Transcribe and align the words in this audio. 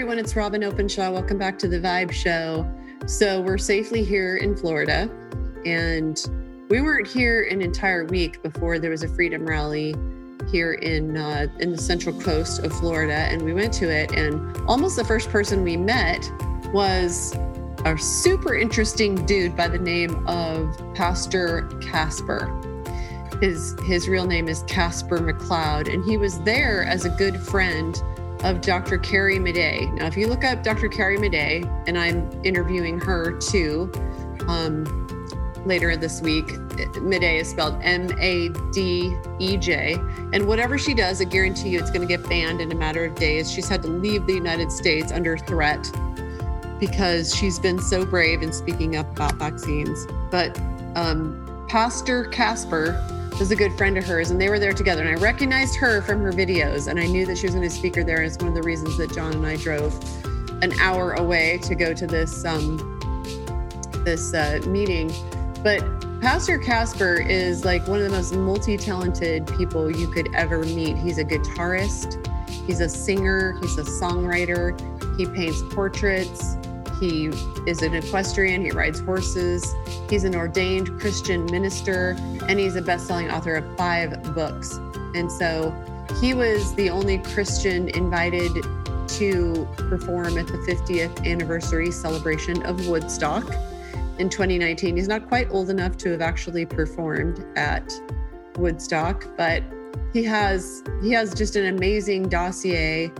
everyone. 0.00 0.18
It's 0.18 0.34
Robyn 0.34 0.64
Openshaw. 0.64 1.12
Welcome 1.12 1.36
back 1.36 1.58
to 1.58 1.68
the 1.68 1.78
Vibe 1.78 2.10
Show. 2.10 2.66
So, 3.04 3.42
we're 3.42 3.58
safely 3.58 4.02
here 4.02 4.38
in 4.38 4.56
Florida, 4.56 5.10
and 5.66 6.18
we 6.70 6.80
weren't 6.80 7.06
here 7.06 7.42
an 7.50 7.60
entire 7.60 8.06
week 8.06 8.42
before 8.42 8.78
there 8.78 8.90
was 8.90 9.02
a 9.02 9.08
freedom 9.08 9.44
rally 9.44 9.94
here 10.50 10.72
in 10.72 11.18
uh, 11.18 11.48
in 11.58 11.70
the 11.70 11.76
central 11.76 12.18
coast 12.18 12.64
of 12.64 12.72
Florida, 12.72 13.12
and 13.12 13.42
we 13.42 13.52
went 13.52 13.74
to 13.74 13.90
it. 13.90 14.10
And 14.12 14.56
almost 14.66 14.96
the 14.96 15.04
first 15.04 15.28
person 15.28 15.62
we 15.62 15.76
met 15.76 16.32
was 16.72 17.36
a 17.84 17.98
super 17.98 18.54
interesting 18.54 19.26
dude 19.26 19.54
by 19.54 19.68
the 19.68 19.78
name 19.78 20.26
of 20.26 20.74
Pastor 20.94 21.68
Casper. 21.82 22.48
His 23.42 23.76
his 23.84 24.08
real 24.08 24.26
name 24.26 24.48
is 24.48 24.62
Casper 24.62 25.18
McLeod, 25.18 25.92
and 25.92 26.02
he 26.06 26.16
was 26.16 26.40
there 26.40 26.84
as 26.84 27.04
a 27.04 27.10
good 27.10 27.38
friend 27.38 28.02
of 28.44 28.60
Dr. 28.60 28.98
Carrie 28.98 29.38
Madej. 29.38 29.92
Now, 29.94 30.06
if 30.06 30.16
you 30.16 30.26
look 30.26 30.44
up 30.44 30.62
Dr. 30.62 30.88
Carrie 30.88 31.18
Madej, 31.18 31.64
and 31.86 31.98
I'm 31.98 32.30
interviewing 32.44 32.98
her 33.00 33.38
too 33.38 33.92
um, 34.48 34.84
later 35.66 35.96
this 35.96 36.20
week, 36.22 36.46
Madej 36.46 37.40
is 37.40 37.50
spelled 37.50 37.78
M 37.82 38.10
A 38.18 38.48
D 38.72 39.14
E 39.38 39.56
J. 39.56 39.94
And 40.32 40.46
whatever 40.46 40.78
she 40.78 40.94
does, 40.94 41.20
I 41.20 41.24
guarantee 41.24 41.70
you 41.70 41.78
it's 41.78 41.90
going 41.90 42.06
to 42.06 42.06
get 42.06 42.26
banned 42.28 42.60
in 42.60 42.72
a 42.72 42.74
matter 42.74 43.04
of 43.04 43.14
days. 43.14 43.50
She's 43.50 43.68
had 43.68 43.82
to 43.82 43.88
leave 43.88 44.26
the 44.26 44.34
United 44.34 44.72
States 44.72 45.12
under 45.12 45.36
threat 45.36 45.90
because 46.78 47.34
she's 47.34 47.58
been 47.58 47.78
so 47.78 48.06
brave 48.06 48.42
in 48.42 48.52
speaking 48.52 48.96
up 48.96 49.10
about 49.12 49.34
vaccines. 49.34 50.06
But 50.30 50.58
um, 50.94 51.66
Pastor 51.68 52.24
Casper 52.24 52.92
was 53.38 53.50
a 53.50 53.56
good 53.56 53.72
friend 53.76 53.96
of 53.96 54.04
hers, 54.04 54.30
and 54.30 54.40
they 54.40 54.48
were 54.48 54.58
there 54.58 54.72
together. 54.72 55.02
And 55.02 55.18
I 55.18 55.20
recognized 55.20 55.76
her 55.76 56.02
from 56.02 56.20
her 56.20 56.32
videos, 56.32 56.88
and 56.88 56.98
I 56.98 57.06
knew 57.06 57.24
that 57.26 57.38
she 57.38 57.46
was 57.46 57.54
going 57.54 57.68
to 57.68 57.74
speak 57.74 57.96
her 57.96 58.04
there. 58.04 58.18
And 58.18 58.26
it's 58.26 58.36
one 58.38 58.48
of 58.48 58.54
the 58.54 58.62
reasons 58.62 58.96
that 58.98 59.12
John 59.14 59.32
and 59.32 59.46
I 59.46 59.56
drove 59.56 59.94
an 60.62 60.72
hour 60.80 61.12
away 61.14 61.58
to 61.62 61.74
go 61.74 61.94
to 61.94 62.06
this 62.06 62.44
um, 62.44 62.76
this 64.04 64.34
uh, 64.34 64.60
meeting. 64.66 65.12
But 65.62 65.80
Pastor 66.20 66.58
Casper 66.58 67.14
is 67.14 67.64
like 67.64 67.86
one 67.88 67.98
of 67.98 68.04
the 68.04 68.10
most 68.10 68.34
multi-talented 68.34 69.46
people 69.56 69.90
you 69.90 70.06
could 70.08 70.34
ever 70.34 70.64
meet. 70.64 70.98
He's 70.98 71.18
a 71.18 71.24
guitarist, 71.24 72.26
he's 72.66 72.80
a 72.80 72.88
singer, 72.88 73.58
he's 73.60 73.78
a 73.78 73.84
songwriter, 73.84 74.78
he 75.16 75.26
paints 75.26 75.62
portraits, 75.74 76.56
he 77.00 77.26
is 77.66 77.82
an 77.82 77.94
equestrian, 77.94 78.62
he 78.62 78.70
rides 78.70 79.00
horses, 79.00 79.74
he's 80.08 80.24
an 80.24 80.34
ordained 80.34 81.00
Christian 81.00 81.46
minister, 81.46 82.14
and 82.46 82.60
he's 82.60 82.76
a 82.76 82.82
best-selling 82.82 83.30
author 83.30 83.56
of 83.56 83.76
five 83.76 84.22
books. 84.34 84.78
And 85.14 85.32
so 85.32 85.74
he 86.20 86.34
was 86.34 86.74
the 86.74 86.90
only 86.90 87.18
Christian 87.18 87.88
invited 87.88 88.52
to 89.08 89.68
perform 89.76 90.38
at 90.38 90.46
the 90.46 90.58
50th 90.58 91.26
anniversary 91.26 91.90
celebration 91.90 92.62
of 92.64 92.86
Woodstock 92.86 93.44
in 94.18 94.28
2019. 94.28 94.96
He's 94.96 95.08
not 95.08 95.26
quite 95.26 95.50
old 95.50 95.70
enough 95.70 95.96
to 95.98 96.10
have 96.10 96.20
actually 96.20 96.66
performed 96.66 97.44
at 97.56 97.92
Woodstock, 98.56 99.26
but 99.36 99.62
he 100.12 100.22
has 100.24 100.82
he 101.02 101.10
has 101.12 101.34
just 101.34 101.56
an 101.56 101.66
amazing 101.66 102.28
dossier 102.28 103.10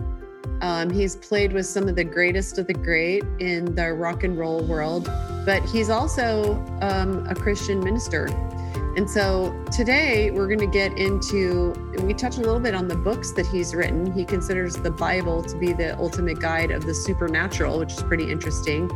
um, 0.61 0.89
he's 0.89 1.15
played 1.15 1.53
with 1.53 1.65
some 1.65 1.87
of 1.87 1.95
the 1.95 2.03
greatest 2.03 2.57
of 2.57 2.67
the 2.67 2.73
great 2.73 3.23
in 3.39 3.73
the 3.75 3.93
rock 3.93 4.23
and 4.23 4.37
roll 4.37 4.63
world, 4.63 5.05
but 5.45 5.63
he's 5.65 5.89
also 5.89 6.55
um, 6.81 7.25
a 7.27 7.35
Christian 7.35 7.79
minister. 7.79 8.27
And 8.95 9.09
so 9.09 9.57
today 9.71 10.31
we're 10.31 10.47
going 10.47 10.59
to 10.59 10.67
get 10.67 10.97
into, 10.97 11.73
we 12.03 12.13
touch 12.13 12.37
a 12.37 12.41
little 12.41 12.59
bit 12.59 12.75
on 12.75 12.89
the 12.89 12.95
books 12.95 13.31
that 13.31 13.47
he's 13.47 13.73
written. 13.73 14.11
He 14.11 14.25
considers 14.25 14.75
the 14.75 14.91
Bible 14.91 15.41
to 15.43 15.57
be 15.57 15.71
the 15.71 15.97
ultimate 15.97 16.39
guide 16.39 16.71
of 16.71 16.85
the 16.85 16.93
supernatural, 16.93 17.79
which 17.79 17.93
is 17.93 18.03
pretty 18.03 18.29
interesting. 18.29 18.89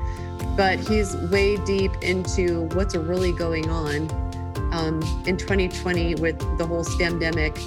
But 0.58 0.80
he's 0.80 1.16
way 1.16 1.56
deep 1.58 1.94
into 2.02 2.64
what's 2.74 2.94
really 2.94 3.32
going 3.32 3.70
on 3.70 4.10
um, 4.74 5.02
in 5.26 5.38
2020 5.38 6.16
with 6.16 6.38
the 6.58 6.68
whole 6.68 6.84
scamdemic 6.84 7.58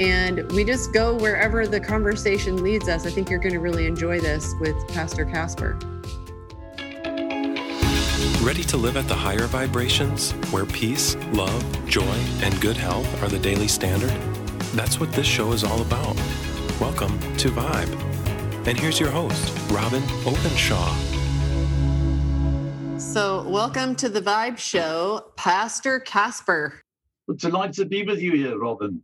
and 0.00 0.50
we 0.52 0.64
just 0.64 0.92
go 0.92 1.14
wherever 1.14 1.66
the 1.66 1.78
conversation 1.78 2.62
leads 2.62 2.88
us. 2.88 3.06
I 3.06 3.10
think 3.10 3.30
you're 3.30 3.38
going 3.38 3.52
to 3.52 3.60
really 3.60 3.86
enjoy 3.86 4.18
this 4.20 4.54
with 4.60 4.76
Pastor 4.88 5.24
Casper. 5.24 5.78
Ready 8.42 8.64
to 8.64 8.76
live 8.76 8.96
at 8.96 9.06
the 9.08 9.14
higher 9.14 9.46
vibrations 9.46 10.32
where 10.50 10.66
peace, 10.66 11.16
love, 11.32 11.64
joy, 11.88 12.16
and 12.42 12.60
good 12.60 12.76
health 12.76 13.22
are 13.22 13.28
the 13.28 13.38
daily 13.38 13.68
standard? 13.68 14.10
That's 14.74 14.98
what 14.98 15.12
this 15.12 15.26
show 15.26 15.52
is 15.52 15.62
all 15.62 15.80
about. 15.80 16.16
Welcome 16.80 17.18
to 17.36 17.48
Vibe. 17.50 18.66
And 18.66 18.78
here's 18.78 18.98
your 18.98 19.10
host, 19.10 19.56
Robyn 19.70 20.02
Openshaw. 20.26 20.94
So, 22.98 23.48
welcome 23.48 23.94
to 23.96 24.08
the 24.08 24.20
Vibe 24.20 24.58
Show, 24.58 25.32
Pastor 25.36 26.00
Casper. 26.00 26.80
Well, 27.28 27.36
delighted 27.36 27.74
to 27.76 27.84
be 27.84 28.02
with 28.02 28.20
you 28.20 28.32
here, 28.32 28.58
Robyn. 28.58 29.00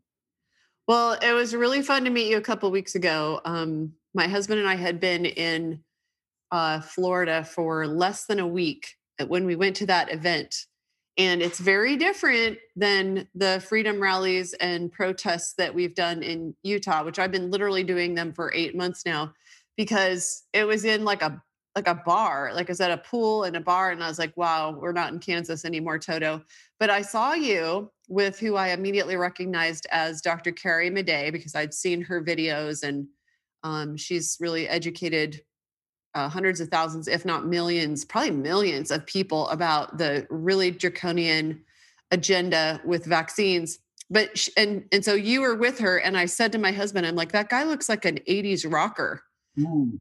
Well, 0.91 1.17
it 1.23 1.33
was 1.33 1.55
really 1.55 1.83
fun 1.83 2.03
to 2.03 2.11
meet 2.11 2.29
you 2.29 2.37
a 2.37 2.41
couple 2.41 2.69
weeks 2.73 2.97
ago. 2.97 3.41
Um, 3.45 3.93
my 4.13 4.27
husband 4.27 4.59
and 4.59 4.69
I 4.69 4.75
had 4.75 4.99
been 4.99 5.25
in 5.25 5.85
uh, 6.51 6.81
Florida 6.81 7.45
for 7.45 7.87
less 7.87 8.27
than 8.27 8.41
a 8.41 8.47
week 8.49 8.97
when 9.29 9.47
we 9.47 9.55
went 9.55 9.77
to 9.77 9.87
that 9.87 10.13
event. 10.13 10.67
And 11.17 11.43
it's 11.43 11.61
very 11.61 11.95
different 11.95 12.59
than 12.75 13.29
the 13.37 13.65
freedom 13.69 14.03
rallies 14.03 14.53
and 14.55 14.91
protests 14.91 15.55
that 15.59 15.73
we've 15.73 15.95
done 15.95 16.25
in 16.25 16.57
Utah, 16.65 17.05
which 17.05 17.21
I've 17.21 17.31
been 17.31 17.53
literally 17.53 17.85
doing 17.85 18.17
them 18.17 18.33
for 18.33 18.53
eight 18.53 18.77
months 18.77 19.07
now, 19.07 19.33
because 19.77 20.43
it 20.53 20.65
was 20.65 20.85
in 20.85 21.05
like 21.05 21.23
a 21.23 21.41
like 21.77 21.87
a 21.87 22.03
bar, 22.05 22.51
like 22.53 22.69
I 22.69 22.85
at 22.85 22.91
a 22.91 22.97
pool 22.97 23.45
and 23.45 23.57
a 23.57 23.61
bar, 23.61 23.93
and 23.93 24.03
I 24.03 24.09
was 24.09 24.19
like, 24.19 24.37
wow, 24.37 24.77
we're 24.77 24.91
not 24.91 25.13
in 25.13 25.21
Kansas 25.21 25.65
anymore, 25.65 26.01
Toto. 26.01 26.43
But 26.81 26.91
I 26.91 27.03
saw 27.03 27.35
you 27.35 27.93
with 28.11 28.39
who 28.41 28.57
I 28.57 28.71
immediately 28.71 29.17
recognized 29.17 29.87
as 29.93 30.21
Dr. 30.21 30.51
Carrie 30.51 30.91
Madej 30.91 31.33
because 31.33 31.55
I'd 31.55 31.73
seen 31.73 32.03
her 32.03 32.23
videos 32.23 32.83
and 32.83 33.07
um, 33.63 33.97
she's 33.97 34.37
really 34.41 34.69
educated 34.69 35.41
uh, 36.15 36.29
hundreds 36.29 36.61
of 36.61 36.69
thousands, 36.69 37.07
if 37.07 37.25
not 37.25 37.47
millions, 37.47 38.05
probably 38.05 38.33
millions 38.33 38.91
of 38.91 39.07
people 39.07 39.49
about 39.49 39.97
the 39.97 40.27
really 40.29 40.73
draconian 40.73 41.63
agenda 42.11 42.81
with 42.85 43.05
vaccines. 43.05 43.79
But 44.11 44.37
sh- 44.37 44.49
and 44.57 44.85
and 44.91 45.05
so 45.05 45.15
you 45.15 45.41
were 45.41 45.55
with 45.55 45.79
her, 45.79 45.99
and 45.99 46.17
I 46.17 46.27
said 46.27 46.51
to 46.53 46.59
my 46.59 46.73
husband, 46.73 47.07
"I'm 47.07 47.15
like 47.15 47.31
that 47.31 47.49
guy 47.49 47.63
looks 47.63 47.89
like 47.89 48.05
an 48.05 48.19
'80s 48.27 48.71
rocker." 48.71 49.23
Mm. 49.57 49.99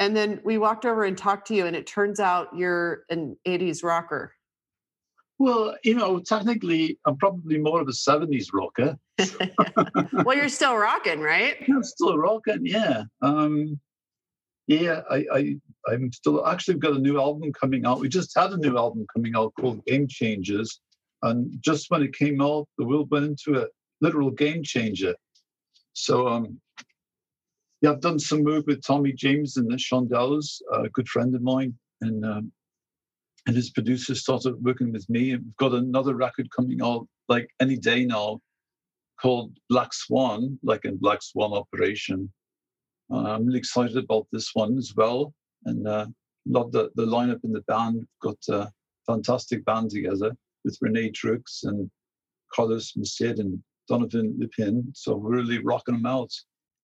And 0.00 0.16
then 0.16 0.40
we 0.42 0.58
walked 0.58 0.84
over 0.84 1.04
and 1.04 1.16
talked 1.16 1.46
to 1.48 1.54
you, 1.54 1.66
and 1.66 1.76
it 1.76 1.86
turns 1.86 2.18
out 2.18 2.48
you're 2.56 3.04
an 3.08 3.36
'80s 3.46 3.84
rocker. 3.84 4.34
Well, 5.42 5.74
you 5.82 5.96
know, 5.96 6.20
technically, 6.20 7.00
I'm 7.04 7.16
probably 7.16 7.58
more 7.58 7.80
of 7.80 7.88
a 7.88 7.90
70s 7.90 8.50
rocker. 8.52 8.96
well, 10.24 10.36
you're 10.36 10.48
still 10.48 10.76
rocking, 10.76 11.18
right? 11.18 11.56
I'm 11.68 11.82
still 11.82 12.16
rocking, 12.16 12.60
yeah. 12.64 13.02
Um, 13.22 13.80
yeah, 14.68 15.00
I, 15.10 15.24
I, 15.32 15.56
I'm 15.88 16.12
still 16.12 16.46
actually 16.46 16.78
got 16.78 16.92
a 16.92 17.00
new 17.00 17.18
album 17.18 17.52
coming 17.52 17.84
out. 17.84 17.98
We 17.98 18.08
just 18.08 18.30
had 18.38 18.52
a 18.52 18.56
new 18.56 18.78
album 18.78 19.04
coming 19.12 19.34
out 19.34 19.52
called 19.58 19.84
Game 19.84 20.06
Changers. 20.08 20.80
And 21.22 21.58
just 21.60 21.90
when 21.90 22.04
it 22.04 22.16
came 22.16 22.40
out, 22.40 22.68
the 22.78 22.86
world 22.86 23.10
went 23.10 23.24
into 23.24 23.60
a 23.60 23.66
literal 24.00 24.30
game 24.30 24.62
changer. 24.62 25.16
So, 25.92 26.28
um, 26.28 26.60
yeah, 27.80 27.90
I've 27.90 28.00
done 28.00 28.20
some 28.20 28.44
work 28.44 28.68
with 28.68 28.86
Tommy 28.86 29.12
James 29.12 29.56
and 29.56 29.68
the 29.68 29.74
Shondells, 29.74 30.62
a 30.72 30.88
good 30.90 31.08
friend 31.08 31.34
of 31.34 31.42
mine. 31.42 31.76
And 32.00 32.24
um, 32.24 32.52
and 33.46 33.56
his 33.56 33.70
producer 33.70 34.14
started 34.14 34.62
working 34.62 34.92
with 34.92 35.08
me. 35.08 35.32
We've 35.32 35.56
got 35.56 35.72
another 35.72 36.14
record 36.14 36.48
coming 36.50 36.80
out 36.82 37.06
like 37.28 37.48
any 37.60 37.76
day 37.76 38.04
now 38.04 38.40
called 39.20 39.56
Black 39.68 39.92
Swan, 39.92 40.58
like 40.62 40.84
in 40.84 40.96
Black 40.96 41.22
Swan 41.22 41.52
Operation. 41.52 42.32
Uh, 43.12 43.34
I'm 43.34 43.46
really 43.46 43.58
excited 43.58 43.96
about 43.96 44.26
this 44.32 44.50
one 44.54 44.78
as 44.78 44.94
well. 44.96 45.32
And 45.64 45.86
uh, 45.86 46.06
love 46.46 46.72
the, 46.72 46.90
the 46.94 47.06
lineup 47.06 47.44
in 47.44 47.52
the 47.52 47.62
band. 47.62 47.96
We've 47.96 48.06
got 48.20 48.54
a 48.54 48.70
fantastic 49.06 49.64
band 49.64 49.90
together 49.90 50.36
with 50.64 50.78
Renee 50.80 51.10
Drux 51.10 51.64
and 51.64 51.90
Carlos 52.54 52.92
Macid 52.92 53.38
and 53.40 53.62
Donovan 53.88 54.38
Lipin. 54.40 54.84
So 54.94 55.16
we're 55.16 55.36
really 55.36 55.58
rocking 55.58 55.94
them 55.94 56.06
out. 56.06 56.30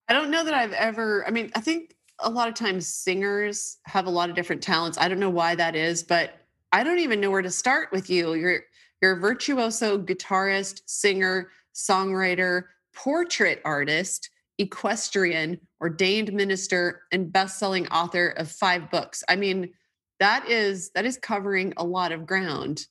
I 0.08 0.12
don't 0.12 0.31
know 0.31 0.44
that 0.44 0.54
I've 0.54 0.72
ever, 0.72 1.26
I 1.26 1.31
mean, 1.31 1.50
I 1.54 1.61
think 1.61 1.94
a 2.20 2.31
lot 2.31 2.49
of 2.49 2.54
times 2.54 2.88
singers 2.88 3.78
have 3.84 4.06
a 4.06 4.11
lot 4.11 4.31
of 4.31 4.37
different 4.37 4.62
talents. 4.62 4.99
I 4.99 5.08
don't 5.08 5.20
know 5.20 5.31
why 5.31 5.54
that 5.54 5.76
is, 5.76 6.02
but 6.02 6.32
I 6.73 6.85
don't 6.85 6.99
even 6.99 7.20
know 7.20 7.31
where 7.31 7.43
to 7.43 7.50
start 7.50 7.88
with 7.93 8.11
you. 8.11 8.35
You're 8.35 8.62
you're 9.00 9.12
a 9.12 9.20
virtuoso 9.20 9.99
guitarist, 9.99 10.82
singer, 10.87 11.50
songwriter, 11.75 12.65
portrait 12.94 13.61
artist, 13.65 14.29
equestrian, 14.59 15.61
ordained 15.81 16.32
minister, 16.32 17.03
and 17.12 17.32
best-selling 17.32 17.87
author 17.88 18.29
of 18.31 18.50
five 18.50 18.91
books. 18.91 19.23
I 19.29 19.37
mean, 19.37 19.73
that 20.19 20.49
is 20.49 20.91
that 20.94 21.06
is 21.06 21.17
covering 21.17 21.73
a 21.76 21.85
lot 21.85 22.12
of 22.12 22.26
ground. 22.26 22.87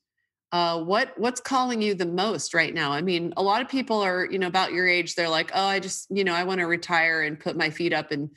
Uh, 0.54 0.82
what 0.82 1.14
what's 1.18 1.42
calling 1.42 1.82
you 1.82 1.94
the 1.94 2.06
most 2.06 2.54
right 2.54 2.74
now? 2.74 2.92
I 2.92 3.02
mean, 3.02 3.34
a 3.36 3.44
lot 3.44 3.62
of 3.62 3.68
people 3.68 4.02
are, 4.02 4.26
you 4.32 4.40
know, 4.40 4.48
about 4.48 4.72
your 4.72 4.88
age. 4.88 5.16
They're 5.16 5.28
like, 5.30 5.52
oh, 5.54 5.66
I 5.66 5.80
just, 5.80 6.08
you 6.10 6.24
know, 6.24 6.34
I 6.34 6.46
want 6.46 6.62
to 6.62 6.68
retire 6.68 7.22
and 7.22 7.40
put 7.40 7.58
my 7.58 7.70
feet 7.70 7.94
up 7.94 8.12
and 8.12 8.30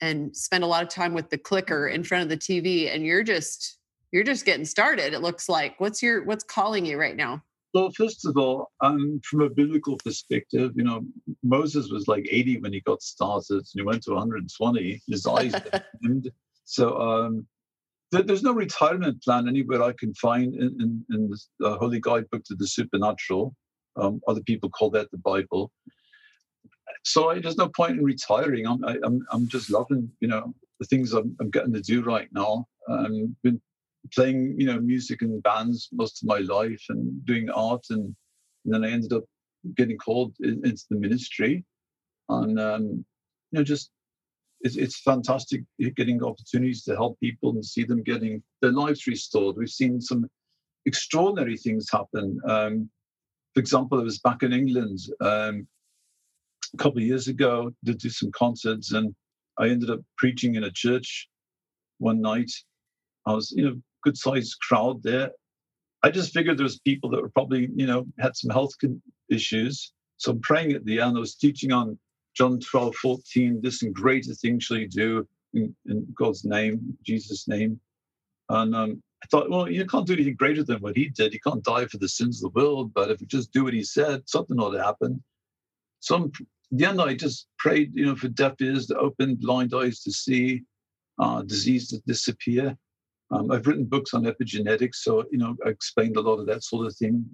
and 0.00 0.36
spend 0.36 0.62
a 0.62 0.66
lot 0.68 0.84
of 0.84 0.88
time 0.88 1.14
with 1.14 1.28
the 1.30 1.38
clicker 1.38 1.88
in 1.88 2.04
front 2.04 2.22
of 2.22 2.28
the 2.28 2.36
TV 2.36 2.94
and 2.94 3.04
you're 3.04 3.24
just 3.24 3.77
you're 4.12 4.24
just 4.24 4.44
getting 4.44 4.64
started 4.64 5.12
it 5.12 5.20
looks 5.20 5.48
like 5.48 5.78
what's 5.78 6.02
your 6.02 6.24
what's 6.24 6.44
calling 6.44 6.84
you 6.84 6.98
right 6.98 7.16
now 7.16 7.42
well 7.74 7.90
first 7.96 8.26
of 8.26 8.36
all 8.36 8.70
um, 8.80 9.20
from 9.24 9.42
a 9.42 9.50
biblical 9.50 9.96
perspective 10.04 10.72
you 10.74 10.84
know 10.84 11.04
moses 11.42 11.90
was 11.90 12.08
like 12.08 12.26
80 12.30 12.60
when 12.60 12.72
he 12.72 12.80
got 12.80 13.02
started 13.02 13.58
and 13.58 13.66
he 13.74 13.82
went 13.82 14.02
to 14.04 14.12
120 14.12 15.02
his 15.06 15.26
eyes 15.26 15.54
dimmed. 16.02 16.30
so 16.64 16.98
um, 16.98 17.46
there's 18.10 18.42
no 18.42 18.52
retirement 18.52 19.22
plan 19.22 19.48
anywhere 19.48 19.82
I 19.82 19.92
can 19.92 20.14
find 20.14 20.54
in, 20.54 20.80
in, 20.80 21.04
in 21.10 21.30
the 21.58 21.68
uh, 21.68 21.78
Holy 21.78 22.00
Guidebook 22.00 22.44
to 22.44 22.54
the 22.54 22.66
Supernatural. 22.66 23.54
Um, 23.96 24.20
other 24.26 24.40
people 24.40 24.70
call 24.70 24.90
that 24.90 25.10
the 25.10 25.18
Bible. 25.18 25.70
So 27.04 27.30
I, 27.30 27.40
there's 27.40 27.56
no 27.56 27.68
point 27.68 27.98
in 27.98 28.04
retiring. 28.04 28.66
I'm, 28.66 28.84
I, 28.84 28.92
am 28.92 29.04
I'm, 29.04 29.26
I'm 29.32 29.48
just 29.48 29.70
loving, 29.70 30.10
you 30.20 30.28
know, 30.28 30.54
the 30.80 30.86
things 30.86 31.12
I'm, 31.12 31.36
I'm 31.40 31.50
getting 31.50 31.72
to 31.74 31.80
do 31.80 32.02
right 32.02 32.28
now. 32.32 32.66
I've 32.88 33.06
um, 33.06 33.36
been 33.42 33.60
playing, 34.14 34.54
you 34.58 34.66
know, 34.66 34.80
music 34.80 35.22
in 35.22 35.40
bands 35.40 35.88
most 35.92 36.22
of 36.22 36.28
my 36.28 36.38
life 36.38 36.82
and 36.88 37.24
doing 37.24 37.50
art, 37.50 37.84
and, 37.90 38.14
and 38.64 38.74
then 38.74 38.84
I 38.84 38.90
ended 38.90 39.12
up 39.12 39.24
getting 39.76 39.98
called 39.98 40.34
in, 40.40 40.64
into 40.64 40.84
the 40.90 40.98
ministry, 40.98 41.64
and 42.28 42.58
um, 42.58 43.04
you 43.50 43.58
know, 43.58 43.64
just 43.64 43.90
it's, 44.60 44.76
it's 44.76 45.00
fantastic 45.00 45.62
getting 45.96 46.22
opportunities 46.22 46.82
to 46.84 46.96
help 46.96 47.18
people 47.20 47.50
and 47.50 47.64
see 47.64 47.84
them 47.84 48.02
getting 48.02 48.42
their 48.60 48.72
lives 48.72 49.06
restored. 49.06 49.56
We've 49.56 49.68
seen 49.68 50.00
some 50.00 50.28
extraordinary 50.86 51.56
things 51.56 51.88
happen. 51.90 52.40
Um, 52.46 52.90
for 53.54 53.60
example, 53.60 54.00
I 54.00 54.02
was 54.02 54.18
back 54.18 54.42
in 54.42 54.52
England 54.52 54.98
um, 55.20 55.66
a 56.74 56.76
couple 56.76 56.98
of 56.98 57.04
years 57.04 57.28
ago 57.28 57.72
to 57.86 57.94
do 57.94 58.10
some 58.10 58.30
concerts, 58.32 58.92
and 58.92 59.14
I 59.58 59.68
ended 59.68 59.90
up 59.90 60.00
preaching 60.16 60.56
in 60.56 60.64
a 60.64 60.70
church 60.70 61.28
one 61.98 62.20
night. 62.20 62.50
I 63.26 63.34
was, 63.34 63.52
you 63.56 63.64
know, 63.64 63.76
good 64.02 64.16
sized 64.16 64.56
crowd 64.60 65.02
there. 65.02 65.30
I 66.02 66.10
just 66.10 66.32
figured 66.32 66.58
there 66.58 66.64
was 66.64 66.78
people 66.78 67.10
that 67.10 67.20
were 67.20 67.30
probably, 67.30 67.68
you 67.74 67.86
know, 67.86 68.06
had 68.18 68.36
some 68.36 68.50
health 68.50 68.72
issues. 69.28 69.92
So 70.16 70.32
I'm 70.32 70.40
praying 70.40 70.72
at 70.72 70.84
the 70.84 71.00
end. 71.00 71.16
I 71.16 71.20
was 71.20 71.34
teaching 71.34 71.72
on 71.72 71.98
John 72.34 72.60
12, 72.60 72.94
14, 72.96 73.60
this 73.60 73.82
and 73.82 73.94
greater 73.94 74.32
things 74.34 74.64
shall 74.64 74.76
you 74.76 74.88
do 74.88 75.26
in, 75.54 75.74
in 75.86 76.06
God's 76.14 76.44
name, 76.44 76.96
Jesus' 77.02 77.48
name. 77.48 77.80
And 78.48 78.74
um, 78.74 79.02
I 79.22 79.26
thought, 79.26 79.50
well, 79.50 79.68
you 79.68 79.84
can't 79.86 80.06
do 80.06 80.12
anything 80.12 80.36
greater 80.36 80.62
than 80.62 80.78
what 80.78 80.96
he 80.96 81.08
did. 81.08 81.34
You 81.34 81.40
can't 81.40 81.64
die 81.64 81.86
for 81.86 81.98
the 81.98 82.08
sins 82.08 82.42
of 82.42 82.52
the 82.52 82.60
world, 82.60 82.94
but 82.94 83.10
if 83.10 83.20
you 83.20 83.26
just 83.26 83.52
do 83.52 83.64
what 83.64 83.74
he 83.74 83.82
said, 83.82 84.22
something 84.28 84.58
ought 84.58 84.70
to 84.70 84.82
happen. 84.82 85.22
So 86.00 86.14
I'm, 86.14 86.32
the 86.70 86.84
end, 86.84 87.00
I 87.00 87.14
just 87.14 87.48
prayed, 87.58 87.92
you 87.94 88.06
know, 88.06 88.14
for 88.14 88.28
deaf 88.28 88.60
ears 88.60 88.86
to 88.86 88.98
open, 88.98 89.34
blind 89.34 89.74
eyes 89.74 90.00
to 90.02 90.12
see, 90.12 90.62
uh, 91.18 91.42
disease 91.42 91.88
to 91.88 91.98
disappear. 92.06 92.76
Um, 93.30 93.50
I've 93.50 93.66
written 93.66 93.84
books 93.84 94.14
on 94.14 94.24
epigenetics, 94.24 94.96
so 94.96 95.24
you 95.30 95.38
know, 95.38 95.56
I 95.64 95.68
explained 95.68 96.16
a 96.16 96.20
lot 96.20 96.38
of 96.38 96.46
that 96.46 96.64
sort 96.64 96.86
of 96.86 96.96
thing 96.96 97.24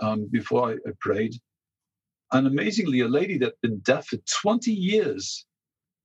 um, 0.00 0.28
before 0.30 0.70
I, 0.70 0.72
I 0.74 0.92
prayed. 1.00 1.34
And 2.32 2.46
amazingly, 2.46 3.00
a 3.00 3.08
lady 3.08 3.38
that'd 3.38 3.60
been 3.62 3.78
deaf 3.80 4.08
for 4.08 4.16
20 4.42 4.72
years, 4.72 5.46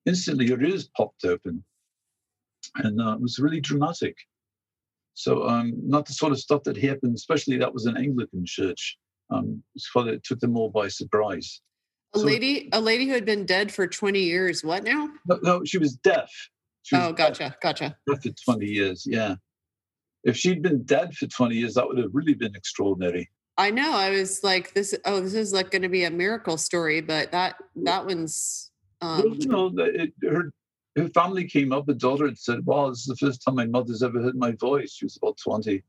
instantly 0.05 0.47
her 0.49 0.61
ears 0.61 0.89
popped 0.95 1.25
open. 1.25 1.63
And 2.75 3.01
uh, 3.01 3.13
it 3.13 3.21
was 3.21 3.39
really 3.39 3.61
dramatic. 3.61 4.15
So, 5.13 5.47
um, 5.47 5.73
not 5.75 6.05
the 6.05 6.13
sort 6.13 6.31
of 6.31 6.39
stuff 6.39 6.63
that 6.63 6.77
happened, 6.77 7.15
especially 7.15 7.57
that 7.57 7.73
was 7.73 7.85
an 7.85 7.97
Anglican 7.97 8.45
church. 8.45 8.97
Um, 9.29 9.63
it 9.75 10.23
took 10.23 10.39
them 10.39 10.57
all 10.57 10.69
by 10.69 10.87
surprise. 10.87 11.61
A 12.15 12.19
so, 12.19 12.25
lady, 12.25 12.69
a 12.71 12.81
lady 12.81 13.05
who 13.05 13.13
had 13.13 13.25
been 13.25 13.45
dead 13.45 13.71
for 13.71 13.85
20 13.85 14.19
years. 14.19 14.63
What 14.63 14.83
now? 14.83 15.09
No, 15.27 15.39
no 15.43 15.63
she 15.65 15.77
was 15.77 15.93
deaf. 15.93 16.31
She 16.83 16.95
oh, 16.95 17.11
gotcha, 17.11 17.55
gotcha. 17.61 17.95
For 18.05 18.17
20 18.45 18.65
years, 18.65 19.05
yeah. 19.05 19.35
If 20.23 20.35
she'd 20.35 20.61
been 20.61 20.83
dead 20.83 21.13
for 21.13 21.27
20 21.27 21.55
years, 21.55 21.73
that 21.75 21.87
would 21.87 21.97
have 21.97 22.09
really 22.13 22.33
been 22.33 22.55
extraordinary. 22.55 23.29
I 23.57 23.71
know. 23.71 23.93
I 23.93 24.09
was 24.11 24.43
like, 24.43 24.73
this. 24.73 24.95
Oh, 25.03 25.19
this 25.19 25.33
is 25.33 25.51
like 25.51 25.69
going 25.69 25.81
to 25.81 25.89
be 25.89 26.05
a 26.05 26.09
miracle 26.09 26.57
story, 26.57 27.01
but 27.01 27.31
that 27.33 27.55
that 27.83 28.05
one's. 28.05 28.71
Um, 29.01 29.21
well, 29.21 29.35
you 29.35 29.47
know, 29.47 29.73
it, 29.77 30.13
her 30.23 30.51
her 30.95 31.09
family 31.09 31.45
came 31.45 31.73
up. 31.73 31.89
A 31.89 31.93
daughter 31.93 32.25
had 32.25 32.37
said, 32.37 32.65
"Well, 32.65 32.89
this 32.89 32.99
is 32.99 33.05
the 33.05 33.17
first 33.17 33.43
time 33.43 33.55
my 33.55 33.65
mother's 33.65 34.01
ever 34.01 34.21
heard 34.21 34.35
my 34.35 34.53
voice." 34.53 34.93
She 34.93 35.05
was 35.05 35.17
about 35.17 35.37
twenty. 35.37 35.83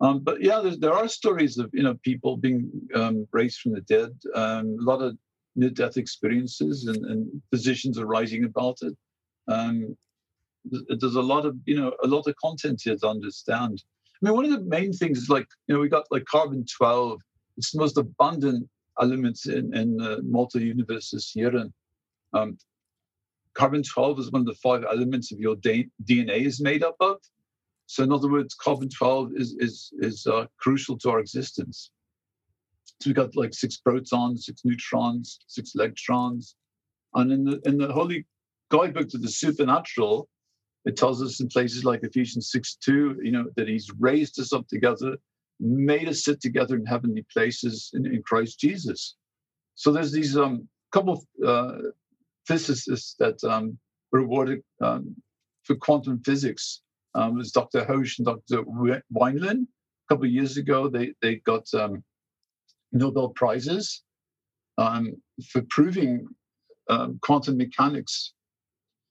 Um, 0.00 0.20
but 0.20 0.42
yeah, 0.42 0.60
there, 0.60 0.76
there, 0.76 0.92
are 0.92 1.08
stories 1.08 1.58
of 1.58 1.70
you 1.72 1.82
know 1.82 1.94
people 2.02 2.36
being 2.36 2.70
um, 2.94 3.26
raised 3.32 3.60
from 3.60 3.72
the 3.72 3.80
dead. 3.80 4.12
Um, 4.34 4.76
a 4.78 4.82
lot 4.82 5.02
of 5.02 5.16
near-death 5.56 5.96
experiences, 5.96 6.86
and, 6.86 7.04
and, 7.04 7.42
physicians 7.50 7.98
are 7.98 8.06
writing 8.06 8.44
about 8.44 8.78
it. 8.82 8.96
There's 10.64 11.16
a 11.16 11.22
lot 11.22 11.44
of 11.44 11.56
you 11.66 11.76
know 11.76 11.92
a 12.02 12.06
lot 12.06 12.26
of 12.26 12.36
content 12.36 12.82
here 12.84 12.96
to 12.96 13.08
understand. 13.08 13.82
I 14.22 14.28
mean, 14.28 14.36
one 14.36 14.44
of 14.44 14.52
the 14.52 14.60
main 14.60 14.92
things 14.92 15.18
is 15.18 15.28
like, 15.28 15.48
you 15.66 15.74
know, 15.74 15.80
we 15.80 15.88
got 15.88 16.06
like 16.12 16.24
carbon 16.26 16.64
12. 16.64 17.20
It's 17.56 17.72
the 17.72 17.80
most 17.80 17.98
abundant 17.98 18.68
element 19.00 19.38
in, 19.46 19.74
in 19.76 20.00
uh, 20.00 20.18
multi 20.22 20.60
universes 20.60 21.30
here. 21.34 21.56
And 21.56 21.72
um, 22.32 22.56
carbon 23.54 23.82
12 23.82 24.20
is 24.20 24.30
one 24.30 24.42
of 24.42 24.46
the 24.46 24.54
five 24.54 24.84
elements 24.84 25.32
of 25.32 25.40
your 25.40 25.56
DNA 25.56 26.46
is 26.46 26.60
made 26.60 26.84
up 26.84 26.96
of. 27.00 27.16
So 27.86 28.04
in 28.04 28.12
other 28.12 28.30
words, 28.30 28.54
carbon 28.54 28.88
12 28.88 29.32
is, 29.34 29.56
is, 29.58 29.90
is 29.98 30.26
uh, 30.26 30.46
crucial 30.56 30.96
to 30.98 31.10
our 31.10 31.18
existence. 31.18 31.90
So 33.00 33.10
we 33.10 33.14
got 33.14 33.34
like 33.34 33.52
six 33.52 33.78
protons, 33.78 34.46
six 34.46 34.62
neutrons, 34.64 35.40
six 35.48 35.74
electrons. 35.74 36.54
And 37.14 37.32
in 37.32 37.44
the, 37.44 37.60
in 37.64 37.76
the 37.76 37.92
Holy 37.92 38.24
Guidebook 38.70 39.08
to 39.08 39.18
the 39.18 39.28
Supernatural, 39.28 40.28
it 40.84 40.96
tells 40.96 41.22
us 41.22 41.40
in 41.40 41.48
places 41.48 41.84
like 41.84 42.02
Ephesians 42.02 42.50
6 42.50 42.76
2, 42.76 43.20
you 43.22 43.32
know, 43.32 43.46
that 43.56 43.68
he's 43.68 43.90
raised 43.98 44.40
us 44.40 44.52
up 44.52 44.66
together, 44.68 45.16
made 45.60 46.08
us 46.08 46.24
sit 46.24 46.40
together 46.40 46.76
in 46.76 46.86
heavenly 46.86 47.24
places 47.32 47.90
in, 47.94 48.06
in 48.06 48.22
Christ 48.22 48.58
Jesus. 48.58 49.16
So 49.74 49.92
there's 49.92 50.12
these 50.12 50.36
um, 50.36 50.68
couple 50.92 51.14
of 51.14 51.46
uh, 51.46 51.78
physicists 52.46 53.14
that 53.18 53.42
um, 53.44 53.78
were 54.10 54.20
awarded 54.20 54.62
um, 54.80 55.14
for 55.64 55.76
quantum 55.76 56.20
physics. 56.24 56.82
Um, 57.14 57.36
was 57.36 57.52
Dr. 57.52 57.84
Haroche 57.84 58.18
and 58.18 58.26
Dr. 58.26 58.64
Wineland. 59.14 59.62
A 59.64 60.08
couple 60.08 60.24
of 60.24 60.32
years 60.32 60.56
ago, 60.56 60.88
they, 60.88 61.12
they 61.20 61.36
got 61.36 61.66
um, 61.74 62.02
Nobel 62.90 63.28
Prizes 63.30 64.02
um, 64.78 65.12
for 65.50 65.62
proving 65.68 66.26
um, 66.88 67.18
quantum 67.22 67.56
mechanics, 67.56 68.32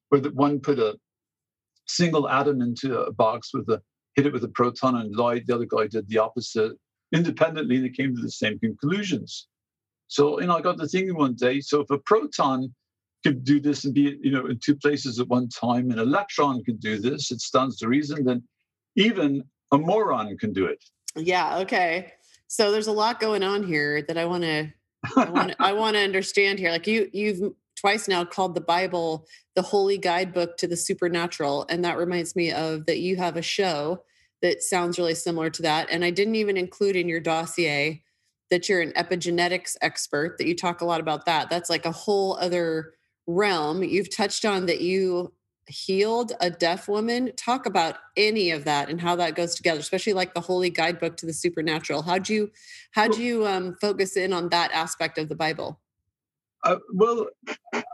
where 0.10 0.22
one 0.22 0.60
put 0.60 0.80
a 0.80 0.98
single 1.96 2.30
atom 2.30 2.62
into 2.62 3.00
a 3.00 3.12
box 3.12 3.54
with 3.54 3.70
a 3.70 3.82
hit 4.16 4.26
it 4.26 4.34
with 4.34 4.44
a 4.44 4.50
proton 4.50 4.96
and 4.98 5.16
Lloyd, 5.16 5.46
The 5.48 5.56
other 5.56 5.66
guy 5.66 5.88
did 5.88 6.08
the 6.08 6.18
opposite. 6.18 6.74
Independently, 7.14 7.80
they 7.80 7.90
came 7.90 8.16
to 8.16 8.22
the 8.22 8.32
same 8.32 8.60
conclusions. 8.60 9.48
So, 10.08 10.40
you 10.42 10.48
know, 10.48 10.58
I 10.58 10.62
got 10.62 10.78
to 10.78 10.88
thinking 10.88 11.16
one 11.16 11.36
day. 11.36 11.62
So, 11.62 11.82
if 11.82 11.90
a 11.90 11.98
proton 12.00 12.74
could 13.24 13.44
do 13.44 13.60
this 13.60 13.86
and 13.86 13.94
be, 13.94 14.18
you 14.22 14.32
know, 14.32 14.48
in 14.48 14.60
two 14.60 14.76
places 14.76 15.20
at 15.20 15.28
one 15.28 15.48
time, 15.50 15.92
an 15.92 16.00
electron 16.00 16.64
could 16.64 16.80
do 16.80 17.00
this, 17.00 17.32
it 17.32 17.40
stands 17.40 17.78
to 17.78 17.88
reason. 17.88 18.26
Then, 18.26 18.44
even 18.96 19.44
a 19.72 19.78
moron 19.78 20.38
can 20.38 20.54
do 20.54 20.66
it. 20.66 20.84
Yeah. 21.16 21.60
Okay. 21.60 22.14
So 22.48 22.72
there's 22.72 22.88
a 22.88 22.92
lot 22.92 23.20
going 23.20 23.44
on 23.44 23.64
here 23.64 24.02
that 24.04 24.18
I 24.18 24.26
want 24.26 24.44
to 24.44 24.74
I 25.16 25.30
want 25.30 25.56
I 25.60 25.74
want 25.74 25.96
to 25.96 26.02
understand 26.02 26.60
here. 26.60 26.72
Like 26.72 26.88
you 26.88 27.10
you've 27.14 27.54
twice 27.82 28.08
now 28.08 28.24
called 28.24 28.54
the 28.54 28.62
Bible 28.62 29.26
the 29.56 29.64
holy 29.64 29.98
guidebook 29.98 30.56
to 30.58 30.68
the 30.68 30.78
supernatural. 30.78 31.66
And 31.68 31.84
that 31.84 31.98
reminds 31.98 32.36
me 32.36 32.52
of 32.52 32.86
that 32.86 33.00
you 33.00 33.18
have 33.18 33.38
a 33.38 33.42
show 33.42 34.04
that 34.44 34.62
sounds 34.62 35.00
really 35.00 35.16
similar 35.16 35.50
to 35.50 35.64
that. 35.64 35.88
And 35.90 36.06
I 36.06 36.12
didn't 36.12 36.36
even 36.36 36.58
include 36.58 36.96
in 36.96 37.10
your 37.10 37.20
dossier 37.20 38.04
that 38.52 38.70
you're 38.70 38.82
an 38.82 38.94
epigenetics 38.94 39.78
expert, 39.82 40.38
that 40.38 40.48
you 40.48 40.56
talk 40.56 40.82
a 40.82 40.86
lot 40.86 41.02
about 41.02 41.26
that. 41.26 41.50
That's 41.50 41.70
like 41.70 41.86
a 41.86 41.92
whole 41.92 42.38
other 42.38 42.94
realm. 43.26 43.84
You've 43.84 44.16
touched 44.16 44.46
on 44.46 44.68
that 44.68 44.82
you 44.82 45.34
healed 45.68 46.34
a 46.40 46.52
deaf 46.52 46.88
woman. 46.88 47.32
Talk 47.36 47.66
about 47.66 47.98
any 48.16 48.52
of 48.52 48.66
that 48.66 48.90
and 48.90 49.02
how 49.02 49.16
that 49.16 49.36
goes 49.36 49.56
together, 49.56 49.80
especially 49.80 50.14
like 50.14 50.34
the 50.34 50.42
holy 50.42 50.70
guidebook 50.70 51.18
to 51.18 51.26
the 51.26 51.34
supernatural. 51.34 52.04
How'd 52.04 52.30
you 52.30 52.52
how'd 52.92 53.18
you 53.18 53.48
um, 53.48 53.76
focus 53.82 54.18
in 54.18 54.34
on 54.34 54.50
that 54.50 54.72
aspect 54.72 55.18
of 55.18 55.30
the 55.30 55.36
Bible? 55.36 55.81
Uh, 56.64 56.78
well, 56.94 57.28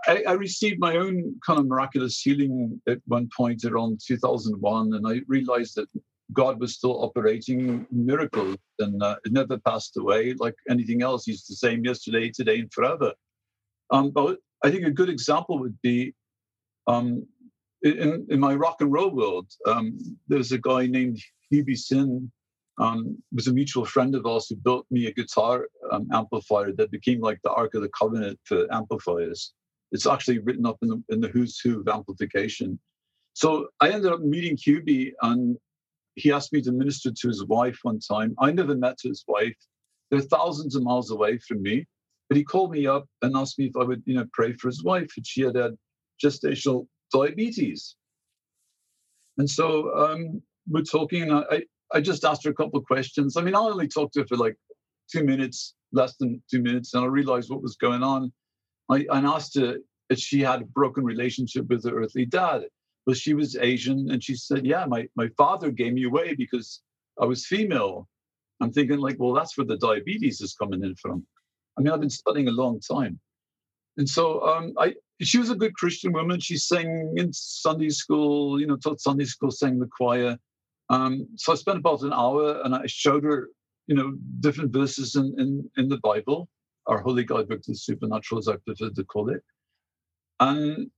I, 0.07 0.23
I, 0.27 0.33
received 0.33 0.79
my 0.79 0.97
own 0.97 1.35
kind 1.45 1.57
of 1.57 1.67
miraculous 1.67 2.19
healing 2.19 2.81
at 2.87 2.99
one 3.05 3.29
point 3.35 3.63
around 3.63 4.01
2001, 4.05 4.93
and 4.93 5.07
I 5.07 5.21
realized 5.27 5.75
that 5.75 5.87
God 6.33 6.59
was 6.59 6.75
still 6.75 7.01
operating 7.03 7.87
miracles, 7.91 8.57
and 8.79 9.01
uh, 9.01 9.15
it 9.23 9.31
never 9.31 9.57
passed 9.59 9.95
away. 9.95 10.33
Like 10.33 10.55
anything 10.69 11.01
else, 11.01 11.25
He's 11.25 11.45
the 11.45 11.55
same 11.55 11.85
yesterday, 11.85 12.29
today, 12.29 12.59
and 12.59 12.73
forever. 12.73 13.13
Um, 13.89 14.11
but 14.11 14.39
I 14.63 14.69
think 14.69 14.85
a 14.85 14.91
good 14.91 15.09
example 15.09 15.59
would 15.59 15.79
be 15.81 16.13
um, 16.87 17.25
in, 17.83 18.27
in, 18.29 18.39
my 18.39 18.53
rock 18.53 18.81
and 18.81 18.91
roll 18.91 19.11
world. 19.11 19.47
Um, 19.65 19.97
there's 20.27 20.51
a 20.51 20.57
guy 20.57 20.87
named 20.87 21.19
Hubie 21.51 21.77
Sin 21.77 22.31
um, 22.77 23.17
was 23.33 23.47
a 23.47 23.53
mutual 23.53 23.85
friend 23.85 24.13
of 24.15 24.25
ours 24.25 24.47
who 24.49 24.55
built 24.55 24.85
me 24.91 25.07
a 25.07 25.13
guitar 25.13 25.67
um, 25.91 26.07
amplifier 26.13 26.71
that 26.73 26.91
became 26.91 27.19
like 27.19 27.39
the 27.43 27.51
Ark 27.51 27.73
of 27.73 27.81
the 27.81 27.89
Covenant 27.89 28.39
for 28.43 28.71
amplifiers. 28.71 29.53
It's 29.91 30.05
actually 30.05 30.39
written 30.39 30.65
up 30.65 30.77
in 30.81 30.89
the, 30.89 31.03
in 31.09 31.21
the 31.21 31.29
who's 31.29 31.59
who 31.59 31.79
of 31.79 31.87
amplification. 31.87 32.79
So 33.33 33.67
I 33.79 33.89
ended 33.89 34.11
up 34.11 34.21
meeting 34.21 34.57
Hubie, 34.57 35.11
and 35.21 35.57
he 36.15 36.31
asked 36.31 36.53
me 36.53 36.61
to 36.63 36.71
minister 36.71 37.11
to 37.11 37.27
his 37.27 37.45
wife 37.45 37.79
one 37.83 37.99
time. 37.99 38.35
I 38.39 38.51
never 38.51 38.75
met 38.75 38.97
his 39.01 39.23
wife. 39.27 39.55
They're 40.09 40.21
thousands 40.21 40.75
of 40.75 40.83
miles 40.83 41.11
away 41.11 41.37
from 41.37 41.61
me. 41.61 41.85
But 42.29 42.37
he 42.37 42.43
called 42.43 42.71
me 42.71 42.87
up 42.87 43.05
and 43.21 43.37
asked 43.37 43.57
me 43.57 43.65
if 43.65 43.77
I 43.77 43.83
would, 43.83 44.03
you 44.05 44.15
know, 44.15 44.25
pray 44.33 44.53
for 44.53 44.67
his 44.67 44.83
wife. 44.83 45.09
And 45.15 45.25
she 45.25 45.41
had 45.41 45.55
had 45.55 45.77
gestational 46.23 46.87
diabetes. 47.13 47.95
And 49.37 49.49
so 49.49 49.95
um, 49.95 50.41
we're 50.67 50.81
talking. 50.81 51.23
and 51.23 51.45
I, 51.49 51.63
I 51.93 52.01
just 52.01 52.25
asked 52.25 52.43
her 52.43 52.51
a 52.51 52.55
couple 52.55 52.79
of 52.79 52.85
questions. 52.85 53.37
I 53.37 53.41
mean, 53.41 53.55
I 53.55 53.59
only 53.59 53.87
talked 53.87 54.13
to 54.13 54.21
her 54.21 54.27
for 54.27 54.37
like 54.37 54.57
two 55.11 55.23
minutes, 55.23 55.75
less 55.91 56.15
than 56.17 56.41
two 56.49 56.61
minutes, 56.61 56.93
and 56.93 57.03
I 57.03 57.07
realized 57.07 57.49
what 57.49 57.61
was 57.61 57.75
going 57.75 58.03
on. 58.03 58.31
I, 58.89 59.05
asked 59.11 59.57
her 59.57 59.77
if 60.09 60.19
she 60.19 60.41
had 60.41 60.61
a 60.61 60.65
broken 60.65 61.03
relationship 61.03 61.67
with 61.67 61.83
her 61.85 62.01
earthly 62.01 62.25
dad. 62.25 62.63
Well, 63.05 63.13
she 63.13 63.33
was 63.33 63.55
Asian, 63.55 64.11
and 64.11 64.23
she 64.23 64.35
said, 64.35 64.65
"Yeah, 64.65 64.85
my 64.85 65.07
my 65.15 65.29
father 65.37 65.71
gave 65.71 65.93
me 65.93 66.03
away 66.03 66.35
because 66.35 66.81
I 67.21 67.25
was 67.25 67.45
female." 67.45 68.07
I'm 68.59 68.71
thinking 68.71 68.97
like, 68.97 69.17
well, 69.19 69.33
that's 69.33 69.55
where 69.57 69.67
the 69.67 69.77
diabetes 69.77 70.41
is 70.41 70.55
coming 70.55 70.83
in 70.83 70.95
from. 70.95 71.25
I 71.77 71.81
mean, 71.81 71.93
I've 71.93 71.99
been 71.99 72.09
studying 72.09 72.47
a 72.47 72.51
long 72.51 72.79
time, 72.79 73.19
and 73.97 74.07
so 74.07 74.41
um, 74.45 74.73
I. 74.77 74.95
She 75.19 75.39
was 75.39 75.49
a 75.49 75.55
good 75.55 75.73
Christian 75.73 76.13
woman. 76.13 76.39
She 76.39 76.57
sang 76.57 77.15
in 77.17 77.33
Sunday 77.33 77.89
school, 77.89 78.59
you 78.61 78.67
know, 78.67 78.75
taught 78.75 79.01
Sunday 79.01 79.25
school, 79.25 79.49
sang 79.49 79.79
the 79.79 79.87
choir. 79.87 80.37
Um, 80.89 81.27
so 81.35 81.51
I 81.51 81.55
spent 81.55 81.79
about 81.79 82.01
an 82.01 82.13
hour, 82.13 82.61
and 82.63 82.73
I 82.73 82.83
showed 82.87 83.23
her 83.23 83.49
you 83.87 83.95
know, 83.95 84.13
different 84.41 84.71
verses 84.71 85.15
in, 85.15 85.33
in, 85.39 85.69
in 85.77 85.89
the 85.89 85.97
Bible, 85.97 86.49
our 86.85 86.99
holy 86.99 87.23
guidebook 87.23 87.61
to 87.63 87.71
the 87.71 87.77
supernatural, 87.77 88.39
as 88.39 88.47
I 88.47 88.57
prefer 88.57 88.89
to 88.89 89.03
call 89.05 89.29
it. 89.29 89.41
And 90.39 90.91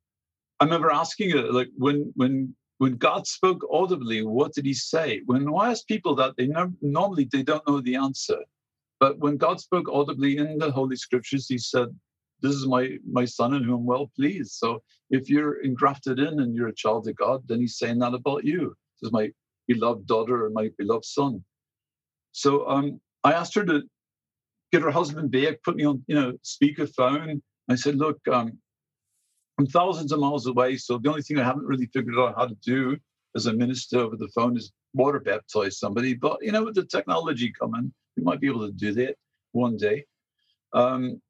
I 0.60 0.66
remember 0.66 0.92
asking 0.92 1.32
her, 1.32 1.52
like, 1.52 1.70
when 1.78 2.12
when 2.16 2.56
when 2.80 2.98
God 2.98 3.28
spoke 3.28 3.66
audibly, 3.72 4.24
what 4.26 4.54
did 4.54 4.66
He 4.66 4.74
say? 4.74 5.22
When 5.26 5.48
I 5.54 5.72
ask 5.72 5.88
people 5.88 6.16
that, 6.16 6.36
they 6.38 6.48
know, 6.48 6.72
normally 6.82 7.28
they 7.32 7.44
don't 7.44 7.66
know 7.68 7.80
the 7.80 7.96
answer. 7.96 8.40
But 9.00 9.20
when 9.20 9.38
God 9.38 9.60
spoke 9.60 9.88
audibly 9.90 10.38
in 10.38 10.58
the 10.58 10.72
Holy 10.72 10.96
Scriptures, 10.96 11.48
He 11.48 11.58
said, 11.58 11.88
"This 12.42 12.56
is 12.56 12.68
my 12.68 12.98
my 13.10 13.26
Son 13.26 13.54
in 13.54 13.64
whom 13.64 13.82
I'm 13.82 13.86
well 13.86 14.12
pleased." 14.16 14.52
So 14.54 14.82
if 15.12 15.30
you're 15.30 15.64
engrafted 15.64 16.20
in 16.20 16.40
and 16.40 16.56
you're 16.56 16.70
a 16.70 16.76
child 16.76 17.08
of 17.08 17.16
God, 17.16 17.44
then 17.48 17.62
He's 17.62 17.78
saying 17.78 18.00
that 18.00 18.14
about 18.14 18.44
you. 18.44 18.76
This 19.00 19.08
is 19.10 19.14
my 19.14 19.32
beloved 19.70 20.06
daughter 20.06 20.46
and 20.46 20.54
my 20.54 20.70
beloved 20.78 21.06
son. 21.06 21.44
So 22.34 22.68
um, 22.68 23.00
I 23.24 23.34
asked 23.34 23.56
her 23.56 23.66
to 23.66 23.84
get 24.72 24.82
her 24.82 24.92
husband 24.92 25.32
back, 25.32 25.64
put 25.64 25.78
me 25.78 25.86
on, 25.86 26.04
you 26.08 26.16
know, 26.16 26.34
speakerphone. 26.44 27.42
I 27.70 27.76
said, 27.76 27.96
look, 27.96 28.20
um, 28.28 28.58
I'm 29.58 29.68
thousands 29.68 30.12
of 30.12 30.20
miles 30.20 30.48
away, 30.48 30.78
so 30.78 30.98
the 30.98 31.10
only 31.10 31.22
thing 31.22 31.38
I 31.38 31.44
haven't 31.44 31.66
really 31.66 31.88
figured 31.94 32.18
out 32.18 32.36
how 32.36 32.48
to 32.48 32.56
do 32.56 32.98
as 33.36 33.46
a 33.46 33.54
minister 33.54 34.00
over 34.00 34.16
the 34.16 34.30
phone 34.30 34.58
is 34.58 34.72
water 34.94 35.20
baptize 35.20 35.80
somebody. 35.80 36.14
But 36.14 36.38
you 36.42 36.52
know, 36.52 36.64
with 36.64 36.76
the 36.76 36.86
technology 36.86 37.52
coming, 37.60 37.94
we 38.16 38.24
might 38.24 38.40
be 38.40 38.48
able 38.48 38.66
to 38.66 38.74
do 38.74 38.94
that 38.94 39.16
one 39.52 39.78
day. 39.78 40.06
Um, 40.74 41.22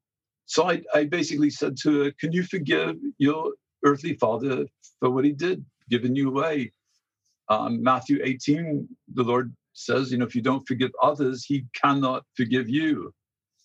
so 0.46 0.68
I, 0.70 0.82
I 0.94 1.04
basically 1.04 1.50
said 1.50 1.76
to 1.82 2.04
her, 2.04 2.12
"Can 2.20 2.32
you 2.32 2.44
forgive 2.44 2.96
your 3.18 3.52
earthly 3.84 4.14
father 4.14 4.64
for 5.00 5.10
what 5.10 5.24
he 5.24 5.32
did, 5.32 5.64
giving 5.88 6.14
you 6.14 6.28
away?" 6.28 6.72
Um, 7.50 7.82
Matthew 7.82 8.20
18, 8.24 8.88
the 9.14 9.24
Lord 9.24 9.54
says, 9.74 10.12
you 10.12 10.18
know, 10.18 10.26
if 10.26 10.36
you 10.36 10.42
don't 10.42 10.66
forgive 10.68 10.92
others, 11.02 11.44
he 11.44 11.66
cannot 11.74 12.24
forgive 12.36 12.70
you. 12.70 13.12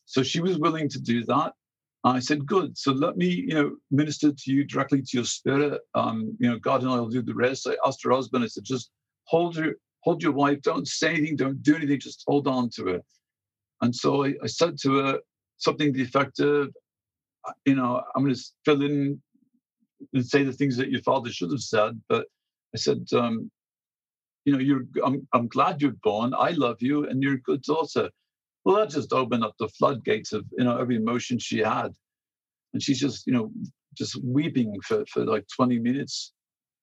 So 0.08 0.24
she 0.24 0.42
was 0.42 0.60
willing 0.60 0.90
to 0.90 1.02
do 1.02 1.26
that. 1.26 1.54
I 2.06 2.20
said, 2.20 2.48
good. 2.48 2.78
So 2.78 2.94
let 2.94 3.18
me, 3.18 3.28
you 3.28 3.56
know, 3.56 3.78
minister 3.92 4.32
to 4.32 4.52
you 4.54 4.66
directly 4.66 5.02
to 5.04 5.18
your 5.18 5.26
spirit. 5.26 5.82
Um, 5.96 6.38
you 6.40 6.50
know, 6.50 6.60
God 6.60 6.84
and 6.84 6.92
I 6.92 6.98
will 7.00 7.10
do 7.10 7.24
the 7.24 7.36
rest. 7.36 7.68
I 7.68 7.78
asked 7.86 8.04
her 8.06 8.12
husband, 8.12 8.44
I 8.44 8.48
said, 8.48 8.66
just 8.66 8.92
hold 9.26 9.58
her, 9.58 9.76
hold 10.02 10.24
your 10.24 10.34
wife. 10.34 10.62
Don't 10.64 10.88
say 10.88 11.16
anything. 11.16 11.38
Don't 11.38 11.64
do 11.64 11.76
anything. 11.76 12.00
Just 12.00 12.24
hold 12.28 12.48
on 12.48 12.70
to 12.76 12.86
her. 12.88 13.02
And 13.82 13.96
so 13.96 14.26
I, 14.26 14.36
I 14.44 14.48
said 14.48 14.78
to 14.84 14.98
her 15.00 15.20
something 15.58 15.94
the 15.94 16.04
effect 16.04 16.40
of, 16.42 16.74
you 17.66 17.76
know, 17.76 18.04
I'm 18.16 18.24
going 18.24 18.36
to 18.36 18.42
fill 18.66 18.84
in 18.84 19.22
and 20.14 20.26
say 20.26 20.44
the 20.44 20.54
things 20.54 20.78
that 20.78 20.92
your 20.92 21.02
father 21.04 21.32
should 21.32 21.52
have 21.52 21.62
said. 21.62 22.02
But 22.10 22.28
I 22.76 22.78
said, 22.78 23.06
um, 23.16 23.52
you 24.46 24.54
know, 24.54 24.60
you're 24.60 24.84
I'm, 25.04 25.28
I'm 25.34 25.48
glad 25.48 25.82
you're 25.82 25.96
born. 26.04 26.34
I 26.34 26.52
love 26.52 26.78
you, 26.80 27.08
and 27.08 27.22
you're 27.22 27.34
a 27.34 27.42
good 27.42 27.64
daughter. 27.64 28.10
Well, 28.64 28.78
that 28.78 28.90
just 28.90 29.12
opened 29.12 29.44
up 29.44 29.56
the 29.60 29.68
floodgates 29.70 30.32
of 30.34 30.46
you 30.58 30.64
know 30.64 30.78
every 30.78 30.96
emotion 30.96 31.40
she 31.40 31.60
had, 31.60 31.92
and 32.74 32.82
she's 32.82 33.00
just 33.00 33.28
you 33.28 33.34
know 33.34 33.52
just 33.98 34.18
weeping 34.24 34.80
for 34.82 35.06
for 35.08 35.26
like 35.26 35.46
20 35.56 35.80
minutes. 35.80 36.34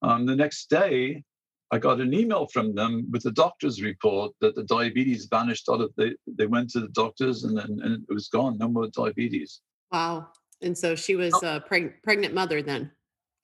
Um, 0.03 0.27
the 0.27 0.35
next 0.35 0.69
day, 0.69 1.23
I 1.71 1.79
got 1.79 2.01
an 2.01 2.13
email 2.13 2.49
from 2.53 2.75
them 2.75 3.07
with 3.11 3.23
the 3.23 3.31
doctor's 3.31 3.81
report 3.81 4.33
that 4.41 4.57
the 4.57 4.65
diabetes 4.65 5.27
vanished 5.27 5.69
out 5.71 5.81
of 5.81 5.93
the. 5.97 6.15
They 6.27 6.47
went 6.47 6.71
to 6.71 6.81
the 6.81 6.89
doctors 6.89 7.45
and 7.45 7.57
then 7.57 7.79
and 7.83 8.05
it 8.09 8.13
was 8.13 8.29
gone. 8.29 8.59
No 8.59 8.69
more 8.69 8.89
diabetes. 8.89 9.61
Wow. 9.93 10.29
And 10.61 10.77
so 10.77 10.95
she 10.95 11.17
was 11.17 11.35
oh. 11.43 11.57
a 11.57 11.61
preg- 11.61 12.03
pregnant 12.03 12.35
mother 12.35 12.63
then. 12.63 12.91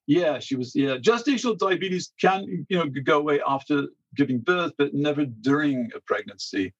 Yeah, 0.09 0.39
she 0.39 0.55
was. 0.55 0.75
Yeah, 0.75 0.97
gestational 0.97 1.55
diabetes 1.55 2.13
can 2.19 2.65
you 2.67 2.77
know 2.77 2.87
go 3.03 3.19
away 3.19 3.41
after 3.47 3.89
giving 4.15 4.39
birth, 4.39 4.71
but 4.79 4.95
never 4.95 5.23
during 5.23 5.91
a 5.95 5.99
pregnancy. 6.07 6.73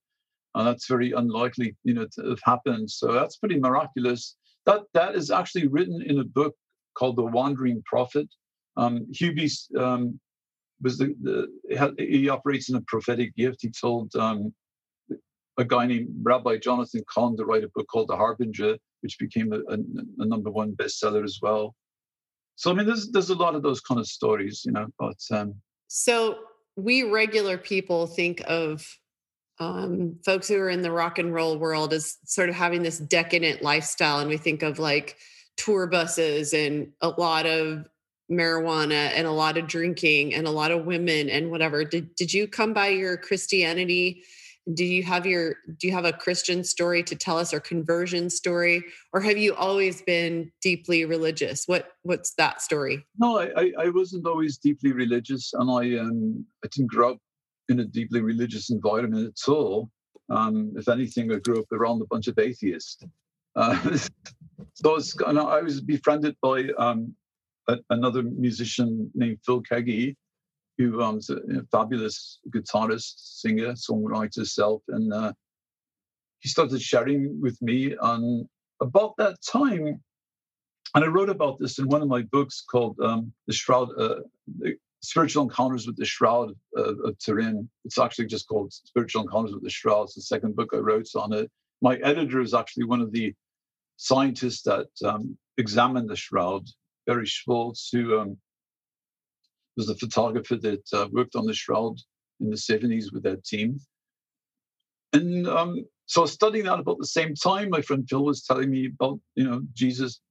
And 0.56 0.66
that's 0.66 0.88
very 0.88 1.12
unlikely, 1.12 1.76
you 1.84 1.94
know, 1.94 2.08
to 2.16 2.30
have 2.30 2.42
happened. 2.44 2.90
So 2.90 3.12
that's 3.12 3.38
pretty 3.38 3.60
miraculous. 3.60 4.36
That 4.66 4.82
that 4.96 5.14
is 5.14 5.30
actually 5.30 5.68
written 5.68 6.02
in 6.02 6.18
a 6.18 6.24
book 6.24 6.56
called 6.96 7.18
The 7.18 7.24
Wandering 7.24 7.84
Prophet. 7.86 8.28
Um, 8.78 9.06
Hubie 9.14 9.52
um, 9.78 10.20
was 10.82 10.98
the, 10.98 11.14
the 11.22 11.94
he 12.00 12.30
operates 12.30 12.70
in 12.70 12.78
a 12.78 12.82
prophetic 12.88 13.36
gift. 13.36 13.60
He 13.62 13.70
told 13.70 14.16
um, 14.16 14.52
a 15.60 15.66
guy 15.66 15.86
named 15.86 16.08
Rabbi 16.24 16.58
Jonathan 16.58 17.04
Cahn 17.14 17.38
to 17.38 17.46
write 17.46 17.64
a 17.64 17.70
book 17.76 17.86
called 17.92 18.08
The 18.08 18.18
Harbinger, 18.18 18.76
which 19.02 19.20
became 19.20 19.54
a, 19.54 19.60
a, 19.72 19.78
a 20.18 20.26
number 20.26 20.50
one 20.50 20.72
bestseller 20.72 21.24
as 21.24 21.38
well. 21.44 21.76
So 22.60 22.70
I 22.70 22.74
mean, 22.74 22.88
there's 22.88 23.10
there's 23.12 23.30
a 23.30 23.36
lot 23.36 23.56
of 23.56 23.64
those 23.64 23.80
kind 23.80 24.02
of 24.02 24.06
stories, 24.06 24.64
you 24.66 24.74
know. 24.74 24.88
But 25.00 25.16
um, 25.32 25.56
so 25.88 26.40
we 26.76 27.04
regular 27.04 27.58
people 27.58 28.06
think 28.06 28.44
of 28.48 28.86
um, 29.62 30.18
folks 30.26 30.50
who 30.50 30.58
are 30.58 30.70
in 30.70 30.82
the 30.82 30.92
rock 30.92 31.20
and 31.20 31.34
roll 31.34 31.58
world 31.58 31.94
as 31.94 32.18
sort 32.26 32.50
of 32.50 32.56
having 32.56 32.84
this 32.84 33.00
decadent 33.00 33.62
lifestyle, 33.62 34.20
and 34.20 34.30
we 34.30 34.36
think 34.36 34.62
of 34.62 34.78
like 34.78 35.16
tour 35.56 35.88
buses 35.88 36.54
and 36.54 36.92
a 37.00 37.08
lot 37.08 37.46
of 37.46 37.88
marijuana 38.30 39.10
and 39.16 39.26
a 39.26 39.32
lot 39.32 39.58
of 39.58 39.66
drinking 39.66 40.34
and 40.34 40.46
a 40.46 40.52
lot 40.52 40.72
of 40.72 40.86
women 40.86 41.30
and 41.30 41.52
whatever. 41.52 41.86
Did 41.86 42.14
did 42.16 42.34
you 42.34 42.46
come 42.46 42.74
by 42.74 42.90
your 42.90 43.16
Christianity 43.16 44.24
do 44.74 44.86
you 44.86 45.04
have 45.04 45.26
your 45.26 45.56
do 45.78 45.88
you 45.88 45.94
have 45.94 46.06
a 46.06 46.14
christian 46.14 46.64
story 46.64 47.02
to 47.04 47.16
tell 47.16 47.38
us 47.38 47.54
or 47.54 47.60
conversion 47.60 48.30
story? 48.30 48.84
Or 49.14 49.22
have 49.22 49.38
you 49.38 49.56
always 49.56 50.02
been 50.02 50.52
deeply 50.62 51.06
religious? 51.06 51.66
What 51.66 51.94
what's 52.04 52.34
that 52.36 52.62
story? 52.62 53.06
No 53.18 53.40
i 53.40 53.72
i 53.78 53.90
wasn't 53.90 54.28
always 54.28 54.58
deeply 54.58 54.92
religious 54.92 55.54
and 55.54 55.70
i 55.70 56.00
um 56.00 56.46
i 56.64 56.68
didn't 56.72 56.92
grow 56.92 57.14
up 57.14 57.18
in 57.70 57.80
a 57.80 57.86
deeply 57.86 58.22
religious 58.22 58.70
environment 58.70 59.28
at 59.28 59.52
all. 59.52 59.90
Um 60.30 60.74
if 60.76 60.88
anything 60.88 61.32
i 61.32 61.40
grew 61.40 61.60
up 61.60 61.72
around 61.72 62.02
a 62.02 62.06
bunch 62.06 62.28
of 62.28 62.38
atheists. 62.38 63.04
Uh, 63.56 63.98
so 64.76 64.92
I 64.92 64.94
was, 64.94 65.18
I 65.26 65.62
was 65.62 65.82
befriended 65.82 66.36
by 66.42 66.70
um 66.78 67.16
a, 67.68 67.78
another 67.90 68.24
musician 68.24 69.10
named 69.16 69.40
phil 69.46 69.64
keaggy 69.64 70.16
who 70.80 71.02
um, 71.04 71.20
is 71.20 71.30
a, 71.30 71.36
a 71.36 71.64
fabulous 71.72 72.40
guitarist, 72.50 73.14
singer, 73.42 73.74
songwriter 73.74 74.48
self, 74.48 74.82
and 74.88 75.14
uh, 75.14 75.34
he 76.40 76.50
started 76.50 76.82
sharing 76.82 77.40
with 77.40 77.62
me 77.62 77.96
on 77.98 78.50
about 78.82 79.16
that 79.18 79.38
time. 79.42 80.02
And 80.96 81.06
I 81.06 81.08
wrote 81.08 81.30
about 81.30 81.60
this 81.60 81.78
in 81.78 81.88
one 81.88 82.02
of 82.02 82.08
my 82.08 82.24
books 82.24 82.64
called 82.68 82.98
um, 83.00 83.32
"The 83.46 83.54
Shroud." 83.54 83.90
Uh, 84.00 84.22
the 84.58 84.76
Spiritual 85.02 85.44
Encounters 85.44 85.88
with 85.88 85.98
the 85.98 86.06
Shroud 86.06 86.54
of, 86.76 86.98
of 87.06 87.18
Turin. 87.20 87.70
It's 87.86 87.98
actually 87.98 88.28
just 88.28 88.48
called 88.48 88.74
Spiritual 88.74 89.24
Encounters 89.24 89.54
with 89.54 89.64
the 89.64 89.70
Shroud. 89.70 90.04
It's 90.04 90.16
the 90.16 90.22
second 90.22 90.56
book 90.56 90.72
I 90.74 90.78
wrote 90.78 91.08
on 91.16 91.32
it. 91.34 91.50
My 91.82 91.96
editor 91.98 92.42
is 92.42 92.54
actually 92.54 92.86
one 92.86 93.02
of 93.02 93.12
the 93.12 93.34
scientists 93.96 94.64
that 94.64 94.88
um, 95.06 95.38
examined 95.58 96.10
the 96.10 96.16
shroud, 96.16 96.66
Barrie 97.06 97.26
Schwortz, 97.26 97.88
who 97.92 98.20
um, 98.20 98.38
was 99.78 99.88
the 99.88 99.96
photographer 99.96 100.56
that 100.56 100.84
uh, 100.94 101.08
worked 101.12 101.36
on 101.36 101.46
the 101.46 101.54
shroud 101.54 101.98
in 102.40 102.50
the 102.50 102.56
70s 102.56 103.14
with 103.14 103.24
that 103.24 103.44
team. 103.44 103.80
And 105.14 105.48
um, 105.48 105.86
so 106.06 106.22
I 106.22 106.24
was 106.24 106.34
studying 106.34 106.66
that 106.66 106.80
about 106.80 107.00
the 107.00 107.06
same 107.06 107.36
time. 107.36 107.70
My 107.70 107.82
friend 107.82 108.08
Phil 108.08 108.24
was 108.24 108.44
telling 108.44 108.70
me 108.70 108.88
about, 108.88 109.20
you 109.36 109.44
know, 109.44 109.62
Jesus 109.74 110.22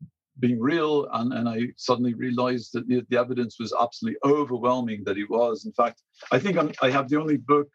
being 0.41 0.61
real. 0.61 1.09
And, 1.13 1.33
and 1.33 1.49
I 1.49 1.69
suddenly 1.77 2.15
realized 2.15 2.71
that 2.73 2.87
the, 2.87 3.05
the 3.09 3.19
evidence 3.19 3.59
was 3.59 3.75
absolutely 3.79 4.19
overwhelming 4.25 5.03
that 5.05 5.17
he 5.17 5.25
was. 5.25 5.67
In 5.67 5.73
fact, 5.73 6.03
I 6.31 6.39
think 6.39 6.57
I'm, 6.57 6.73
i 6.83 6.91
have 6.91 7.09
the 7.09 7.21
only 7.21 7.37
book 7.37 7.69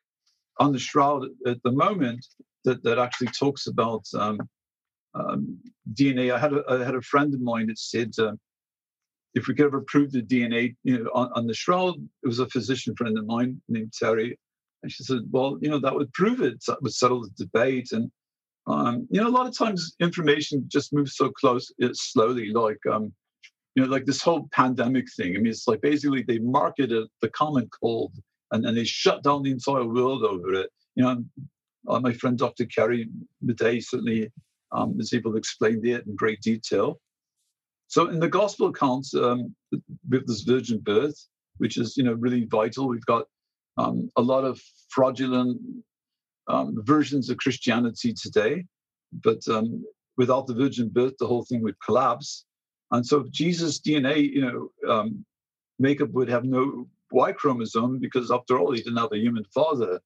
on 0.60 0.72
the 0.72 0.79
shroud 0.79 1.25
at 1.46 1.62
the 1.63 1.72
moment 1.72 2.25
that, 2.63 2.84
that 2.84 3.00
actually 3.00 3.27
talks 3.27 3.67
about 3.67 4.05
um, 4.17 4.39
um, 5.15 5.60
DNA. 5.93 6.34
I 6.34 6.39
had, 6.39 6.53
a, 6.53 6.63
I 6.70 6.84
had 6.84 6.96
a 6.96 7.01
friend 7.01 7.34
of 7.34 7.41
mine 7.41 7.67
that 7.67 7.79
said, 7.79 8.12
uh, 8.20 8.34
if 9.35 9.47
we 9.47 9.55
could 9.55 9.65
ever 9.65 9.81
prove 9.81 10.11
the 10.11 10.21
DNA, 10.21 10.75
you 10.83 11.03
know, 11.03 11.09
on, 11.13 11.31
on 11.33 11.47
the 11.47 11.53
shroud, 11.53 11.95
it 12.23 12.27
was 12.27 12.39
a 12.39 12.49
physician 12.49 12.95
friend 12.95 13.17
of 13.17 13.25
mine 13.25 13.61
named 13.67 13.93
Terry. 13.97 14.37
And 14.83 14.91
she 14.91 15.03
said, 15.03 15.21
well, 15.31 15.57
you 15.61 15.69
know, 15.69 15.79
that 15.79 15.95
would 15.95 16.11
prove 16.13 16.41
it. 16.41 16.63
That 16.67 16.81
would 16.81 16.93
settle 16.93 17.21
the 17.21 17.29
debate. 17.37 17.91
And, 17.93 18.11
um, 18.67 19.07
you 19.09 19.21
know, 19.21 19.27
a 19.27 19.29
lot 19.29 19.47
of 19.47 19.57
times 19.57 19.95
information 19.99 20.65
just 20.67 20.93
moves 20.93 21.15
so 21.15 21.29
close, 21.29 21.71
it's 21.77 22.11
slowly, 22.11 22.51
like, 22.51 22.79
um, 22.91 23.13
you 23.75 23.83
know, 23.83 23.89
like 23.89 24.05
this 24.05 24.21
whole 24.21 24.47
pandemic 24.51 25.05
thing. 25.15 25.35
I 25.35 25.39
mean, 25.39 25.47
it's 25.47 25.67
like 25.67 25.81
basically 25.81 26.21
they 26.21 26.39
marketed 26.39 27.07
the 27.21 27.29
common 27.29 27.69
cold 27.81 28.13
and, 28.51 28.65
and 28.65 28.77
they 28.77 28.83
shut 28.83 29.23
down 29.23 29.41
the 29.41 29.51
entire 29.51 29.85
world 29.85 30.23
over 30.23 30.53
it. 30.53 30.69
You 30.95 31.03
know, 31.03 31.23
uh, 31.87 31.99
my 31.99 32.13
friend 32.13 32.37
Dr. 32.37 32.65
Carrie 32.65 33.09
Madej 33.43 33.83
certainly 33.83 34.31
um, 34.71 34.95
is 34.99 35.13
able 35.13 35.31
to 35.31 35.37
explain 35.37 35.85
it 35.85 36.05
in 36.05 36.15
great 36.15 36.41
detail. 36.41 36.99
So 37.93 38.07
in 38.07 38.19
the 38.19 38.27
gospel 38.27 38.69
accounts, 38.69 39.13
um, 39.13 39.55
with 40.09 40.25
this 40.25 40.41
virgin 40.41 40.79
birth, 40.79 41.27
which 41.57 41.77
is 41.77 41.95
you 41.95 42.03
know 42.03 42.13
really 42.13 42.45
vital, 42.45 42.88
we've 42.88 43.05
got 43.05 43.27
um, 43.77 44.09
a 44.15 44.21
lot 44.21 44.45
of 44.45 44.59
fraudulent 44.89 45.62
um, 46.47 46.75
versions 46.83 47.29
of 47.29 47.38
Christianity 47.38 48.12
today, 48.12 48.65
but 49.21 49.47
um, 49.47 49.85
without 50.17 50.47
the 50.47 50.55
virgin 50.55 50.89
birth, 50.89 51.13
the 51.19 51.27
whole 51.27 51.45
thing 51.45 51.62
would 51.62 51.79
collapse. 51.85 52.45
And 52.89 53.05
so 53.05 53.27
Jesus' 53.29 53.79
DNA, 53.79 54.27
you 54.27 54.41
know, 54.41 54.91
um, 54.91 55.23
makeup 55.77 56.09
would 56.13 56.29
have 56.29 56.45
no 56.45 56.88
Y 57.12 57.31
chromosome 57.33 58.00
because 58.00 58.31
after 58.31 58.57
all, 58.57 58.71
he 58.71 58.81
didn't 58.81 58.97
have 58.97 59.13
a 59.13 59.19
human 59.19 59.45
father. 59.53 60.01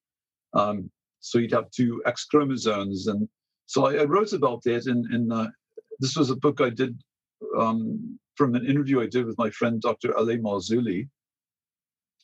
Um, 0.53 0.91
so 1.21 1.39
he'd 1.39 1.53
have 1.53 1.71
two 1.71 2.03
X 2.05 2.25
chromosomes. 2.25 3.07
And 3.07 3.29
so 3.65 3.85
I, 3.85 4.01
I 4.01 4.03
wrote 4.03 4.33
about 4.33 4.63
that 4.63 4.87
in, 4.87 5.07
in 5.13 5.31
uh, 5.31 5.47
this 6.01 6.17
was 6.17 6.29
a 6.29 6.35
book 6.35 6.59
I 6.59 6.69
did 6.69 7.01
um, 7.57 8.19
from 8.35 8.55
an 8.55 8.65
interview 8.65 9.01
I 9.01 9.07
did 9.07 9.25
with 9.25 9.37
my 9.37 9.49
friend 9.49 9.81
Dr. 9.81 10.15
L.A. 10.17 10.37
Marzulli. 10.37 11.07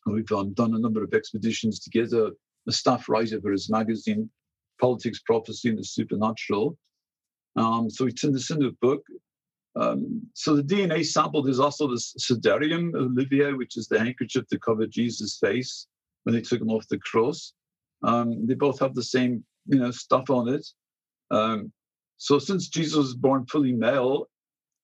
We've 0.05 0.31
um, 0.31 0.53
done 0.53 0.75
a 0.75 0.79
number 0.79 1.03
of 1.03 1.13
expeditions 1.13 1.79
together, 1.79 2.31
a 2.67 2.71
staff 2.71 3.07
writer 3.07 3.39
for 3.41 3.51
his 3.51 3.69
magazine, 3.69 4.29
Politics, 4.79 5.19
Prophecy, 5.25 5.69
and 5.69 5.77
the 5.77 5.83
Supernatural. 5.83 6.77
Um, 7.55 7.89
so 7.89 8.05
we 8.05 8.11
turned 8.11 8.35
this 8.35 8.49
into 8.49 8.67
a 8.67 8.71
book. 8.81 9.03
Um, 9.75 10.21
so 10.33 10.55
the 10.55 10.63
DNA 10.63 11.05
sample, 11.05 11.41
there's 11.41 11.59
also 11.59 11.87
the 11.87 12.01
Sudarium 12.19 12.93
Oviedo, 12.95 13.55
which 13.57 13.77
is 13.77 13.87
the 13.87 13.99
handkerchief 13.99 14.45
that 14.49 14.61
covered 14.61 14.91
Jesus' 14.91 15.37
face 15.39 15.87
when 16.23 16.35
they 16.35 16.41
took 16.41 16.61
him 16.61 16.69
off 16.69 16.87
the 16.89 16.99
cross. 16.99 17.53
Um, 18.03 18.45
they 18.45 18.53
both 18.53 18.79
have 18.79 18.93
the 18.93 19.03
same, 19.03 19.43
you 19.67 19.79
know, 19.79 19.91
stuff 19.91 20.29
on 20.29 20.49
it. 20.49 20.67
Um, 21.31 21.71
so 22.17 22.39
since 22.39 22.67
Jesus 22.67 22.95
was 22.95 23.15
born 23.15 23.45
fully 23.47 23.73
male, 23.73 24.27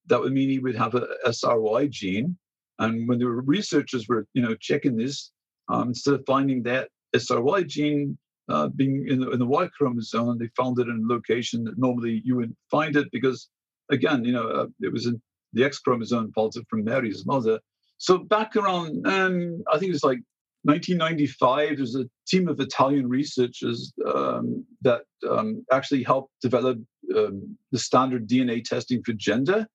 that 0.09 0.19
would 0.19 0.33
mean 0.33 0.49
he 0.49 0.59
would 0.59 0.75
have 0.75 0.95
a 0.95 1.07
SRY 1.25 1.89
gene. 1.89 2.37
And 2.79 3.07
when 3.07 3.19
the 3.19 3.27
researchers 3.27 4.07
were, 4.07 4.25
you 4.33 4.41
know, 4.41 4.55
checking 4.55 4.95
this, 4.95 5.31
um, 5.69 5.89
instead 5.89 6.15
of 6.15 6.23
finding 6.25 6.63
that 6.63 6.89
SRY 7.15 7.67
gene 7.67 8.17
uh, 8.49 8.67
being 8.69 9.07
in 9.07 9.19
the, 9.19 9.29
in 9.31 9.39
the 9.39 9.45
Y 9.45 9.67
chromosome, 9.77 10.37
they 10.37 10.49
found 10.57 10.79
it 10.79 10.87
in 10.87 11.05
a 11.05 11.13
location 11.13 11.63
that 11.65 11.77
normally 11.77 12.21
you 12.25 12.35
wouldn't 12.35 12.57
find 12.71 12.95
it 12.95 13.07
because, 13.11 13.49
again, 13.91 14.23
you 14.23 14.31
know, 14.31 14.47
uh, 14.47 14.67
it 14.81 14.91
was 14.91 15.05
in 15.05 15.21
the 15.53 15.63
X 15.63 15.79
chromosome 15.79 16.31
faulted 16.33 16.65
from 16.69 16.83
Mary's 16.83 17.25
mother. 17.25 17.59
So 17.97 18.17
back 18.17 18.55
around, 18.55 19.05
um, 19.05 19.61
I 19.71 19.77
think 19.77 19.89
it 19.89 19.93
was 19.93 20.03
like 20.03 20.19
1995, 20.63 21.77
there's 21.77 21.95
a 21.95 22.05
team 22.27 22.47
of 22.47 22.59
Italian 22.59 23.07
researchers 23.07 23.93
um, 24.13 24.65
that 24.81 25.01
um, 25.29 25.65
actually 25.71 26.03
helped 26.03 26.31
develop 26.41 26.79
um, 27.15 27.57
the 27.71 27.79
standard 27.79 28.27
DNA 28.27 28.63
testing 28.63 29.01
for 29.03 29.13
gender. 29.13 29.67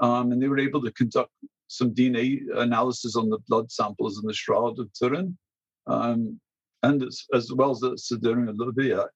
Um, 0.00 0.32
and 0.32 0.42
they 0.42 0.48
were 0.48 0.58
able 0.58 0.82
to 0.82 0.92
conduct 0.92 1.30
some 1.68 1.94
DNA 1.94 2.40
analysis 2.56 3.16
on 3.16 3.30
the 3.30 3.38
blood 3.48 3.70
samples 3.70 4.18
in 4.18 4.26
the 4.26 4.34
Shroud 4.34 4.78
of 4.78 4.92
Turin, 4.92 5.36
um, 5.86 6.40
and 6.82 7.02
as, 7.02 7.24
as, 7.32 7.52
well 7.52 7.70
as 7.70 7.80
the 7.80 7.92
Sudarium 7.92 8.54
Oviedo. 8.60 9.06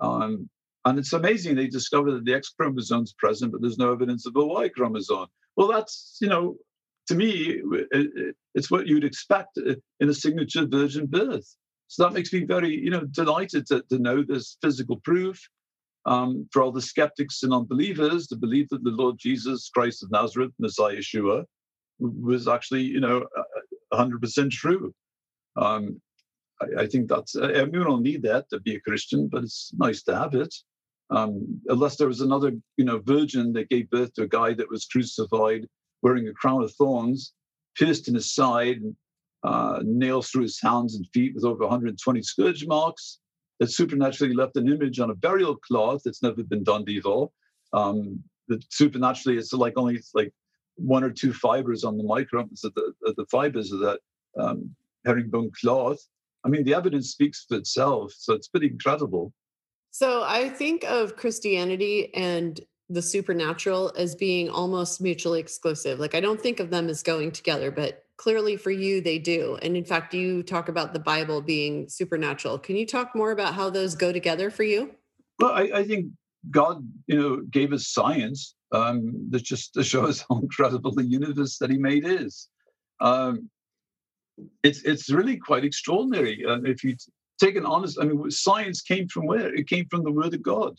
Um, 0.00 0.48
and 0.84 0.98
it's 0.98 1.12
amazing 1.12 1.54
they 1.54 1.66
discovered 1.66 2.12
that 2.12 2.24
the 2.24 2.34
X 2.34 2.50
chromosome 2.50 3.02
is 3.02 3.14
present, 3.14 3.52
but 3.52 3.60
there's 3.60 3.78
no 3.78 3.92
evidence 3.92 4.26
of 4.26 4.36
a 4.36 4.44
Y 4.44 4.68
chromosome. 4.68 5.26
Well, 5.56 5.68
that's, 5.68 6.18
you 6.20 6.28
know, 6.28 6.56
to 7.08 7.14
me, 7.14 7.60
it's 8.54 8.70
what 8.70 8.86
you'd 8.86 9.04
expect 9.04 9.58
in 9.58 10.08
a 10.08 10.14
signature 10.14 10.66
virgin 10.66 11.06
birth. 11.06 11.56
So 11.88 12.02
that 12.02 12.12
makes 12.12 12.32
me 12.32 12.44
very, 12.44 12.78
you 12.78 12.90
know, 12.90 13.04
delighted 13.04 13.66
to, 13.68 13.82
to 13.90 13.98
know 13.98 14.22
there's 14.22 14.58
physical 14.62 14.96
proof 15.00 15.40
um, 16.08 16.48
for 16.50 16.62
all 16.62 16.72
the 16.72 16.80
skeptics 16.80 17.42
and 17.42 17.52
unbelievers 17.52 18.26
to 18.28 18.36
believe 18.36 18.66
that 18.70 18.82
the 18.82 18.90
Lord 18.90 19.16
Jesus 19.18 19.68
Christ 19.68 20.02
of 20.02 20.10
Nazareth, 20.10 20.52
Messiah 20.58 20.96
Yeshua, 20.96 21.44
was 21.98 22.48
actually, 22.48 22.82
you 22.82 23.00
know, 23.00 23.26
100% 23.92 24.50
true. 24.50 24.94
Um, 25.56 26.00
I, 26.62 26.82
I, 26.82 26.86
think 26.86 27.10
that's, 27.10 27.36
I 27.36 27.48
mean, 27.48 27.72
we 27.72 27.84
don't 27.84 28.02
need 28.02 28.22
that 28.22 28.48
to 28.48 28.58
be 28.58 28.76
a 28.76 28.80
Christian, 28.80 29.28
but 29.28 29.42
it's 29.42 29.70
nice 29.76 30.02
to 30.04 30.16
have 30.16 30.34
it. 30.34 30.54
Um, 31.10 31.60
unless 31.66 31.96
there 31.96 32.08
was 32.08 32.22
another, 32.22 32.52
you 32.78 32.86
know, 32.86 33.00
virgin 33.04 33.52
that 33.52 33.68
gave 33.68 33.90
birth 33.90 34.14
to 34.14 34.22
a 34.22 34.28
guy 34.28 34.54
that 34.54 34.70
was 34.70 34.86
crucified 34.86 35.66
wearing 36.00 36.28
a 36.28 36.32
crown 36.32 36.62
of 36.62 36.72
thorns, 36.76 37.34
pierced 37.76 38.08
in 38.08 38.14
his 38.14 38.32
side, 38.32 38.80
uh, 39.42 39.80
nails 39.84 40.30
through 40.30 40.42
his 40.42 40.60
hands 40.60 40.94
and 40.94 41.06
feet 41.12 41.34
with 41.34 41.44
over 41.44 41.64
120 41.64 42.22
scourge 42.22 42.66
marks, 42.66 43.18
that 43.58 43.70
supernaturally 43.70 44.34
left 44.34 44.56
an 44.56 44.68
image 44.68 45.00
on 45.00 45.10
a 45.10 45.14
burial 45.14 45.56
cloth 45.56 46.02
that's 46.04 46.22
never 46.22 46.42
been 46.42 46.64
done 46.64 46.84
before. 46.84 47.30
Um, 47.72 48.22
that 48.48 48.64
supernaturally 48.72 49.38
it's 49.38 49.52
like 49.52 49.74
only 49.76 50.00
like 50.14 50.32
one 50.76 51.04
or 51.04 51.10
two 51.10 51.32
fibers 51.32 51.84
on 51.84 51.98
the 51.98 52.04
microns 52.04 52.64
of 52.64 52.72
the, 52.74 52.92
the 53.02 53.26
fibers 53.30 53.72
of 53.72 53.80
that 53.80 54.00
um, 54.38 54.74
herringbone 55.04 55.50
cloth. 55.60 55.98
I 56.44 56.48
mean, 56.48 56.64
the 56.64 56.74
evidence 56.74 57.10
speaks 57.10 57.44
for 57.48 57.56
itself, 57.56 58.12
so 58.16 58.32
it's 58.32 58.48
pretty 58.48 58.68
incredible. 58.68 59.32
So 59.90 60.22
I 60.24 60.48
think 60.48 60.84
of 60.84 61.16
Christianity 61.16 62.14
and 62.14 62.60
the 62.88 63.02
supernatural 63.02 63.92
as 63.96 64.14
being 64.14 64.48
almost 64.48 65.00
mutually 65.00 65.40
exclusive. 65.40 65.98
Like 65.98 66.14
I 66.14 66.20
don't 66.20 66.40
think 66.40 66.60
of 66.60 66.70
them 66.70 66.88
as 66.88 67.02
going 67.02 67.32
together, 67.32 67.70
but 67.70 68.04
clearly 68.18 68.56
for 68.56 68.70
you 68.70 69.00
they 69.00 69.18
do. 69.18 69.58
And 69.62 69.76
in 69.76 69.84
fact, 69.84 70.12
you 70.12 70.42
talk 70.42 70.68
about 70.68 70.92
the 70.92 70.98
Bible 70.98 71.40
being 71.40 71.88
supernatural. 71.88 72.58
Can 72.58 72.76
you 72.76 72.84
talk 72.84 73.14
more 73.14 73.30
about 73.30 73.54
how 73.54 73.70
those 73.70 73.94
go 73.94 74.12
together 74.12 74.50
for 74.50 74.64
you? 74.64 74.94
Well, 75.38 75.52
I, 75.52 75.70
I 75.72 75.84
think 75.84 76.06
God, 76.50 76.86
you 77.06 77.18
know, 77.18 77.36
gave 77.50 77.72
us 77.72 77.88
science 77.88 78.54
um, 78.72 79.28
that 79.30 79.44
just 79.44 79.72
to 79.74 79.84
show 79.84 80.04
us 80.04 80.24
how 80.28 80.38
incredible 80.40 80.92
the 80.92 81.06
universe 81.06 81.56
that 81.58 81.70
He 81.70 81.78
made 81.78 82.06
is. 82.06 82.48
Um, 83.00 83.48
it's 84.62 84.82
it's 84.82 85.10
really 85.10 85.36
quite 85.36 85.64
extraordinary. 85.64 86.44
Uh, 86.44 86.60
if 86.64 86.84
you 86.84 86.96
take 87.40 87.56
an 87.56 87.66
honest, 87.66 87.98
I 88.00 88.04
mean, 88.04 88.30
science 88.30 88.82
came 88.82 89.08
from 89.08 89.26
where? 89.26 89.54
It 89.54 89.68
came 89.68 89.86
from 89.90 90.04
the 90.04 90.12
Word 90.12 90.34
of 90.34 90.42
God 90.42 90.76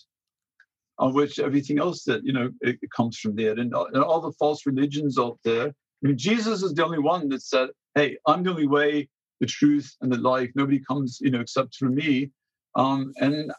on 0.98 1.14
which 1.14 1.40
everything 1.40 1.80
else 1.80 2.04
that 2.04 2.24
you 2.26 2.34
know 2.34 2.50
it, 2.62 2.78
it 2.82 2.92
comes 2.92 3.18
from 3.18 3.36
there, 3.36 3.52
and, 3.52 3.74
and, 3.74 4.04
all 4.04 4.22
the 4.22 4.34
false 4.34 4.66
religions 4.66 5.18
out 5.18 5.40
there. 5.44 5.74
I 6.04 6.08
mean, 6.08 6.18
Jesus 6.18 6.64
is 6.64 6.74
the 6.74 6.86
only 6.86 7.00
one 7.00 7.30
that 7.30 7.42
said, 7.42 7.70
"Hey, 7.96 8.18
I'm 8.26 8.44
the 8.44 8.52
only 8.52 8.68
way, 8.68 9.10
the 9.40 9.48
truth, 9.48 9.96
and 10.02 10.12
the 10.12 10.18
life. 10.18 10.50
Nobody 10.56 10.80
comes, 10.80 11.20
you 11.22 11.32
know, 11.32 11.42
except 11.42 11.78
through 11.78 11.92
me." 11.92 12.32
Um, 12.76 13.14
and 13.18 13.52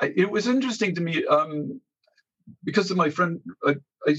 I, 0.00 0.12
it 0.16 0.30
was 0.30 0.46
interesting 0.46 0.94
to 0.94 1.00
me 1.00 1.24
um, 1.26 1.80
because 2.64 2.90
of 2.90 2.96
my 2.96 3.10
friend. 3.10 3.40
I, 3.64 3.76
I 4.06 4.16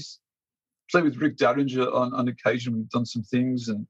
play 0.90 1.02
with 1.02 1.16
Rick 1.16 1.36
Derringer 1.36 1.90
on, 1.90 2.12
on 2.14 2.28
occasion. 2.28 2.76
We've 2.76 2.90
done 2.90 3.06
some 3.06 3.22
things, 3.22 3.68
and 3.68 3.86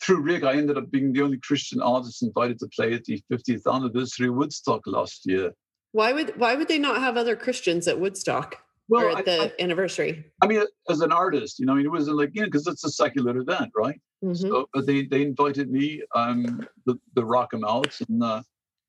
through 0.00 0.20
Rick, 0.20 0.44
I 0.44 0.54
ended 0.54 0.78
up 0.78 0.90
being 0.90 1.12
the 1.12 1.22
only 1.22 1.38
Christian 1.38 1.80
artist 1.80 2.22
invited 2.22 2.58
to 2.60 2.68
play 2.68 2.94
at 2.94 3.04
the 3.04 3.22
50th 3.30 3.72
anniversary 3.72 4.30
Woodstock 4.30 4.86
last 4.86 5.26
year. 5.26 5.52
Why 5.92 6.12
would 6.12 6.38
why 6.38 6.54
would 6.54 6.68
they 6.68 6.78
not 6.78 7.00
have 7.00 7.16
other 7.16 7.34
Christians 7.34 7.88
at 7.88 7.98
Woodstock 7.98 8.62
well, 8.90 9.16
at 9.16 9.24
the 9.24 9.44
I, 9.44 9.52
anniversary? 9.62 10.24
I 10.42 10.46
mean, 10.46 10.64
as 10.88 11.00
an 11.00 11.12
artist, 11.12 11.58
you 11.58 11.66
know, 11.66 11.72
I 11.72 11.76
mean, 11.76 11.86
it 11.86 11.90
wasn't 11.90 12.18
like 12.18 12.30
you 12.34 12.42
know 12.42 12.46
because 12.46 12.66
it's 12.66 12.84
a 12.84 12.90
secular 12.90 13.36
event, 13.38 13.70
right? 13.76 14.00
Mm-hmm. 14.24 14.34
So, 14.34 14.68
but 14.74 14.86
they 14.86 15.04
they 15.04 15.22
invited 15.22 15.70
me 15.70 16.02
um 16.14 16.66
the, 16.86 16.98
the 17.14 17.24
rock 17.24 17.52
them 17.52 17.64
out, 17.64 17.96
and 18.08 18.22
uh, 18.22 18.42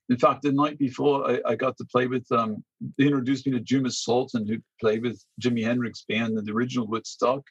in 0.10 0.18
fact, 0.18 0.42
the 0.42 0.52
night 0.52 0.78
before, 0.78 1.30
I, 1.30 1.40
I 1.46 1.56
got 1.56 1.78
to 1.78 1.86
play 1.86 2.08
with 2.08 2.30
um 2.32 2.64
they 2.98 3.06
introduced 3.06 3.46
me 3.46 3.54
to 3.54 3.60
Juma 3.60 3.92
Sultan, 3.92 4.48
who 4.48 4.58
played 4.80 5.04
with 5.04 5.24
Jimi 5.42 5.64
Hendrix 5.64 6.04
band 6.08 6.38
in 6.38 6.46
the 6.46 6.52
original 6.52 6.88
Woodstock, 6.88 7.44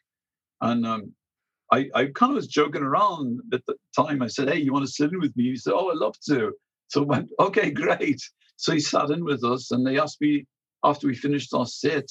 and 0.61 0.87
um 0.87 1.15
I, 1.73 1.89
I 1.95 2.07
kind 2.07 2.31
of 2.31 2.37
was 2.37 2.49
joking 2.49 2.83
around 2.83 3.41
at 3.53 3.65
the 3.67 3.77
time. 3.97 4.23
I 4.23 4.27
said, 4.27 4.49
Hey, 4.49 4.59
you 4.59 4.73
want 4.73 4.85
to 4.87 4.91
sit 4.91 5.13
in 5.13 5.21
with 5.21 5.37
me? 5.37 5.45
He 5.45 5.57
said, 5.57 5.73
Oh, 5.75 5.91
I'd 5.91 5.99
love 5.99 6.17
to. 6.29 6.53
So 6.89 7.03
I 7.03 7.05
went, 7.05 7.31
Okay, 7.39 7.71
great. 7.71 8.21
So 8.57 8.73
he 8.73 8.81
sat 8.81 9.11
in 9.11 9.25
with 9.25 9.45
us 9.45 9.71
and 9.71 9.87
they 9.87 9.99
asked 9.99 10.21
me 10.21 10.47
after 10.85 11.07
we 11.07 11.15
finished 11.15 11.55
our 11.55 11.67
set, 11.67 12.09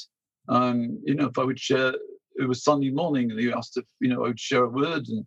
um, 0.49 0.99
you 1.05 1.15
know, 1.15 1.27
if 1.27 1.37
I 1.37 1.43
would 1.43 1.59
share, 1.59 1.93
it 2.35 2.47
was 2.47 2.63
Sunday 2.63 2.91
morning 2.91 3.31
and 3.31 3.39
they 3.39 3.53
asked 3.53 3.77
if, 3.77 3.85
you 4.01 4.09
know, 4.09 4.25
I 4.25 4.29
would 4.29 4.39
share 4.39 4.63
a 4.65 4.69
word 4.69 5.07
and 5.07 5.25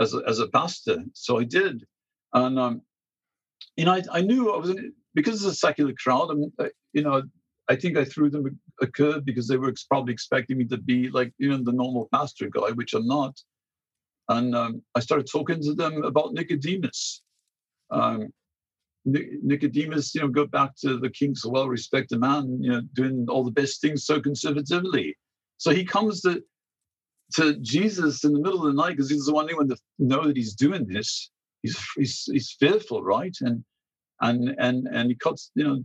as 0.00 0.14
a, 0.14 0.20
as 0.26 0.40
a 0.40 0.48
pastor. 0.48 1.04
So 1.12 1.38
I 1.38 1.44
did. 1.44 1.84
And, 2.32 2.58
um, 2.58 2.82
you 3.76 3.84
know, 3.84 3.94
I, 3.94 4.02
I 4.12 4.20
knew 4.20 4.52
I 4.52 4.58
was, 4.58 4.70
in, 4.70 4.92
because 5.14 5.36
it's 5.36 5.52
a 5.52 5.54
secular 5.54 5.94
crowd, 6.02 6.30
I 6.30 6.34
mean, 6.34 6.52
I, 6.58 6.70
you 6.92 7.02
know, 7.02 7.22
I 7.68 7.76
think 7.76 7.96
I 7.96 8.04
threw 8.04 8.28
them 8.28 8.46
a, 8.46 8.84
a 8.84 8.86
curve 8.88 9.24
because 9.24 9.46
they 9.48 9.56
were 9.56 9.72
probably 9.88 10.12
expecting 10.12 10.58
me 10.58 10.66
to 10.66 10.78
be 10.78 11.08
like, 11.10 11.32
you 11.38 11.48
know, 11.50 11.62
the 11.62 11.72
normal 11.72 12.08
pastor 12.12 12.48
guy, 12.50 12.70
which 12.72 12.94
I'm 12.94 13.06
not. 13.06 13.34
and 14.28 14.54
um, 14.54 14.82
I 14.94 15.00
started 15.00 15.28
talking 15.30 15.62
to 15.62 15.74
them 15.74 16.02
about 16.02 16.32
Nicodemus. 16.32 17.22
Um, 17.90 18.32
Nicodemus, 19.04 20.14
you 20.14 20.22
know, 20.22 20.28
go 20.28 20.46
back 20.46 20.74
to 20.76 20.98
the 20.98 21.10
king's 21.10 21.44
well-respected 21.44 22.18
man, 22.18 22.58
you 22.62 22.70
know, 22.70 22.80
doing 22.94 23.26
all 23.28 23.44
the 23.44 23.50
best 23.50 23.80
things 23.80 24.06
so 24.06 24.20
conservatively. 24.20 25.16
So 25.58 25.70
he 25.72 25.84
comes 25.84 26.20
to 26.22 26.42
to 27.34 27.54
Jesus 27.60 28.24
in 28.24 28.32
the 28.32 28.40
middle 28.40 28.66
of 28.66 28.74
the 28.74 28.80
night 28.80 28.90
because 28.92 29.10
he's 29.10 29.26
the 29.26 29.34
only 29.34 29.54
one 29.54 29.68
to 29.68 29.76
know 29.98 30.26
that 30.26 30.36
he's 30.36 30.54
doing 30.54 30.86
this. 30.86 31.30
He's 31.62 31.78
he's 31.96 32.24
he's 32.30 32.56
fearful, 32.58 33.02
right? 33.02 33.36
And 33.40 33.64
and 34.20 34.54
and 34.58 34.88
and 34.88 35.10
he 35.10 35.16
cuts, 35.16 35.50
you 35.54 35.64
know, 35.64 35.84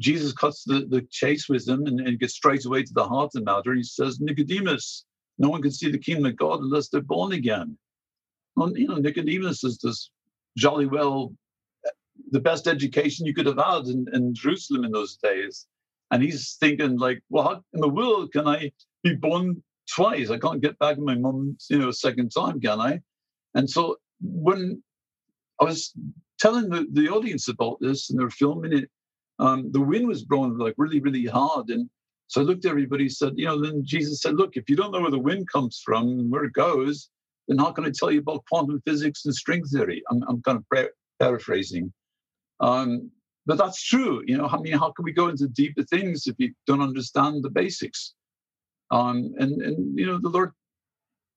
Jesus 0.00 0.32
cuts 0.32 0.64
the, 0.64 0.86
the 0.88 1.02
chase 1.10 1.48
with 1.48 1.68
him 1.68 1.86
and, 1.86 2.00
and 2.00 2.18
gets 2.18 2.34
straight 2.34 2.64
away 2.64 2.82
to 2.82 2.92
the 2.94 3.06
heart 3.06 3.26
of 3.26 3.32
the 3.32 3.42
matter. 3.42 3.74
He 3.74 3.82
says, 3.82 4.20
Nicodemus, 4.20 5.04
no 5.38 5.50
one 5.50 5.62
can 5.62 5.70
see 5.70 5.90
the 5.90 5.98
kingdom 5.98 6.26
of 6.26 6.36
God 6.36 6.60
unless 6.60 6.88
they're 6.88 7.02
born 7.02 7.32
again. 7.32 7.76
Well, 8.56 8.76
you 8.76 8.88
know, 8.88 8.96
Nicodemus 8.96 9.62
is 9.62 9.78
this 9.78 10.10
jolly 10.56 10.86
well 10.86 11.32
the 12.30 12.40
best 12.40 12.66
education 12.66 13.26
you 13.26 13.34
could 13.34 13.46
have 13.46 13.58
had 13.58 13.86
in, 13.86 14.06
in 14.12 14.34
Jerusalem 14.34 14.84
in 14.84 14.92
those 14.92 15.16
days. 15.16 15.66
And 16.10 16.22
he's 16.22 16.56
thinking, 16.58 16.98
like, 16.98 17.22
well, 17.28 17.44
how 17.44 17.64
in 17.72 17.80
the 17.80 17.88
world 17.88 18.32
can 18.32 18.46
I 18.46 18.72
be 19.02 19.14
born 19.14 19.62
twice? 19.94 20.30
I 20.30 20.38
can't 20.38 20.60
get 20.60 20.78
back 20.78 20.96
to 20.96 21.02
my 21.02 21.14
mum, 21.14 21.56
you 21.68 21.78
know, 21.78 21.88
a 21.88 21.92
second 21.92 22.30
time, 22.30 22.60
can 22.60 22.80
I? 22.80 23.00
And 23.54 23.68
so 23.68 23.96
when 24.20 24.82
I 25.60 25.64
was 25.64 25.92
telling 26.38 26.68
the, 26.68 26.86
the 26.92 27.08
audience 27.08 27.48
about 27.48 27.78
this 27.80 28.10
and 28.10 28.18
they 28.18 28.24
were 28.24 28.30
filming 28.30 28.72
it, 28.72 28.90
um, 29.38 29.70
the 29.72 29.80
wind 29.80 30.06
was 30.06 30.24
blowing 30.24 30.58
like 30.58 30.74
really, 30.76 31.00
really 31.00 31.26
hard. 31.26 31.70
And 31.70 31.88
so 32.26 32.40
I 32.40 32.44
looked 32.44 32.64
at 32.64 32.70
everybody, 32.70 33.08
said, 33.08 33.32
you 33.36 33.46
know, 33.46 33.60
then 33.60 33.82
Jesus 33.84 34.20
said, 34.20 34.34
look, 34.34 34.56
if 34.56 34.68
you 34.68 34.76
don't 34.76 34.92
know 34.92 35.00
where 35.00 35.10
the 35.10 35.18
wind 35.18 35.48
comes 35.50 35.80
from 35.84 36.30
where 36.30 36.44
it 36.44 36.52
goes, 36.52 37.08
then 37.48 37.58
how 37.58 37.72
can 37.72 37.84
I 37.84 37.90
tell 37.90 38.10
you 38.10 38.20
about 38.20 38.44
quantum 38.48 38.80
physics 38.86 39.24
and 39.24 39.34
string 39.34 39.64
theory? 39.64 40.02
I'm, 40.10 40.22
I'm 40.28 40.42
kind 40.42 40.58
of 40.58 40.88
paraphrasing. 41.18 41.92
Um, 42.60 43.10
but 43.46 43.58
that's 43.58 43.82
true. 43.82 44.22
You 44.26 44.36
know, 44.36 44.46
I 44.46 44.58
mean, 44.58 44.74
how 44.74 44.92
can 44.92 45.04
we 45.04 45.12
go 45.12 45.28
into 45.28 45.48
deeper 45.48 45.82
things 45.82 46.26
if 46.26 46.36
you 46.38 46.52
don't 46.66 46.82
understand 46.82 47.42
the 47.42 47.50
basics? 47.50 48.14
Um, 48.90 49.34
and 49.38 49.62
and 49.62 49.98
you 49.98 50.06
know, 50.06 50.18
the 50.18 50.28
Lord, 50.28 50.52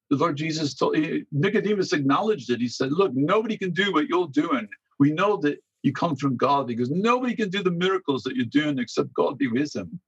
the 0.10 0.18
Lord 0.18 0.38
Jesus 0.38 0.74
told 0.74 0.98
Nicodemus 1.32 1.94
acknowledged 1.94 2.50
it. 2.50 2.60
He 2.60 2.68
said, 2.68 2.92
"Look, 2.92 3.14
nobody 3.14 3.58
can 3.58 3.72
do 3.72 3.94
what 3.94 4.08
you're 4.08 4.28
doing. 4.28 4.68
We 5.00 5.12
know 5.12 5.38
that 5.38 5.60
you 5.84 5.94
come 5.94 6.16
from 6.16 6.38
God 6.38 6.68
because 6.68 6.90
nobody 6.90 7.36
can 7.36 7.50
do 7.50 7.64
the 7.64 7.72
miracles 7.72 8.24
that 8.24 8.36
you're 8.36 8.46
doing 8.46 8.80
except 8.80 9.14
God 9.14 9.38
be 9.38 9.48
with 9.48 9.76
him." 9.76 10.00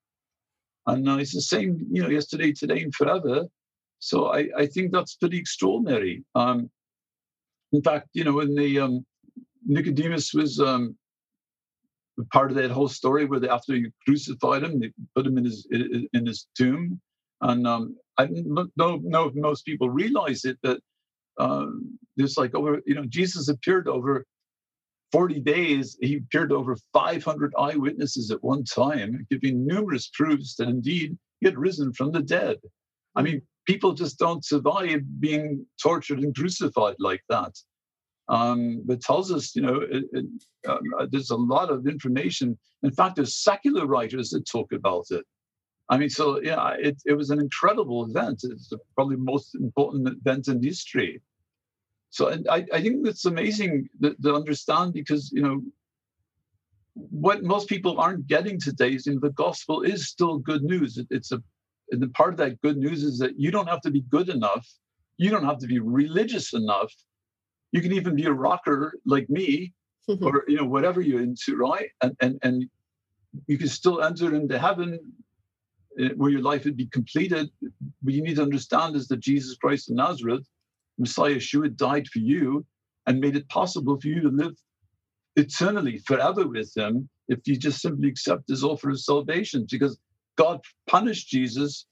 And 0.87 1.07
uh, 1.09 1.17
it's 1.17 1.33
the 1.33 1.41
same, 1.41 1.87
you 1.91 2.03
know, 2.03 2.09
yesterday, 2.09 2.51
today, 2.51 2.83
and 2.83 2.93
forever. 2.93 3.45
So 3.99 4.27
I, 4.27 4.49
I 4.55 4.67
think 4.67 4.91
that's 4.91 5.15
pretty 5.15 5.37
extraordinary. 5.37 6.23
Um, 6.35 6.69
in 7.71 7.81
fact, 7.81 8.09
you 8.13 8.23
know, 8.23 8.33
when 8.33 8.53
the 8.53 8.79
um, 8.79 9.05
Nicodemus 9.65 10.33
was 10.33 10.59
um, 10.59 10.95
part 12.31 12.51
of 12.51 12.57
that 12.57 12.71
whole 12.71 12.87
story 12.87 13.25
where 13.25 13.39
they, 13.39 13.49
after 13.49 13.75
you 13.75 13.91
crucified 14.05 14.63
him, 14.63 14.79
they 14.79 14.91
put 15.15 15.25
him 15.25 15.37
in 15.37 15.45
his 15.45 15.67
in 15.71 16.25
his 16.25 16.47
tomb. 16.57 17.01
And 17.41 17.67
um, 17.67 17.95
I 18.17 18.27
don't 18.77 19.03
know 19.03 19.25
if 19.25 19.35
most 19.35 19.65
people 19.65 19.89
realize 19.89 20.45
it 20.45 20.57
that 20.63 20.79
um, 21.37 21.97
there's 22.15 22.37
like 22.37 22.55
over 22.55 22.81
you 22.85 22.95
know 22.95 23.05
Jesus 23.05 23.49
appeared 23.49 23.87
over 23.87 24.25
40 25.11 25.39
days. 25.41 25.97
He 26.01 26.17
appeared 26.17 26.51
over 26.51 26.77
500 26.93 27.53
eyewitnesses 27.57 28.31
at 28.31 28.43
one 28.43 28.63
time, 28.63 29.25
giving 29.29 29.65
numerous 29.65 30.09
proofs 30.13 30.55
that 30.55 30.67
indeed 30.67 31.17
he 31.39 31.45
had 31.45 31.57
risen 31.57 31.93
from 31.93 32.11
the 32.11 32.21
dead. 32.21 32.57
I 33.15 33.21
mean, 33.21 33.41
people 33.65 33.93
just 33.93 34.17
don't 34.17 34.43
survive 34.43 35.01
being 35.19 35.65
tortured 35.81 36.19
and 36.19 36.35
crucified 36.35 36.95
like 36.99 37.21
that 37.29 37.53
um, 38.27 38.81
that 38.87 39.01
tells 39.01 39.31
us, 39.31 39.55
you 39.55 39.61
know, 39.61 39.81
it, 39.81 40.05
it, 40.11 40.25
um, 40.67 40.79
uh, 40.99 41.05
there's 41.09 41.29
a 41.29 41.35
lot 41.35 41.69
of 41.69 41.87
information. 41.87 42.57
In 42.83 42.91
fact, 42.91 43.15
there's 43.15 43.37
secular 43.37 43.85
writers 43.85 44.29
that 44.31 44.47
talk 44.47 44.71
about 44.71 45.05
it. 45.11 45.25
I 45.89 45.97
mean, 45.97 46.09
so 46.09 46.41
yeah, 46.41 46.71
it, 46.79 46.97
it 47.05 47.13
was 47.13 47.29
an 47.29 47.39
incredible 47.39 48.05
event. 48.05 48.41
It's 48.43 48.73
probably 48.95 49.17
the 49.17 49.21
most 49.23 49.53
important 49.53 50.07
event 50.07 50.47
in 50.47 50.63
history. 50.63 51.21
So 52.09 52.29
and 52.29 52.47
I, 52.49 52.65
I 52.73 52.81
think 52.81 53.05
it's 53.07 53.25
amazing 53.25 53.89
to, 54.01 54.15
to 54.23 54.33
understand 54.33 54.93
because, 54.93 55.31
you 55.31 55.41
know, 55.41 55.61
what 56.93 57.43
most 57.43 57.67
people 57.67 57.99
aren't 57.99 58.25
getting 58.25 58.59
today 58.59 58.93
is 58.93 59.05
you 59.05 59.13
know, 59.13 59.19
the 59.19 59.31
gospel 59.31 59.81
is 59.81 60.07
still 60.07 60.39
good 60.39 60.63
news. 60.63 60.97
It, 60.97 61.07
it's 61.11 61.31
a 61.31 61.43
and 61.91 62.01
the 62.01 62.07
part 62.09 62.33
of 62.33 62.37
that 62.37 62.59
good 62.61 62.77
news 62.77 63.03
is 63.03 63.19
that 63.19 63.39
you 63.39 63.51
don't 63.51 63.69
have 63.69 63.81
to 63.81 63.91
be 63.91 64.01
good 64.01 64.29
enough. 64.29 64.67
You 65.17 65.29
don't 65.29 65.45
have 65.45 65.59
to 65.59 65.67
be 65.67 65.79
religious 65.79 66.53
enough 66.53 66.91
you 67.75 67.81
can 67.81 67.93
even 67.93 68.15
be 68.15 68.25
a 68.25 68.33
rocker 68.33 68.93
like 69.05 69.29
me 69.29 69.73
mm-hmm. 70.09 70.25
or 70.25 70.43
you 70.47 70.57
know 70.57 70.65
whatever 70.65 71.01
you're 71.01 71.21
into 71.21 71.55
right? 71.55 71.89
And 72.01 72.15
and 72.21 72.39
and 72.43 72.65
you 73.47 73.57
can 73.57 73.67
still 73.67 74.01
enter 74.01 74.33
into 74.33 74.57
heaven 74.57 74.99
eh, 75.99 76.09
where 76.15 76.31
your 76.31 76.41
life 76.41 76.63
would 76.65 76.77
be 76.77 76.87
completed 76.87 77.49
what 78.01 78.13
you 78.13 78.23
need 78.23 78.37
to 78.37 78.41
understand 78.41 78.95
is 78.95 79.09
that 79.09 79.19
jesus 79.19 79.57
christ 79.57 79.89
of 79.89 79.97
nazareth 79.97 80.47
messiah 80.97 81.35
yeshua 81.35 81.75
died 81.75 82.07
for 82.07 82.19
you 82.19 82.65
and 83.07 83.19
made 83.19 83.35
it 83.35 83.47
possible 83.49 83.99
for 83.99 84.07
you 84.07 84.21
to 84.21 84.29
live 84.29 84.55
eternally 85.35 85.97
forever 86.07 86.47
with 86.47 86.71
him 86.77 87.09
if 87.27 87.39
you 87.45 87.57
just 87.57 87.81
simply 87.81 88.07
accept 88.07 88.47
his 88.47 88.63
offer 88.63 88.89
of 88.91 89.01
salvation 89.01 89.67
because 89.69 89.99
god 90.37 90.61
punished 90.87 91.27
jesus 91.27 91.85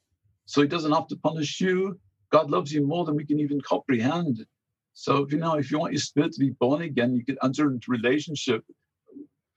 so 0.46 0.62
he 0.62 0.68
doesn't 0.68 0.92
have 0.92 1.08
to 1.08 1.16
punish 1.18 1.62
you. 1.62 2.00
God 2.32 2.50
loves 2.50 2.72
you 2.72 2.86
more 2.86 3.06
than 3.06 3.16
we 3.16 3.26
can 3.26 3.40
even 3.40 3.62
comprehend 3.62 4.46
so 4.94 5.24
if 5.24 5.32
you 5.32 5.40
know, 5.40 5.56
if 5.56 5.72
you 5.72 5.80
want 5.80 5.94
your 5.94 6.02
spirit 6.02 6.34
to 6.34 6.40
be 6.40 6.52
born 6.52 6.84
again, 6.84 7.16
you 7.16 7.26
can 7.26 7.38
enter 7.44 7.72
into 7.72 7.92
relationship 7.92 8.64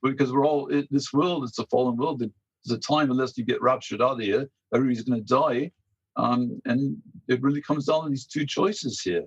because 0.03 0.33
we're 0.33 0.47
all 0.47 0.67
in 0.69 0.87
this 0.91 1.13
world. 1.13 1.45
It's 1.45 1.59
a 1.59 1.67
fallen 1.67 1.97
world. 1.97 2.21
There's 2.21 2.79
a 2.79 2.81
time 2.81 3.11
unless 3.11 3.37
you 3.37 3.45
get 3.45 3.63
raptured 3.63 4.03
out 4.03 4.13
of 4.13 4.21
here, 4.21 4.49
everybody's 4.75 5.03
going 5.03 5.25
to 5.25 5.27
die, 5.27 5.71
um, 6.17 6.61
and 6.65 6.97
it 7.29 7.43
really 7.43 7.61
comes 7.61 7.87
down 7.87 8.05
to 8.05 8.11
these 8.11 8.27
two 8.27 8.47
choices 8.47 9.01
here. 9.01 9.25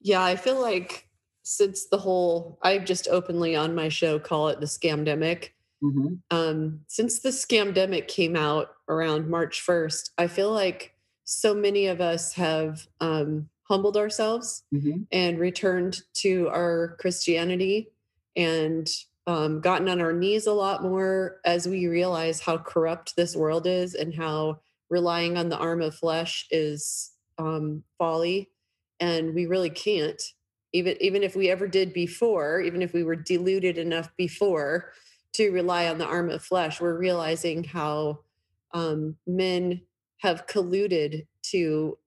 Yeah, 0.00 0.22
I 0.22 0.36
feel 0.36 0.60
like 0.60 1.08
since 1.42 1.86
the 1.86 1.98
whole, 1.98 2.58
I've 2.62 2.84
just 2.84 3.08
openly 3.08 3.56
on 3.56 3.74
my 3.74 3.88
show 3.88 4.18
call 4.18 4.48
it 4.48 4.60
the 4.60 4.66
scamdemic. 4.66 5.50
Mm-hmm. 5.82 6.14
Um, 6.30 6.80
since 6.86 7.18
the 7.18 7.30
scamdemic 7.30 8.06
came 8.06 8.36
out 8.36 8.70
around 8.88 9.28
March 9.28 9.64
1st, 9.66 10.10
I 10.16 10.28
feel 10.28 10.52
like 10.52 10.94
so 11.24 11.54
many 11.54 11.86
of 11.86 12.00
us 12.00 12.34
have 12.34 12.86
um, 13.00 13.48
humbled 13.64 13.96
ourselves 13.96 14.64
mm-hmm. 14.74 15.02
and 15.12 15.38
returned 15.38 16.00
to 16.14 16.48
our 16.48 16.96
Christianity 17.00 17.88
and 18.36 18.88
um, 19.26 19.60
gotten 19.60 19.88
on 19.88 20.00
our 20.00 20.12
knees 20.12 20.46
a 20.46 20.52
lot 20.52 20.82
more 20.82 21.40
as 21.44 21.68
we 21.68 21.86
realize 21.86 22.40
how 22.40 22.58
corrupt 22.58 23.14
this 23.16 23.36
world 23.36 23.66
is 23.66 23.94
and 23.94 24.14
how 24.14 24.60
relying 24.90 25.36
on 25.38 25.48
the 25.48 25.58
arm 25.58 25.80
of 25.80 25.94
flesh 25.94 26.46
is 26.50 27.12
um, 27.38 27.82
folly. 27.98 28.50
And 29.00 29.34
we 29.34 29.46
really 29.46 29.70
can't, 29.70 30.22
even 30.72 30.96
even 31.00 31.22
if 31.22 31.34
we 31.36 31.50
ever 31.50 31.66
did 31.66 31.92
before, 31.92 32.60
even 32.60 32.82
if 32.82 32.92
we 32.92 33.02
were 33.02 33.16
deluded 33.16 33.78
enough 33.78 34.10
before 34.16 34.92
to 35.34 35.50
rely 35.50 35.86
on 35.88 35.98
the 35.98 36.06
arm 36.06 36.30
of 36.30 36.42
flesh, 36.42 36.80
we're 36.80 36.98
realizing 36.98 37.64
how 37.64 38.20
um, 38.74 39.16
men 39.26 39.80
have 40.18 40.46
colluded 40.46 41.26
to 41.42 41.98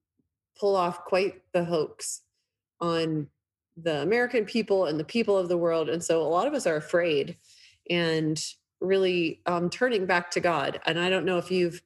pull 0.59 0.75
off 0.75 1.05
quite 1.05 1.41
the 1.53 1.65
hoax 1.65 2.21
on 2.79 3.27
the 3.77 4.01
American 4.01 4.45
people 4.45 4.85
and 4.85 4.99
the 4.99 5.03
people 5.03 5.37
of 5.37 5.49
the 5.49 5.57
world. 5.57 5.89
And 5.89 6.03
so 6.03 6.21
a 6.21 6.23
lot 6.23 6.47
of 6.47 6.53
us 6.53 6.65
are 6.65 6.77
afraid 6.77 7.37
and 7.89 8.41
really 8.79 9.41
um, 9.45 9.69
turning 9.69 10.05
back 10.05 10.31
to 10.31 10.39
God. 10.39 10.79
And 10.85 10.99
I 10.99 11.09
don't 11.09 11.25
know 11.25 11.37
if 11.37 11.51
you've 11.51 11.81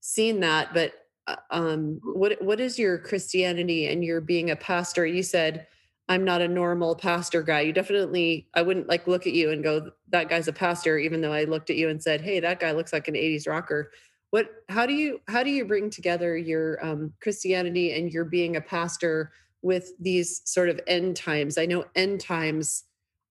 seen 0.00 0.40
that, 0.40 0.74
but 0.74 0.92
uh, 1.26 1.36
um, 1.50 2.00
what 2.02 2.40
what 2.42 2.60
is 2.60 2.78
your 2.78 2.98
Christianity 2.98 3.86
and 3.88 4.04
your 4.04 4.20
being 4.20 4.50
a 4.50 4.56
pastor? 4.56 5.06
You 5.06 5.22
said 5.22 5.66
I'm 6.08 6.24
not 6.24 6.42
a 6.42 6.48
normal 6.48 6.96
pastor 6.96 7.42
guy. 7.42 7.60
You 7.60 7.72
definitely 7.72 8.48
I 8.54 8.62
wouldn't 8.62 8.88
like 8.88 9.06
look 9.06 9.26
at 9.26 9.32
you 9.32 9.50
and 9.50 9.62
go 9.62 9.90
that 10.08 10.28
guy's 10.28 10.48
a 10.48 10.52
pastor, 10.52 10.98
even 10.98 11.20
though 11.20 11.32
I 11.32 11.44
looked 11.44 11.70
at 11.70 11.76
you 11.76 11.88
and 11.88 12.02
said, 12.02 12.20
hey, 12.20 12.40
that 12.40 12.60
guy 12.60 12.72
looks 12.72 12.92
like 12.92 13.08
an 13.08 13.14
80s 13.14 13.46
rocker 13.46 13.92
what 14.30 14.48
how 14.68 14.86
do 14.86 14.94
you 14.94 15.20
how 15.28 15.42
do 15.42 15.50
you 15.50 15.64
bring 15.64 15.90
together 15.90 16.36
your 16.36 16.84
um, 16.84 17.12
christianity 17.20 17.92
and 17.92 18.12
your 18.12 18.24
being 18.24 18.56
a 18.56 18.60
pastor 18.60 19.32
with 19.62 19.92
these 19.98 20.42
sort 20.44 20.68
of 20.68 20.80
end 20.86 21.16
times? 21.16 21.58
I 21.58 21.66
know 21.66 21.84
end 21.94 22.20
times 22.20 22.84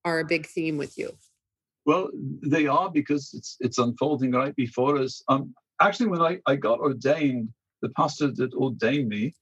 are 0.05 0.19
a 0.19 0.25
big 0.25 0.45
theme 0.45 0.77
with 0.77 0.97
you. 0.97 1.11
Well 1.85 2.09
they 2.45 2.67
are 2.67 2.91
because 2.91 3.33
it's 3.33 3.55
it's 3.59 3.77
unfolding 3.77 4.31
right 4.31 4.55
before 4.55 4.97
us. 4.97 5.23
Um 5.27 5.53
actually 5.81 6.07
when 6.07 6.21
i 6.21 6.37
i 6.45 6.55
got 6.55 6.79
ordained 6.79 7.49
the 7.81 7.89
pastor 7.89 8.29
that 8.35 8.53
ordained 8.53 9.07
me 9.07 9.33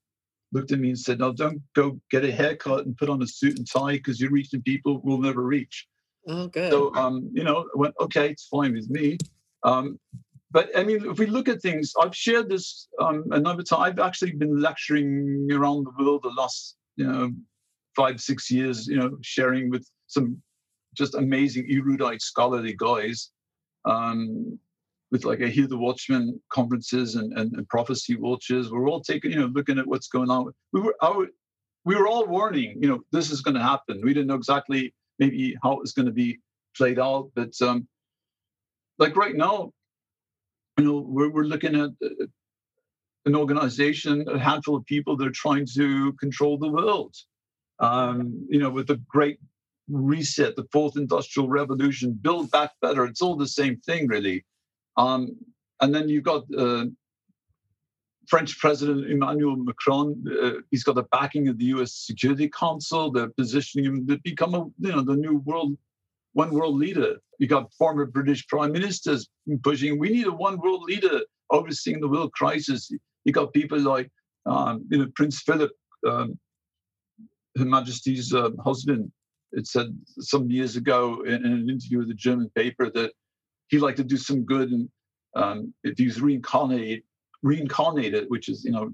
looked 0.54 0.72
at 0.72 0.80
me 0.80 0.90
and 0.90 1.00
said 1.00 1.18
no 1.18 1.34
don't 1.34 1.62
go 1.74 2.00
get 2.12 2.24
a 2.24 2.32
haircut 2.32 2.86
and 2.86 2.96
put 2.96 3.10
on 3.10 3.22
a 3.24 3.28
suit 3.28 3.58
and 3.58 3.68
tie 3.68 3.94
because 3.94 4.22
you're 4.22 4.30
reaching 4.30 4.62
people 4.62 5.02
we'll 5.04 5.18
never 5.18 5.42
reach. 5.42 5.88
Oh 6.28 6.48
good. 6.48 6.72
So 6.72 6.94
um 6.94 7.32
you 7.34 7.44
know 7.44 7.62
I 7.62 7.78
went 7.78 7.96
okay 8.00 8.30
it's 8.30 8.46
fine 8.46 8.74
with 8.74 8.90
me. 8.92 9.18
Um, 9.64 10.00
but 10.52 10.70
I 10.76 10.84
mean, 10.84 11.06
if 11.10 11.20
we 11.20 11.26
look 11.26 11.50
at 11.50 11.62
things, 11.62 11.94
I've 12.02 12.16
shared 12.16 12.50
this 12.50 12.88
um, 13.02 13.26
another 13.32 13.64
time. 13.64 13.82
I've 13.82 14.00
actually 14.00 14.32
been 14.34 14.60
lecturing 14.60 15.48
around 15.52 15.86
the 15.86 16.04
world 16.04 16.22
the 16.24 16.30
last 16.30 16.76
you 16.96 17.06
know 17.06 17.32
five 17.96 18.22
six 18.22 18.50
years, 18.50 18.88
you 18.88 18.98
know, 18.98 19.18
sharing 19.22 19.70
with 19.70 19.86
some 20.08 20.42
just 20.96 21.16
amazing 21.16 21.68
erudite 21.70 22.22
scholarly 22.22 22.76
guys. 22.78 23.32
Um, 23.86 24.60
with 25.12 25.24
like 25.24 25.40
a 25.40 25.48
Hear 25.48 25.68
the 25.68 25.78
Watchman 25.78 26.38
conferences 26.52 27.16
and, 27.16 27.32
and, 27.38 27.54
and 27.56 27.68
prophecy 27.70 28.18
watches. 28.18 28.70
We're 28.70 28.90
all 28.90 29.00
taking, 29.00 29.32
you 29.32 29.40
know, 29.40 29.46
looking 29.46 29.80
at 29.80 29.88
what's 29.88 30.10
going 30.10 30.30
on. 30.30 30.52
We 30.74 30.82
were 30.82 30.96
we 31.86 31.96
were 31.96 32.08
all 32.08 32.28
warning, 32.28 32.78
you 32.82 32.90
know, 32.90 33.00
this 33.14 33.32
is 33.32 33.40
going 33.40 33.56
to 33.56 33.64
happen. 33.64 34.02
We 34.04 34.14
didn't 34.14 34.28
know 34.28 34.36
exactly 34.36 34.94
maybe 35.20 35.56
how 35.64 35.72
it 35.72 35.80
was 35.80 35.94
going 35.94 36.08
to 36.08 36.12
be 36.12 36.40
played 36.76 37.00
out, 37.00 37.32
but 37.34 37.54
um, 37.62 37.88
like 39.00 39.16
right 39.16 39.36
now, 39.36 39.72
you 40.78 40.86
know, 40.86 41.06
we're, 41.08 41.30
we're 41.30 41.44
looking 41.44 41.76
at 41.76 41.90
uh, 42.04 42.26
an 43.26 43.36
organization, 43.36 44.26
a 44.28 44.40
handful 44.40 44.76
of 44.76 44.86
people 44.86 45.18
that 45.18 45.28
are 45.28 45.32
trying 45.32 45.66
to 45.76 46.14
control 46.14 46.58
the 46.58 46.70
world. 46.70 47.16
Um, 47.80 48.48
you 48.50 48.60
know, 48.60 48.70
with 48.70 48.88
the 48.88 49.02
great 49.08 49.40
reset, 49.90 50.56
the 50.56 50.68
fourth 50.72 50.98
industrial 50.98 51.50
revolution, 51.50 52.18
build 52.20 52.52
back 52.52 52.72
better. 52.82 53.06
It's 53.06 53.22
all 53.22 53.36
the 53.36 53.48
same 53.48 53.78
thing, 53.78 54.08
really. 54.08 54.46
Um, 54.98 55.36
and 55.82 55.94
then 55.94 56.10
you've 56.10 56.24
got 56.24 56.44
uh, 56.58 56.86
French 58.28 58.58
President 58.60 59.10
Emmanuel 59.10 59.56
Macron. 59.56 60.24
Uh, 60.42 60.62
he's 60.72 60.84
got 60.84 60.96
the 60.96 61.06
backing 61.12 61.48
of 61.48 61.58
the 61.58 61.66
U.S. 61.66 61.94
Security 61.94 62.50
Council. 62.50 63.12
They're 63.12 63.30
positioning 63.30 63.86
him 63.86 64.08
to 64.08 64.20
become 64.24 64.54
a 64.54 64.66
you 64.80 64.92
know 64.92 65.02
the 65.02 65.16
new 65.16 65.38
world 65.46 65.78
one 66.34 66.52
world 66.52 66.76
leader. 66.76 67.18
You 67.40 67.48
got 67.48 67.72
former 67.74 68.06
British 68.06 68.48
prime 68.48 68.72
ministers 68.72 69.28
pushing. 69.64 70.00
We 70.00 70.10
need 70.10 70.28
a 70.28 70.32
one 70.32 70.60
world 70.60 70.84
leader 70.84 71.22
overseeing 71.52 72.00
the 72.00 72.08
world 72.08 72.32
crisis. 72.34 72.90
You 73.26 73.32
got 73.32 73.54
people 73.54 73.80
like 73.80 74.10
um, 74.46 74.86
you 74.90 75.00
know 75.00 75.08
Prince 75.16 75.42
Philip, 75.42 75.72
um, 76.08 76.40
Her 77.58 77.66
Majesty's 77.66 78.34
uh, 78.34 78.50
husband. 78.64 79.12
It 79.54 79.68
said 79.68 79.88
some 80.20 80.50
years 80.52 80.76
ago 80.76 81.22
in, 81.24 81.46
in 81.46 81.54
an 81.54 81.70
interview 81.70 82.00
with 82.00 82.10
a 82.10 82.16
German 82.16 82.50
paper 82.56 82.90
that 82.92 83.12
he'd 83.70 83.80
like 83.80 83.96
to 83.96 84.04
do 84.04 84.18
some 84.18 84.44
good 84.44 84.72
and 84.72 84.90
um, 85.36 85.74
if 85.84 85.98
he's 85.98 86.22
reincarnated 86.22 87.04
reincarnated 87.44 88.26
which 88.30 88.50
is 88.50 88.64
you 88.66 88.72
know 88.72 88.90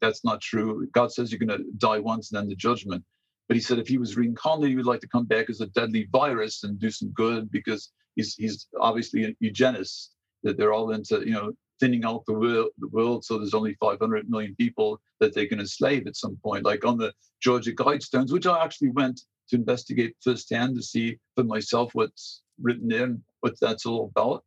that's 0.00 0.24
not 0.24 0.40
true 0.40 0.88
god 0.92 1.12
says 1.12 1.30
you're 1.30 1.38
going 1.38 1.58
to 1.58 1.64
die 1.76 1.98
once 1.98 2.32
and 2.32 2.38
then 2.38 2.48
the 2.48 2.54
judgment 2.54 3.04
but 3.48 3.56
he 3.56 3.60
said 3.60 3.78
if 3.78 3.88
he 3.88 3.98
was 3.98 4.16
reincarnated 4.16 4.70
he 4.70 4.76
would 4.76 4.86
like 4.86 5.00
to 5.00 5.08
come 5.08 5.24
back 5.24 5.50
as 5.50 5.60
a 5.60 5.66
deadly 5.68 6.08
virus 6.12 6.64
and 6.64 6.78
do 6.78 6.90
some 6.90 7.10
good 7.10 7.50
because 7.50 7.92
he's 8.16 8.34
he's 8.34 8.66
obviously 8.80 9.24
a 9.24 9.34
eugenist 9.40 10.12
that 10.42 10.56
they're 10.56 10.72
all 10.72 10.92
into 10.92 11.20
you 11.26 11.32
know 11.32 11.52
thinning 11.80 12.04
out 12.04 12.24
the 12.26 12.32
world, 12.32 12.68
the 12.78 12.88
world 12.88 13.24
so 13.24 13.36
there's 13.36 13.54
only 13.54 13.74
500 13.80 14.30
million 14.30 14.54
people 14.56 15.00
that 15.18 15.34
they 15.34 15.46
can 15.46 15.60
enslave 15.60 16.06
at 16.06 16.16
some 16.16 16.36
point 16.42 16.64
like 16.64 16.84
on 16.84 16.96
the 16.96 17.12
georgia 17.40 17.72
guidestones 17.72 18.32
which 18.32 18.46
i 18.46 18.62
actually 18.62 18.90
went 18.90 19.20
to 19.48 19.56
investigate 19.56 20.16
firsthand 20.22 20.76
to 20.76 20.82
see 20.82 21.18
for 21.34 21.44
myself 21.44 21.90
what's 21.94 22.42
written 22.60 22.88
there 22.88 23.04
and 23.04 23.20
what 23.40 23.58
that's 23.60 23.86
all 23.86 24.12
about. 24.14 24.44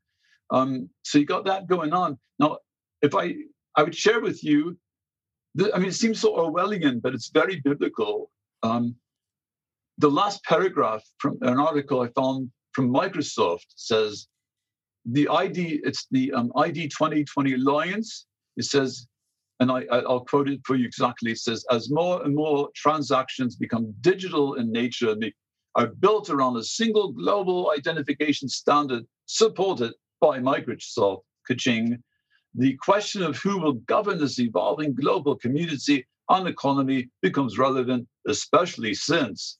Um, 0.49 0.89
so 1.03 1.19
you 1.19 1.25
got 1.25 1.45
that 1.45 1.67
going 1.67 1.93
on. 1.93 2.17
Now, 2.39 2.59
if 3.01 3.15
I 3.15 3.35
I 3.75 3.83
would 3.83 3.95
share 3.95 4.19
with 4.19 4.43
you, 4.43 4.77
I 5.73 5.77
mean, 5.79 5.89
it 5.89 5.95
seems 5.95 6.19
so 6.19 6.35
Orwellian, 6.35 7.01
but 7.01 7.13
it's 7.13 7.29
very 7.29 7.59
biblical. 7.59 8.31
Um, 8.63 8.95
the 9.97 10.09
last 10.09 10.43
paragraph 10.43 11.03
from 11.19 11.37
an 11.41 11.59
article 11.59 12.01
I 12.01 12.09
found 12.09 12.51
from 12.73 12.93
Microsoft 12.93 13.65
says 13.75 14.27
the 15.05 15.27
ID, 15.27 15.81
it's 15.83 16.07
the 16.11 16.31
um, 16.33 16.51
ID 16.55 16.89
2020 16.89 17.53
Alliance. 17.53 18.25
It 18.57 18.65
says, 18.65 19.07
and 19.59 19.71
I, 19.71 19.85
I'll 19.91 20.25
quote 20.25 20.49
it 20.49 20.59
for 20.65 20.75
you 20.75 20.85
exactly. 20.85 21.31
It 21.31 21.39
says, 21.39 21.65
as 21.71 21.89
more 21.89 22.23
and 22.23 22.35
more 22.35 22.69
transactions 22.75 23.55
become 23.55 23.93
digital 24.01 24.55
in 24.55 24.71
nature, 24.71 25.15
are 25.75 25.87
built 25.87 26.29
around 26.29 26.57
a 26.57 26.63
single 26.63 27.11
global 27.11 27.71
identification 27.75 28.49
standard 28.49 29.03
supported 29.25 29.93
by 30.21 30.39
Microsoft. 30.39 31.21
Kaching. 31.49 31.97
The 32.55 32.75
question 32.77 33.23
of 33.23 33.37
who 33.37 33.59
will 33.59 33.73
govern 33.73 34.19
this 34.19 34.39
evolving 34.39 34.93
global 34.93 35.35
community 35.35 36.05
and 36.29 36.47
economy 36.47 37.09
becomes 37.21 37.57
relevant, 37.57 38.07
especially 38.27 38.93
since 38.93 39.57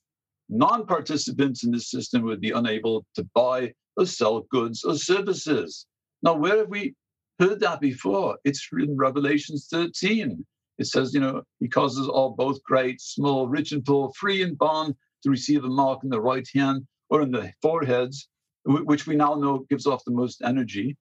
non 0.48 0.86
participants 0.86 1.64
in 1.64 1.70
the 1.70 1.80
system 1.80 2.22
would 2.22 2.40
be 2.40 2.50
unable 2.50 3.06
to 3.14 3.24
buy 3.34 3.72
or 3.96 4.06
sell 4.06 4.40
goods 4.50 4.84
or 4.84 4.96
services. 4.96 5.86
Now, 6.22 6.34
where 6.34 6.58
have 6.58 6.68
we 6.68 6.94
heard 7.38 7.60
that 7.60 7.80
before? 7.80 8.38
It's 8.44 8.68
in 8.72 8.96
Revelations 8.96 9.68
13. 9.70 10.44
It 10.78 10.86
says, 10.86 11.12
you 11.12 11.20
know, 11.20 11.42
he 11.58 11.68
causes 11.68 12.08
all 12.08 12.30
both 12.30 12.62
great, 12.62 13.00
small, 13.00 13.48
rich 13.48 13.72
and 13.72 13.84
poor, 13.84 14.12
free 14.16 14.42
and 14.42 14.56
bond 14.56 14.94
to 15.22 15.30
receive 15.30 15.64
a 15.64 15.68
mark 15.68 16.04
in 16.04 16.10
the 16.10 16.20
right 16.20 16.46
hand 16.54 16.86
or 17.10 17.22
in 17.22 17.32
the 17.32 17.52
foreheads, 17.60 18.28
which 18.64 19.06
we 19.06 19.16
now 19.16 19.34
know 19.34 19.66
gives 19.70 19.86
off 19.86 20.04
the 20.04 20.12
most 20.12 20.42
energy, 20.44 20.96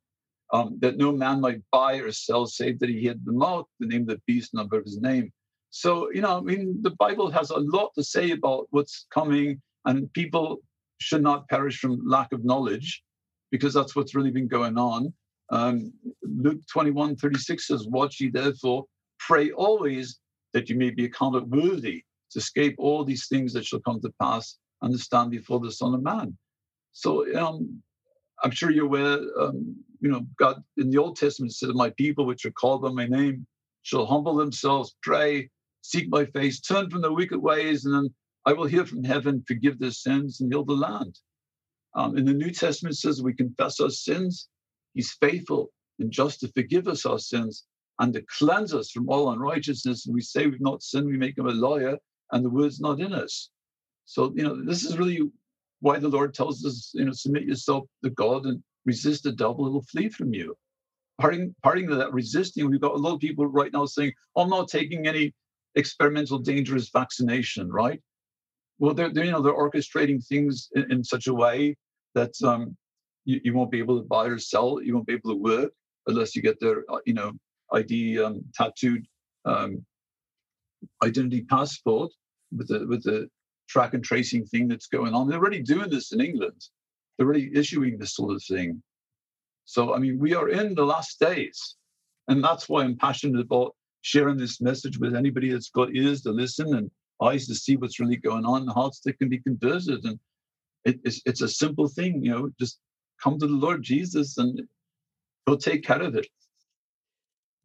um, 0.53 0.77
that 0.81 0.97
no 0.97 1.11
man 1.11 1.41
might 1.41 1.61
buy 1.71 1.95
or 1.95 2.11
sell 2.11 2.45
save 2.45 2.79
that 2.79 2.89
he 2.89 3.05
had 3.05 3.23
the 3.25 3.33
mark, 3.33 3.67
the 3.79 3.87
name 3.87 4.01
of 4.01 4.07
the 4.07 4.21
beast, 4.25 4.53
number 4.53 4.77
of 4.77 4.85
his 4.85 4.99
name. 4.99 5.31
So, 5.69 6.11
you 6.11 6.21
know, 6.21 6.37
I 6.37 6.41
mean, 6.41 6.79
the 6.81 6.91
Bible 6.91 7.29
has 7.31 7.49
a 7.49 7.59
lot 7.59 7.91
to 7.95 8.03
say 8.03 8.31
about 8.31 8.67
what's 8.71 9.05
coming, 9.13 9.61
and 9.85 10.11
people 10.13 10.61
should 10.99 11.21
not 11.21 11.47
perish 11.49 11.79
from 11.79 12.01
lack 12.05 12.31
of 12.31 12.43
knowledge 12.43 13.03
because 13.51 13.73
that's 13.73 13.95
what's 13.95 14.15
really 14.15 14.31
been 14.31 14.47
going 14.47 14.77
on. 14.77 15.13
Um, 15.49 15.93
Luke 16.23 16.59
21 16.71 17.15
36 17.15 17.67
says, 17.67 17.87
Watch 17.87 18.19
ye 18.19 18.29
therefore, 18.29 18.85
pray 19.19 19.51
always 19.51 20.19
that 20.53 20.69
you 20.69 20.75
may 20.75 20.89
be 20.89 21.05
accounted 21.05 21.49
worthy 21.49 22.03
to 22.31 22.39
escape 22.39 22.75
all 22.77 23.03
these 23.03 23.27
things 23.27 23.53
that 23.53 23.65
shall 23.65 23.79
come 23.79 24.01
to 24.01 24.11
pass 24.21 24.57
and 24.81 24.93
to 24.93 24.99
stand 24.99 25.31
before 25.31 25.59
the 25.59 25.71
Son 25.71 25.93
of 25.93 26.03
Man. 26.03 26.37
So 26.93 27.25
um, 27.37 27.81
I'm 28.43 28.51
sure 28.51 28.71
you're 28.71 28.85
aware, 28.85 29.19
um, 29.39 29.75
you 30.01 30.09
know, 30.09 30.25
God 30.37 30.63
in 30.77 30.89
the 30.89 30.97
Old 30.97 31.15
Testament 31.15 31.53
said, 31.53 31.69
My 31.73 31.91
people 31.91 32.25
which 32.25 32.45
are 32.45 32.51
called 32.51 32.81
by 32.81 32.89
my 32.89 33.05
name 33.05 33.45
shall 33.83 34.05
humble 34.05 34.35
themselves, 34.35 34.95
pray, 35.01 35.49
seek 35.81 36.09
my 36.09 36.25
face, 36.25 36.59
turn 36.59 36.89
from 36.89 37.01
the 37.01 37.13
wicked 37.13 37.39
ways, 37.39 37.85
and 37.85 37.93
then 37.93 38.13
I 38.45 38.53
will 38.53 38.65
hear 38.65 38.85
from 38.85 39.03
heaven, 39.03 39.43
forgive 39.47 39.79
their 39.79 39.91
sins, 39.91 40.41
and 40.41 40.51
heal 40.51 40.63
the 40.63 40.73
land. 40.73 41.19
Um, 41.95 42.17
in 42.17 42.25
the 42.25 42.33
New 42.33 42.51
Testament 42.51 42.97
says 42.97 43.21
we 43.21 43.33
confess 43.33 43.79
our 43.79 43.89
sins, 43.89 44.49
he's 44.93 45.13
faithful 45.13 45.71
and 45.99 46.11
just 46.11 46.39
to 46.41 46.47
forgive 46.49 46.87
us 46.87 47.05
our 47.05 47.19
sins 47.19 47.65
and 47.99 48.13
to 48.13 48.23
cleanse 48.37 48.73
us 48.73 48.91
from 48.91 49.09
all 49.09 49.31
unrighteousness. 49.31 50.05
And 50.05 50.13
we 50.13 50.21
say 50.21 50.45
we've 50.45 50.61
not 50.61 50.83
sinned, 50.83 51.07
we 51.07 51.17
make 51.17 51.37
him 51.37 51.47
a 51.47 51.51
liar, 51.51 51.97
and 52.31 52.45
the 52.45 52.49
word's 52.49 52.79
not 52.79 52.99
in 52.99 53.13
us. 53.13 53.49
So, 54.05 54.31
you 54.35 54.43
know, 54.43 54.63
this 54.63 54.83
is 54.83 54.97
really 54.97 55.29
why 55.79 55.99
the 55.99 56.07
Lord 56.07 56.33
tells 56.33 56.63
us, 56.65 56.91
you 56.93 57.05
know, 57.05 57.11
submit 57.11 57.43
yourself 57.43 57.85
to 58.03 58.09
God 58.11 58.45
and 58.45 58.63
resist 58.85 59.23
the 59.23 59.31
devil, 59.31 59.69
he'll 59.69 59.81
flee 59.81 60.09
from 60.09 60.33
you. 60.33 60.55
Parting, 61.19 61.55
parting 61.63 61.87
to 61.89 61.95
that 61.95 62.13
resisting, 62.13 62.69
we've 62.69 62.79
got 62.79 62.93
a 62.93 62.97
lot 62.97 63.15
of 63.15 63.19
people 63.19 63.47
right 63.47 63.73
now 63.73 63.85
saying, 63.85 64.13
I'm 64.35 64.49
not 64.49 64.69
taking 64.69 65.07
any 65.07 65.33
experimental 65.77 66.39
dangerous 66.39 66.89
vaccination, 66.89 67.69
right? 67.71 68.01
Well, 68.79 68.93
they're, 68.93 69.11
they're 69.13 69.25
you 69.25 69.31
know, 69.31 69.41
they're 69.41 69.53
orchestrating 69.53 70.25
things 70.25 70.69
in, 70.75 70.91
in 70.91 71.03
such 71.03 71.27
a 71.27 71.33
way 71.33 71.77
that 72.15 72.33
um, 72.43 72.75
you, 73.25 73.39
you, 73.43 73.53
won't 73.53 73.71
be 73.71 73.79
able 73.79 73.97
to 73.99 74.07
buy 74.07 74.25
or 74.25 74.37
sell, 74.37 74.81
you 74.81 74.93
won't 74.93 75.07
be 75.07 75.13
able 75.13 75.31
to 75.31 75.41
work 75.41 75.71
unless 76.07 76.35
you 76.35 76.41
get 76.41 76.59
their, 76.59 76.83
uh, 76.89 76.99
you 77.05 77.13
know, 77.13 77.31
ID 77.73 78.19
um, 78.19 78.41
tattooed 78.53 79.05
um, 79.45 79.85
identity 81.03 81.41
passport 81.41 82.11
with 82.55 82.67
the 82.67 82.85
with 82.87 83.03
the 83.03 83.29
track 83.67 83.93
and 83.93 84.03
tracing 84.03 84.45
thing 84.45 84.67
that's 84.67 84.87
going 84.87 85.13
on. 85.13 85.27
They're 85.27 85.39
already 85.39 85.61
doing 85.61 85.89
this 85.89 86.11
in 86.13 86.21
England. 86.21 86.61
They're 87.17 87.27
already 87.27 87.51
issuing 87.53 87.97
this 87.97 88.15
sort 88.15 88.35
of 88.35 88.43
thing. 88.43 88.81
So 89.65 89.93
I 89.93 89.99
mean, 89.99 90.17
we 90.19 90.33
are 90.33 90.49
in 90.49 90.75
the 90.75 90.85
last 90.85 91.19
days, 91.19 91.75
and 92.27 92.43
that's 92.43 92.69
why 92.69 92.83
I'm 92.83 92.97
passionate 92.97 93.41
about 93.41 93.75
sharing 94.07 94.37
this 94.37 94.61
message 94.61 94.97
with 94.97 95.15
anybody 95.15 95.51
that's 95.51 95.69
got 95.69 95.93
ears 95.93 96.21
to 96.21 96.31
listen 96.31 96.75
and 96.75 96.89
eyes 97.21 97.45
to 97.45 97.53
see 97.53 97.75
what's 97.75 97.99
really 97.99 98.15
going 98.15 98.45
on, 98.45 98.65
hearts 98.67 99.01
that 99.01 99.19
can 99.19 99.27
be 99.27 99.39
converted. 99.39 100.05
And 100.05 100.17
it, 100.85 100.99
it's 101.03 101.21
it's 101.25 101.41
a 101.41 101.49
simple 101.49 101.89
thing, 101.89 102.23
you 102.23 102.31
know, 102.31 102.49
just 102.57 102.79
come 103.21 103.37
to 103.37 103.47
the 103.47 103.53
Lord 103.53 103.83
Jesus 103.83 104.37
and 104.37 104.61
He'll 105.45 105.57
take 105.57 105.83
care 105.83 106.01
of 106.01 106.15
it. 106.15 106.27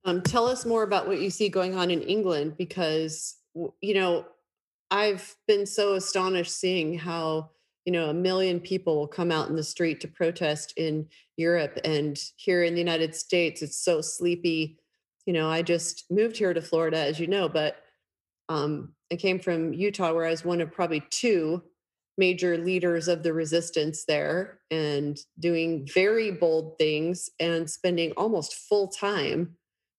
Um, 0.04 0.20
tell 0.20 0.48
us 0.48 0.66
more 0.66 0.82
about 0.82 1.06
what 1.06 1.20
you 1.20 1.30
see 1.30 1.48
going 1.48 1.76
on 1.76 1.92
in 1.92 2.02
England 2.02 2.56
because, 2.58 3.36
you 3.80 3.94
know, 3.94 4.26
I've 4.90 5.36
been 5.46 5.64
so 5.64 5.94
astonished 5.94 6.58
seeing 6.58 6.98
how, 6.98 7.50
you 7.84 7.92
know, 7.92 8.10
a 8.10 8.14
million 8.14 8.58
people 8.58 8.96
will 8.96 9.06
come 9.06 9.30
out 9.30 9.48
in 9.48 9.54
the 9.54 9.62
street 9.62 10.00
to 10.00 10.08
protest 10.08 10.74
in 10.76 11.06
Europe. 11.36 11.78
And 11.84 12.18
here 12.36 12.64
in 12.64 12.74
the 12.74 12.80
United 12.80 13.14
States, 13.14 13.62
it's 13.62 13.78
so 13.78 14.00
sleepy. 14.00 14.80
You 15.26 15.32
know, 15.32 15.48
I 15.48 15.62
just 15.62 16.10
moved 16.10 16.36
here 16.36 16.52
to 16.52 16.60
Florida, 16.60 16.98
as 16.98 17.20
you 17.20 17.26
know, 17.26 17.48
but 17.48 17.76
um, 18.48 18.94
I 19.12 19.16
came 19.16 19.38
from 19.38 19.72
Utah, 19.72 20.12
where 20.12 20.26
I 20.26 20.30
was 20.30 20.44
one 20.44 20.60
of 20.60 20.72
probably 20.72 21.02
two 21.10 21.62
major 22.18 22.58
leaders 22.58 23.08
of 23.08 23.22
the 23.22 23.32
resistance 23.32 24.04
there 24.04 24.58
and 24.70 25.18
doing 25.38 25.88
very 25.92 26.30
bold 26.30 26.78
things 26.78 27.30
and 27.40 27.70
spending 27.70 28.12
almost 28.12 28.54
full 28.54 28.88
time 28.88 29.56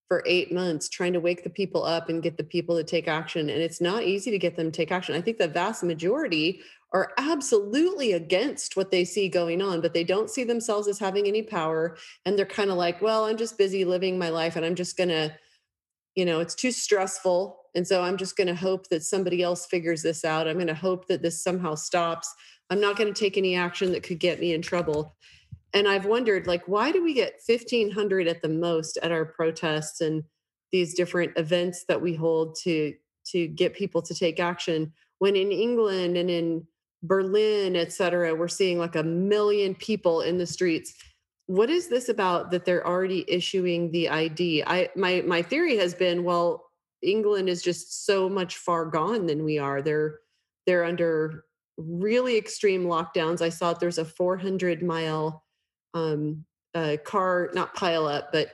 for 0.07 0.23
eight 0.27 0.53
months 0.53 0.89
trying 0.89 1.13
to 1.13 1.19
wake 1.19 1.43
the 1.43 1.49
people 1.49 1.83
up 1.83 2.09
and 2.09 2.21
get 2.21 2.37
the 2.37 2.43
people 2.43 2.75
to 2.77 2.83
take 2.83 3.07
action. 3.07 3.49
And 3.49 3.61
it's 3.61 3.81
not 3.81 4.03
easy 4.03 4.29
to 4.29 4.37
get 4.37 4.55
them 4.55 4.71
to 4.71 4.77
take 4.77 4.91
action. 4.91 5.15
I 5.15 5.21
think 5.21 5.37
the 5.39 5.47
vast 5.47 5.83
majority 5.83 6.61
are 6.93 7.11
absolutely 7.17 8.13
against 8.13 8.77
what 8.77 8.91
they 8.91 9.03
see 9.03 9.27
going 9.27 9.61
on, 9.61 9.81
but 9.81 9.93
they 9.93 10.03
don't 10.03 10.29
see 10.29 10.43
themselves 10.43 10.87
as 10.87 10.99
having 10.99 11.27
any 11.27 11.41
power. 11.41 11.97
And 12.25 12.37
they're 12.37 12.45
kind 12.45 12.69
of 12.69 12.77
like, 12.77 13.01
well, 13.01 13.25
I'm 13.25 13.37
just 13.37 13.57
busy 13.57 13.83
living 13.83 14.17
my 14.17 14.29
life 14.29 14.55
and 14.55 14.63
I'm 14.63 14.75
just 14.75 14.95
going 14.95 15.09
to, 15.09 15.35
you 16.15 16.23
know, 16.23 16.39
it's 16.39 16.53
too 16.53 16.71
stressful. 16.71 17.57
And 17.73 17.87
so 17.87 18.03
I'm 18.03 18.17
just 18.17 18.37
going 18.37 18.47
to 18.47 18.55
hope 18.55 18.87
that 18.89 19.03
somebody 19.03 19.41
else 19.41 19.65
figures 19.65 20.03
this 20.03 20.23
out. 20.23 20.47
I'm 20.47 20.57
going 20.57 20.67
to 20.67 20.75
hope 20.75 21.07
that 21.07 21.23
this 21.23 21.41
somehow 21.41 21.73
stops. 21.73 22.31
I'm 22.69 22.79
not 22.79 22.95
going 22.95 23.11
to 23.11 23.19
take 23.19 23.37
any 23.37 23.55
action 23.55 23.91
that 23.91 24.03
could 24.03 24.19
get 24.19 24.39
me 24.39 24.53
in 24.53 24.61
trouble. 24.61 25.15
And 25.73 25.87
I've 25.87 26.05
wondered, 26.05 26.45
like, 26.45 26.67
why 26.67 26.91
do 26.91 27.03
we 27.03 27.15
get 27.15 27.41
1,500 27.43 28.27
at 28.27 28.43
the 28.43 28.49
most 28.49 28.97
at 29.01 29.11
our 29.11 29.25
protests 29.25 30.01
and 30.01 30.23
these 30.71 30.93
different 30.93 31.31
events 31.35 31.85
that 31.87 32.01
we 32.01 32.13
hold 32.13 32.55
to 32.63 32.93
to 33.25 33.47
get 33.47 33.73
people 33.73 34.01
to 34.01 34.13
take 34.13 34.39
action 34.39 34.91
when 35.19 35.35
in 35.35 35.51
England 35.51 36.17
and 36.17 36.29
in 36.29 36.67
Berlin, 37.03 37.75
et 37.75 37.91
cetera, 37.91 38.33
we're 38.33 38.47
seeing 38.47 38.79
like 38.79 38.95
a 38.95 39.03
million 39.03 39.75
people 39.75 40.21
in 40.21 40.37
the 40.37 40.47
streets. 40.47 40.93
What 41.47 41.69
is 41.69 41.89
this 41.89 42.07
about 42.07 42.49
that 42.51 42.63
they're 42.63 42.87
already 42.87 43.25
issuing 43.27 43.91
the 43.91 44.09
ID? 44.09 44.63
I 44.65 44.89
my 44.95 45.21
my 45.27 45.41
theory 45.41 45.77
has 45.77 45.93
been, 45.93 46.23
well, 46.23 46.69
England 47.01 47.49
is 47.49 47.61
just 47.61 48.05
so 48.05 48.29
much 48.29 48.57
far 48.57 48.85
gone 48.85 49.25
than 49.25 49.43
we 49.43 49.59
are. 49.59 49.81
They're 49.81 50.19
they're 50.65 50.85
under 50.85 51.43
really 51.77 52.37
extreme 52.37 52.85
lockdowns. 52.85 53.41
I 53.41 53.49
saw 53.49 53.73
there's 53.73 53.97
a 53.97 54.05
400 54.05 54.81
mile 54.81 55.43
um, 55.93 56.45
uh, 56.73 56.97
car, 57.03 57.51
not 57.53 57.73
pile 57.73 58.07
up, 58.07 58.31
but 58.31 58.53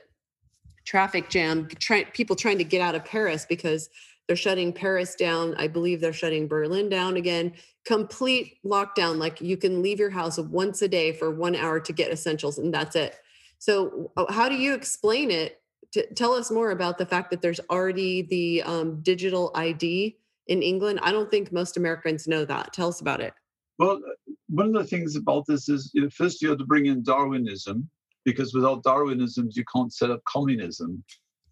traffic 0.84 1.28
jam. 1.28 1.68
Try, 1.78 2.04
people 2.04 2.34
trying 2.34 2.58
to 2.58 2.64
get 2.64 2.80
out 2.80 2.94
of 2.94 3.04
Paris 3.04 3.46
because 3.48 3.88
they're 4.30 4.36
shutting 4.36 4.72
Paris 4.72 5.16
down. 5.16 5.56
I 5.56 5.66
believe 5.66 6.00
they're 6.00 6.12
shutting 6.12 6.46
Berlin 6.46 6.88
down 6.88 7.16
again. 7.16 7.52
Complete 7.84 8.58
lockdown. 8.64 9.16
Like 9.16 9.40
you 9.40 9.56
can 9.56 9.82
leave 9.82 9.98
your 9.98 10.10
house 10.10 10.38
once 10.38 10.82
a 10.82 10.88
day 10.88 11.10
for 11.10 11.32
one 11.32 11.56
hour 11.56 11.80
to 11.80 11.92
get 11.92 12.12
essentials, 12.12 12.56
and 12.56 12.72
that's 12.72 12.94
it. 12.94 13.16
So, 13.58 14.12
uh, 14.16 14.32
how 14.32 14.48
do 14.48 14.54
you 14.54 14.72
explain 14.72 15.32
it? 15.32 15.60
To, 15.94 16.06
tell 16.14 16.32
us 16.34 16.48
more 16.48 16.70
about 16.70 16.96
the 16.96 17.06
fact 17.06 17.32
that 17.32 17.42
there's 17.42 17.58
already 17.70 18.22
the 18.22 18.62
um, 18.62 19.00
digital 19.02 19.50
ID 19.56 20.16
in 20.46 20.62
England. 20.62 21.00
I 21.02 21.10
don't 21.10 21.28
think 21.28 21.50
most 21.50 21.76
Americans 21.76 22.28
know 22.28 22.44
that. 22.44 22.72
Tell 22.72 22.86
us 22.86 23.00
about 23.00 23.20
it. 23.20 23.34
Well, 23.80 23.96
uh, 23.96 24.32
one 24.48 24.66
of 24.68 24.74
the 24.74 24.84
things 24.84 25.16
about 25.16 25.44
this 25.48 25.68
is 25.68 25.90
you 25.92 26.02
know, 26.02 26.10
first 26.10 26.40
you 26.40 26.50
have 26.50 26.58
to 26.58 26.64
bring 26.64 26.86
in 26.86 27.02
Darwinism 27.02 27.90
because 28.24 28.54
without 28.54 28.84
Darwinism 28.84 29.48
you 29.50 29.64
can't 29.74 29.92
set 29.92 30.12
up 30.12 30.20
communism, 30.28 31.02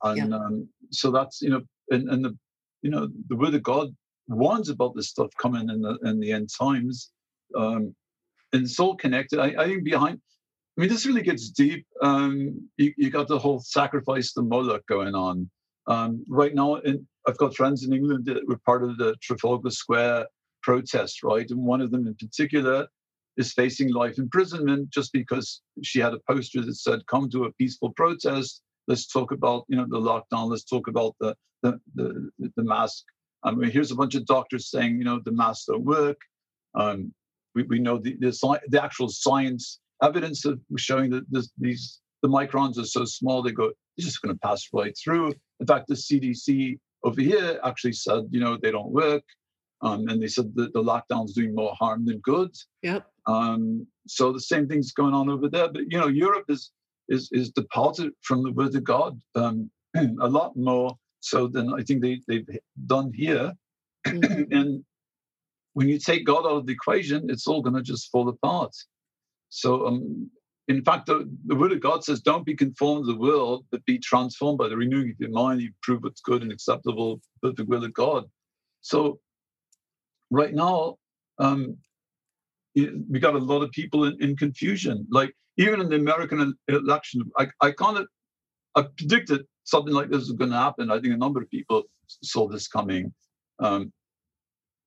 and 0.04 0.30
yeah. 0.30 0.36
um, 0.36 0.68
so 0.92 1.10
that's 1.10 1.42
you 1.42 1.50
know 1.50 1.62
and, 1.90 2.08
and 2.08 2.24
the 2.24 2.38
you 2.82 2.90
know, 2.90 3.08
the 3.28 3.36
word 3.36 3.54
of 3.54 3.62
God 3.62 3.94
warns 4.28 4.68
about 4.68 4.94
this 4.94 5.08
stuff 5.08 5.30
coming 5.40 5.68
in 5.70 5.80
the 5.82 5.98
in 6.04 6.20
the 6.20 6.32
end 6.32 6.48
times. 6.56 7.10
Um, 7.56 7.94
and 8.52 8.62
it's 8.64 8.80
all 8.80 8.96
connected. 8.96 9.38
I, 9.38 9.54
I 9.62 9.66
think 9.66 9.84
behind 9.84 10.20
I 10.78 10.82
mean, 10.82 10.90
this 10.90 11.06
really 11.06 11.22
gets 11.22 11.50
deep. 11.50 11.84
Um, 12.02 12.68
you, 12.76 12.94
you 12.96 13.10
got 13.10 13.26
the 13.26 13.38
whole 13.38 13.58
sacrifice 13.58 14.32
the 14.32 14.42
Moloch 14.42 14.86
going 14.86 15.16
on. 15.16 15.50
Um, 15.88 16.24
right 16.28 16.54
now, 16.54 16.76
And 16.76 17.04
I've 17.26 17.36
got 17.36 17.56
friends 17.56 17.82
in 17.82 17.92
England 17.92 18.26
that 18.26 18.46
were 18.46 18.58
part 18.58 18.84
of 18.84 18.96
the 18.96 19.16
Trafalgar 19.20 19.70
Square 19.70 20.26
protest, 20.62 21.24
right? 21.24 21.50
And 21.50 21.64
one 21.64 21.80
of 21.80 21.90
them 21.90 22.06
in 22.06 22.14
particular 22.14 22.86
is 23.36 23.52
facing 23.52 23.92
life 23.92 24.18
imprisonment 24.18 24.90
just 24.90 25.12
because 25.12 25.62
she 25.82 25.98
had 25.98 26.14
a 26.14 26.20
poster 26.30 26.60
that 26.60 26.74
said, 26.76 27.00
come 27.06 27.28
to 27.30 27.46
a 27.46 27.52
peaceful 27.54 27.90
protest. 27.94 28.62
Let's 28.88 29.06
talk 29.06 29.30
about, 29.30 29.64
you 29.68 29.76
know, 29.76 29.86
the 29.88 30.00
lockdown. 30.00 30.50
Let's 30.50 30.64
talk 30.64 30.88
about 30.88 31.14
the 31.20 31.36
the, 31.62 31.78
the, 31.94 32.30
the 32.56 32.64
mask. 32.64 33.04
I 33.44 33.52
mean, 33.52 33.70
here's 33.70 33.90
a 33.90 33.96
bunch 33.96 34.14
of 34.14 34.26
doctors 34.26 34.70
saying, 34.70 34.98
you 34.98 35.04
know, 35.04 35.20
the 35.24 35.32
masks 35.32 35.66
don't 35.66 35.84
work. 35.84 36.18
Um, 36.74 37.12
we, 37.54 37.62
we 37.64 37.78
know 37.78 37.98
the, 37.98 38.16
the, 38.18 38.60
the 38.68 38.82
actual 38.82 39.08
science 39.08 39.80
evidence 40.02 40.44
of 40.44 40.60
showing 40.76 41.10
that 41.10 41.24
this, 41.30 41.50
these 41.58 42.00
the 42.22 42.28
microns 42.28 42.78
are 42.78 42.84
so 42.84 43.04
small 43.04 43.42
they 43.42 43.52
go 43.52 43.72
it's 43.96 44.06
just 44.06 44.22
going 44.22 44.34
to 44.34 44.40
pass 44.40 44.68
right 44.72 44.96
through. 44.96 45.34
In 45.58 45.66
fact, 45.66 45.88
the 45.88 45.94
CDC 45.94 46.78
over 47.02 47.20
here 47.20 47.58
actually 47.64 47.94
said, 47.94 48.28
you 48.30 48.38
know, 48.38 48.56
they 48.56 48.70
don't 48.70 48.92
work. 48.92 49.24
Um, 49.82 50.08
and 50.08 50.22
they 50.22 50.28
said 50.28 50.54
that 50.54 50.72
the 50.72 50.82
lockdown's 50.82 51.34
doing 51.34 51.54
more 51.54 51.74
harm 51.78 52.04
than 52.04 52.18
good. 52.18 52.50
Yep. 52.82 53.06
Um, 53.26 53.86
so 54.06 54.32
the 54.32 54.40
same 54.40 54.68
thing's 54.68 54.92
going 54.92 55.14
on 55.14 55.28
over 55.28 55.48
there. 55.48 55.68
But 55.68 55.82
you 55.90 55.98
know, 55.98 56.06
Europe 56.06 56.44
is 56.48 56.70
is 57.08 57.28
is 57.32 57.50
departed 57.50 58.12
from 58.22 58.42
the 58.42 58.52
word 58.52 58.74
of 58.74 58.84
God 58.84 59.20
um, 59.34 59.70
a 59.96 60.28
lot 60.28 60.56
more 60.56 60.96
so 61.20 61.48
than 61.48 61.72
I 61.74 61.82
think 61.82 62.02
they, 62.02 62.20
they've 62.28 62.46
done 62.86 63.12
here. 63.14 63.52
Mm-hmm. 64.06 64.52
and 64.56 64.84
when 65.74 65.88
you 65.88 65.98
take 65.98 66.26
God 66.26 66.44
out 66.44 66.56
of 66.56 66.66
the 66.66 66.72
equation, 66.72 67.30
it's 67.30 67.46
all 67.46 67.62
going 67.62 67.76
to 67.76 67.82
just 67.82 68.10
fall 68.10 68.28
apart. 68.28 68.74
So, 69.48 69.86
um, 69.86 70.30
in 70.68 70.84
fact, 70.84 71.06
the, 71.06 71.28
the 71.46 71.56
word 71.56 71.72
of 71.72 71.80
God 71.80 72.04
says, 72.04 72.20
don't 72.20 72.44
be 72.44 72.54
conformed 72.54 73.06
to 73.06 73.12
the 73.12 73.18
world, 73.18 73.64
but 73.70 73.84
be 73.86 73.98
transformed 73.98 74.58
by 74.58 74.68
the 74.68 74.76
renewing 74.76 75.10
of 75.10 75.16
your 75.18 75.30
mind. 75.30 75.62
You 75.62 75.70
prove 75.82 76.02
what's 76.02 76.20
good 76.20 76.42
and 76.42 76.52
acceptable, 76.52 77.20
perfect 77.42 77.68
will 77.68 77.84
of 77.84 77.94
God. 77.94 78.24
So, 78.82 79.18
right 80.30 80.54
now, 80.54 80.96
um, 81.38 81.78
we 82.74 83.18
got 83.18 83.34
a 83.34 83.38
lot 83.38 83.62
of 83.62 83.70
people 83.72 84.04
in, 84.04 84.20
in 84.22 84.36
confusion. 84.36 85.06
Like, 85.10 85.34
even 85.58 85.80
in 85.80 85.88
the 85.88 85.96
American 85.96 86.54
election, 86.68 87.22
I, 87.36 87.48
I 87.60 87.72
kind 87.72 87.98
of 87.98 88.06
I 88.74 88.82
predicted 88.96 89.44
something 89.64 89.92
like 89.92 90.08
this 90.08 90.22
is 90.22 90.32
going 90.32 90.50
to 90.50 90.56
happen. 90.56 90.90
I 90.90 91.00
think 91.00 91.14
a 91.14 91.18
number 91.18 91.42
of 91.42 91.50
people 91.50 91.82
saw 92.22 92.48
this 92.48 92.68
coming. 92.68 93.12
Um, 93.58 93.92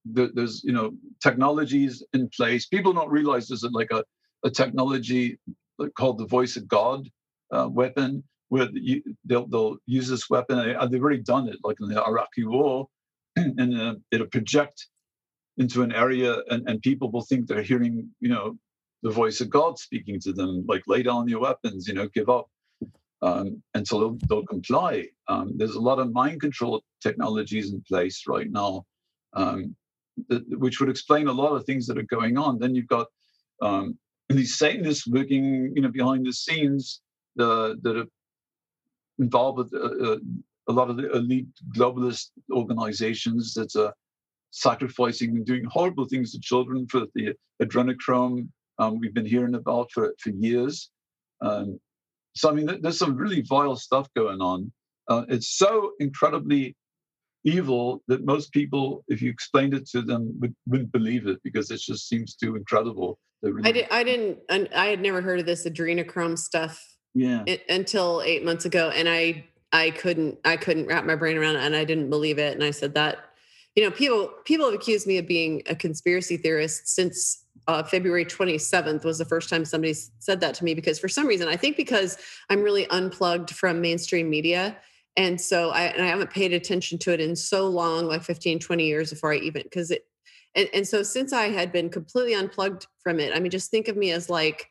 there's 0.05 0.63
you 0.63 0.71
know 0.71 0.93
technologies 1.21 2.03
in 2.13 2.29
place. 2.35 2.65
People 2.65 2.93
don't 2.93 3.11
realize 3.11 3.47
there's 3.47 3.63
like 3.63 3.91
a, 3.91 4.03
a 4.43 4.49
technology 4.49 5.37
called 5.97 6.17
the 6.17 6.25
voice 6.25 6.55
of 6.55 6.67
God 6.67 7.07
uh, 7.51 7.67
weapon, 7.69 8.23
where 8.49 8.69
you, 8.73 9.01
they'll, 9.25 9.47
they'll 9.47 9.77
use 9.85 10.07
this 10.07 10.29
weapon. 10.29 10.57
They've 10.57 11.01
already 11.01 11.21
done 11.21 11.47
it, 11.49 11.57
like 11.63 11.77
in 11.81 11.89
the 11.89 12.03
Iraqi 12.03 12.45
war, 12.45 12.87
and 13.35 13.79
uh, 13.79 13.95
it'll 14.11 14.27
project 14.27 14.87
into 15.57 15.83
an 15.83 15.91
area, 15.91 16.37
and, 16.49 16.67
and 16.67 16.81
people 16.81 17.11
will 17.11 17.23
think 17.23 17.47
they're 17.47 17.61
hearing 17.61 18.09
you 18.21 18.29
know 18.29 18.57
the 19.03 19.09
voice 19.09 19.41
of 19.41 19.49
God 19.49 19.79
speaking 19.79 20.19
to 20.21 20.33
them, 20.33 20.65
like 20.67 20.83
lay 20.87 21.03
down 21.03 21.27
your 21.27 21.41
weapons, 21.41 21.87
you 21.87 21.93
know, 21.93 22.07
give 22.07 22.29
up 22.29 22.47
um, 23.21 23.61
and 23.75 23.87
so 23.87 23.99
they'll, 23.99 24.17
they'll 24.27 24.45
comply. 24.45 25.07
Um, 25.27 25.53
there's 25.55 25.75
a 25.75 25.81
lot 25.81 25.99
of 25.99 26.11
mind 26.11 26.41
control 26.41 26.83
technologies 27.01 27.71
in 27.71 27.81
place 27.81 28.23
right 28.27 28.49
now, 28.49 28.85
um, 29.33 29.75
that, 30.29 30.43
which 30.59 30.79
would 30.79 30.89
explain 30.89 31.27
a 31.27 31.31
lot 31.31 31.53
of 31.55 31.65
things 31.65 31.85
that 31.87 31.97
are 31.97 32.03
going 32.03 32.37
on. 32.37 32.57
Then 32.57 32.73
you've 32.73 32.87
got 32.87 33.07
um, 33.61 33.97
these 34.29 34.57
Satanists 34.57 35.07
working, 35.07 35.71
you 35.75 35.81
know, 35.81 35.89
behind 35.89 36.25
the 36.25 36.33
scenes 36.33 37.01
uh, 37.39 37.75
that 37.83 37.97
are 37.97 38.07
involved 39.19 39.57
with 39.59 39.73
uh, 39.73 40.13
uh, 40.13 40.17
a 40.67 40.73
lot 40.73 40.89
of 40.89 40.97
the 40.97 41.11
elite 41.11 41.47
globalist 41.75 42.29
organizations 42.51 43.53
that 43.53 43.75
are 43.75 43.93
sacrificing 44.49 45.37
and 45.37 45.45
doing 45.45 45.63
horrible 45.65 46.05
things 46.05 46.31
to 46.31 46.39
children 46.39 46.87
for 46.87 47.05
the 47.13 47.33
adrenochrome 47.61 48.47
um, 48.81 48.99
we've 48.99 49.13
been 49.13 49.25
hearing 49.25 49.55
about 49.55 49.91
for, 49.91 50.13
for 50.19 50.31
years. 50.31 50.89
Um, 51.41 51.79
so 52.33 52.49
I 52.49 52.53
mean, 52.53 52.67
there's 52.81 52.97
some 52.97 53.15
really 53.15 53.41
vile 53.41 53.75
stuff 53.75 54.07
going 54.15 54.41
on. 54.41 54.71
Uh, 55.07 55.23
it's 55.29 55.57
so 55.57 55.91
incredibly 55.99 56.75
evil 57.43 58.01
that 58.07 58.25
most 58.25 58.51
people, 58.51 59.03
if 59.07 59.21
you 59.21 59.29
explained 59.29 59.73
it 59.73 59.87
to 59.89 60.01
them, 60.01 60.33
would, 60.39 60.55
wouldn't 60.67 60.91
believe 60.91 61.27
it 61.27 61.39
because 61.43 61.69
it 61.71 61.79
just 61.79 62.07
seems 62.07 62.35
too 62.35 62.55
incredible. 62.55 63.19
Really 63.43 63.69
I, 63.69 63.71
did, 63.71 63.87
I 63.91 64.03
didn't. 64.03 64.39
I 64.75 64.87
had 64.87 65.01
never 65.01 65.21
heard 65.21 65.39
of 65.39 65.45
this 65.45 65.65
adrenochrome 65.67 66.37
stuff. 66.37 66.79
Yeah. 67.13 67.43
It, 67.45 67.63
until 67.69 68.21
eight 68.23 68.45
months 68.45 68.65
ago, 68.65 68.91
and 68.95 69.09
I 69.09 69.45
I 69.71 69.91
couldn't 69.91 70.37
I 70.45 70.57
couldn't 70.57 70.87
wrap 70.87 71.05
my 71.05 71.15
brain 71.15 71.37
around 71.37 71.55
it, 71.55 71.63
and 71.63 71.75
I 71.75 71.83
didn't 71.83 72.09
believe 72.09 72.39
it. 72.39 72.53
And 72.53 72.63
I 72.63 72.71
said 72.71 72.93
that, 72.93 73.17
you 73.75 73.83
know, 73.83 73.91
people 73.91 74.31
people 74.45 74.65
have 74.67 74.75
accused 74.75 75.07
me 75.07 75.17
of 75.17 75.27
being 75.27 75.63
a 75.67 75.75
conspiracy 75.75 76.37
theorist 76.37 76.87
since 76.87 77.40
uh, 77.67 77.83
February 77.83 78.25
27th 78.25 79.03
was 79.03 79.17
the 79.17 79.25
first 79.25 79.49
time 79.49 79.65
somebody 79.65 79.93
said 79.93 80.39
that 80.41 80.55
to 80.55 80.63
me 80.63 80.73
because 80.73 80.99
for 80.99 81.07
some 81.07 81.27
reason, 81.27 81.47
I 81.47 81.55
think 81.55 81.77
because 81.77 82.17
I'm 82.49 82.61
really 82.61 82.87
unplugged 82.89 83.51
from 83.51 83.81
mainstream 83.81 84.29
media. 84.29 84.77
And 85.17 85.39
so 85.39 85.69
I, 85.71 85.83
and 85.83 86.01
I 86.01 86.07
haven't 86.07 86.31
paid 86.31 86.53
attention 86.53 86.97
to 86.99 87.11
it 87.11 87.19
in 87.19 87.35
so 87.35 87.67
long, 87.67 88.07
like 88.07 88.23
15, 88.23 88.59
20 88.59 88.85
years 88.85 89.09
before 89.11 89.33
I 89.33 89.37
even, 89.37 89.63
because 89.63 89.91
it, 89.91 90.05
and, 90.55 90.67
and 90.73 90.87
so 90.87 91.03
since 91.03 91.33
I 91.33 91.49
had 91.49 91.71
been 91.71 91.89
completely 91.89 92.33
unplugged 92.33 92.87
from 93.03 93.19
it, 93.19 93.35
I 93.35 93.39
mean, 93.39 93.51
just 93.51 93.71
think 93.71 93.87
of 93.87 93.95
me 93.95 94.11
as 94.11 94.29
like 94.29 94.69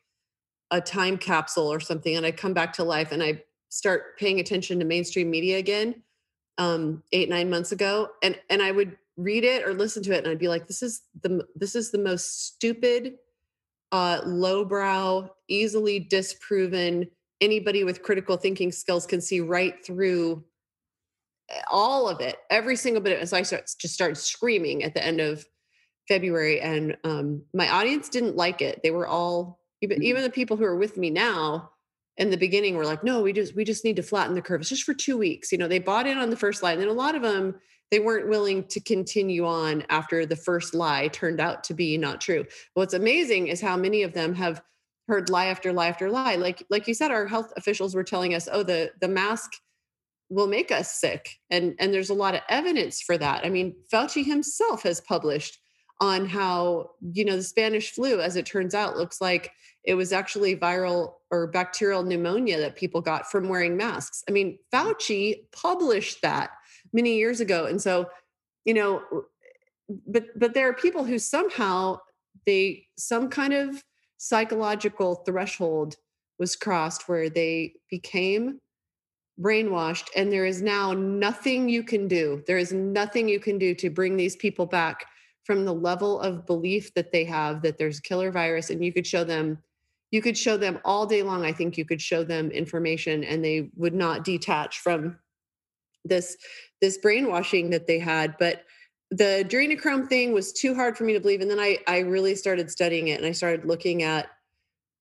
a 0.70 0.80
time 0.80 1.16
capsule 1.16 1.72
or 1.72 1.80
something. 1.80 2.16
And 2.16 2.26
I 2.26 2.32
come 2.32 2.54
back 2.54 2.72
to 2.74 2.84
life 2.84 3.12
and 3.12 3.22
I 3.22 3.42
start 3.70 4.18
paying 4.18 4.40
attention 4.40 4.78
to 4.78 4.84
mainstream 4.84 5.30
media 5.30 5.58
again 5.58 6.02
um, 6.58 7.02
eight, 7.12 7.28
nine 7.28 7.48
months 7.48 7.72
ago. 7.72 8.10
And, 8.22 8.38
and 8.50 8.62
I 8.62 8.70
would 8.70 8.96
read 9.20 9.44
it 9.44 9.66
or 9.66 9.74
listen 9.74 10.02
to 10.04 10.12
it 10.12 10.18
and 10.18 10.28
I'd 10.28 10.38
be 10.38 10.48
like, 10.48 10.66
this 10.66 10.82
is 10.82 11.02
the 11.22 11.44
this 11.54 11.74
is 11.74 11.90
the 11.90 11.98
most 11.98 12.46
stupid, 12.46 13.14
uh, 13.92 14.20
lowbrow, 14.24 15.28
easily 15.48 16.00
disproven, 16.00 17.08
anybody 17.40 17.84
with 17.84 18.02
critical 18.02 18.36
thinking 18.36 18.72
skills 18.72 19.06
can 19.06 19.20
see 19.20 19.40
right 19.40 19.74
through 19.84 20.44
eh, 21.50 21.60
all 21.70 22.08
of 22.08 22.20
it, 22.20 22.36
every 22.50 22.76
single 22.76 23.02
bit. 23.02 23.18
As 23.18 23.32
I 23.32 23.42
start, 23.42 23.70
just 23.78 23.94
started 23.94 24.16
screaming 24.16 24.84
at 24.84 24.94
the 24.94 25.04
end 25.04 25.20
of 25.20 25.44
February, 26.08 26.60
and 26.60 26.96
um, 27.04 27.42
my 27.54 27.68
audience 27.68 28.08
didn't 28.08 28.36
like 28.36 28.62
it. 28.62 28.80
They 28.82 28.90
were 28.90 29.06
all 29.06 29.60
even 29.82 29.98
mm-hmm. 29.98 30.04
even 30.04 30.22
the 30.22 30.30
people 30.30 30.56
who 30.56 30.64
are 30.64 30.76
with 30.76 30.96
me 30.96 31.10
now 31.10 31.70
in 32.16 32.30
the 32.30 32.36
beginning 32.36 32.76
were 32.76 32.84
like, 32.84 33.02
no, 33.02 33.22
we 33.22 33.32
just 33.32 33.56
we 33.56 33.64
just 33.64 33.84
need 33.84 33.96
to 33.96 34.02
flatten 34.02 34.34
the 34.34 34.42
curve. 34.42 34.60
It's 34.60 34.70
just 34.70 34.84
for 34.84 34.94
two 34.94 35.16
weeks. 35.16 35.50
You 35.50 35.58
know, 35.58 35.68
they 35.68 35.78
bought 35.78 36.06
in 36.06 36.18
on 36.18 36.30
the 36.30 36.36
first 36.36 36.62
line. 36.62 36.80
And 36.80 36.90
a 36.90 36.94
lot 36.94 37.14
of 37.14 37.22
them 37.22 37.54
they 37.90 37.98
weren't 37.98 38.28
willing 38.28 38.64
to 38.68 38.80
continue 38.80 39.46
on 39.46 39.84
after 39.88 40.24
the 40.24 40.36
first 40.36 40.74
lie 40.74 41.08
turned 41.08 41.40
out 41.40 41.64
to 41.64 41.74
be 41.74 41.98
not 41.98 42.20
true. 42.20 42.44
What's 42.74 42.94
amazing 42.94 43.48
is 43.48 43.60
how 43.60 43.76
many 43.76 44.02
of 44.02 44.12
them 44.12 44.34
have 44.34 44.62
heard 45.08 45.28
lie 45.28 45.46
after 45.46 45.72
lie 45.72 45.88
after 45.88 46.08
lie. 46.08 46.36
Like 46.36 46.64
like 46.70 46.86
you 46.86 46.94
said, 46.94 47.10
our 47.10 47.26
health 47.26 47.52
officials 47.56 47.94
were 47.94 48.04
telling 48.04 48.34
us, 48.34 48.48
oh, 48.50 48.62
the 48.62 48.92
the 49.00 49.08
mask 49.08 49.50
will 50.30 50.46
make 50.46 50.70
us 50.70 50.94
sick. 50.94 51.38
And 51.50 51.74
and 51.78 51.92
there's 51.92 52.10
a 52.10 52.14
lot 52.14 52.34
of 52.34 52.42
evidence 52.48 53.02
for 53.02 53.18
that. 53.18 53.44
I 53.44 53.50
mean, 53.50 53.74
Fauci 53.92 54.24
himself 54.24 54.84
has 54.84 55.00
published 55.00 55.58
on 56.00 56.24
how, 56.24 56.92
you 57.12 57.24
know, 57.26 57.36
the 57.36 57.42
Spanish 57.42 57.90
flu, 57.90 58.20
as 58.20 58.36
it 58.36 58.46
turns 58.46 58.74
out, 58.74 58.96
looks 58.96 59.20
like 59.20 59.52
it 59.84 59.94
was 59.94 60.12
actually 60.12 60.56
viral 60.56 61.14
or 61.30 61.48
bacterial 61.48 62.02
pneumonia 62.02 62.58
that 62.58 62.76
people 62.76 63.00
got 63.00 63.30
from 63.30 63.48
wearing 63.48 63.76
masks. 63.76 64.24
I 64.28 64.32
mean, 64.32 64.58
Fauci 64.72 65.50
published 65.52 66.22
that 66.22 66.50
many 66.92 67.16
years 67.16 67.40
ago. 67.40 67.66
And 67.66 67.80
so, 67.80 68.08
you 68.64 68.74
know, 68.74 69.02
but 70.06 70.26
but 70.38 70.54
there 70.54 70.68
are 70.68 70.74
people 70.74 71.04
who 71.04 71.18
somehow 71.18 71.98
they 72.46 72.86
some 72.96 73.28
kind 73.28 73.52
of 73.52 73.82
psychological 74.18 75.16
threshold 75.26 75.96
was 76.38 76.56
crossed 76.56 77.08
where 77.08 77.28
they 77.28 77.74
became 77.90 78.58
brainwashed 79.40 80.08
and 80.14 80.30
there 80.30 80.44
is 80.44 80.60
now 80.60 80.92
nothing 80.92 81.68
you 81.68 81.82
can 81.82 82.06
do 82.06 82.42
there 82.46 82.58
is 82.58 82.72
nothing 82.72 83.28
you 83.28 83.40
can 83.40 83.58
do 83.58 83.74
to 83.74 83.88
bring 83.88 84.16
these 84.16 84.36
people 84.36 84.66
back 84.66 85.06
from 85.44 85.64
the 85.64 85.72
level 85.72 86.20
of 86.20 86.46
belief 86.46 86.92
that 86.94 87.10
they 87.10 87.24
have 87.24 87.62
that 87.62 87.78
there's 87.78 87.98
a 87.98 88.02
killer 88.02 88.30
virus 88.30 88.68
and 88.68 88.84
you 88.84 88.92
could 88.92 89.06
show 89.06 89.24
them 89.24 89.58
you 90.10 90.20
could 90.20 90.36
show 90.36 90.58
them 90.58 90.78
all 90.84 91.06
day 91.06 91.22
long 91.22 91.44
i 91.44 91.52
think 91.52 91.78
you 91.78 91.86
could 91.86 92.02
show 92.02 92.22
them 92.22 92.50
information 92.50 93.24
and 93.24 93.42
they 93.42 93.70
would 93.76 93.94
not 93.94 94.24
detach 94.24 94.80
from 94.80 95.18
this 96.04 96.36
this 96.80 96.98
brainwashing 96.98 97.70
that 97.70 97.86
they 97.86 97.98
had 97.98 98.36
but 98.38 98.64
the 99.10 99.44
adrenochrome 99.44 100.08
thing 100.08 100.32
was 100.32 100.52
too 100.52 100.74
hard 100.74 100.96
for 100.96 101.04
me 101.04 101.12
to 101.12 101.20
believe 101.20 101.40
and 101.40 101.50
then 101.50 101.60
i 101.60 101.78
i 101.86 101.98
really 101.98 102.34
started 102.34 102.70
studying 102.70 103.08
it 103.08 103.18
and 103.18 103.26
i 103.26 103.32
started 103.32 103.64
looking 103.64 104.02
at 104.02 104.28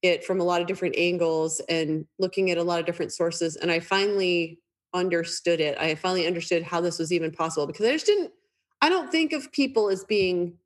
it 0.02 0.24
from 0.24 0.40
a 0.40 0.44
lot 0.44 0.62
of 0.62 0.68
different 0.68 0.96
angles 0.98 1.62
and 1.70 2.06
looking 2.20 2.52
at 2.52 2.58
a 2.58 2.64
lot 2.64 2.80
of 2.80 2.86
different 2.86 3.14
sources 3.14 3.56
and 3.56 3.72
i 3.72 3.80
finally 3.80 4.60
understood 4.94 5.60
it. 5.60 5.78
I 5.78 5.96
finally 5.96 6.26
understood 6.26 6.64
how 6.64 6.82
this 6.82 7.00
was 7.00 7.12
even 7.12 7.32
possible 7.32 7.68
because 7.68 7.86
i 7.86 7.92
just 7.92 8.06
didn't 8.06 8.32
i 8.82 8.90
don't 8.90 9.12
think 9.12 9.34
of 9.34 9.52
people 9.52 9.90
as 9.90 10.04
being 10.04 10.58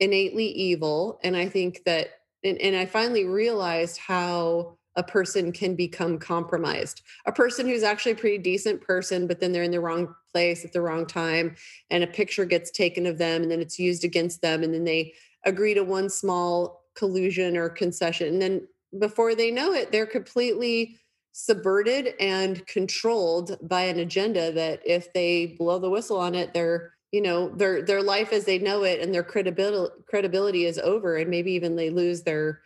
innately 0.00 0.46
evil 0.46 1.18
and 1.22 1.36
i 1.36 1.48
think 1.48 1.82
that 1.84 2.08
and, 2.44 2.58
and 2.60 2.76
i 2.76 2.86
finally 2.86 3.24
realized 3.24 3.98
how 3.98 4.77
a 4.98 5.02
person 5.04 5.52
can 5.52 5.76
become 5.76 6.18
compromised. 6.18 7.02
A 7.24 7.32
person 7.32 7.68
who's 7.68 7.84
actually 7.84 8.12
a 8.12 8.16
pretty 8.16 8.36
decent 8.36 8.80
person, 8.80 9.28
but 9.28 9.38
then 9.38 9.52
they're 9.52 9.62
in 9.62 9.70
the 9.70 9.80
wrong 9.80 10.12
place 10.32 10.64
at 10.64 10.72
the 10.72 10.82
wrong 10.82 11.06
time, 11.06 11.54
and 11.88 12.02
a 12.02 12.08
picture 12.08 12.44
gets 12.44 12.72
taken 12.72 13.06
of 13.06 13.16
them, 13.16 13.42
and 13.42 13.50
then 13.50 13.60
it's 13.60 13.78
used 13.78 14.04
against 14.04 14.42
them, 14.42 14.64
and 14.64 14.74
then 14.74 14.84
they 14.84 15.14
agree 15.46 15.72
to 15.72 15.84
one 15.84 16.10
small 16.10 16.82
collusion 16.96 17.56
or 17.56 17.68
concession. 17.68 18.26
And 18.26 18.42
then 18.42 18.68
before 18.98 19.36
they 19.36 19.52
know 19.52 19.72
it, 19.72 19.92
they're 19.92 20.04
completely 20.04 20.98
subverted 21.30 22.14
and 22.18 22.66
controlled 22.66 23.56
by 23.62 23.82
an 23.82 24.00
agenda 24.00 24.50
that 24.50 24.80
if 24.84 25.12
they 25.12 25.54
blow 25.58 25.78
the 25.78 25.90
whistle 25.90 26.18
on 26.18 26.34
it, 26.34 26.52
their 26.54 26.94
you 27.12 27.22
know 27.22 27.48
their 27.50 27.82
their 27.82 28.02
life 28.02 28.32
as 28.32 28.44
they 28.44 28.58
know 28.58 28.82
it 28.82 29.00
and 29.00 29.14
their 29.14 29.22
credibility 29.22 29.94
credibility 30.06 30.66
is 30.66 30.78
over 30.78 31.16
and 31.16 31.30
maybe 31.30 31.52
even 31.52 31.74
they 31.74 31.88
lose 31.88 32.22
their 32.22 32.60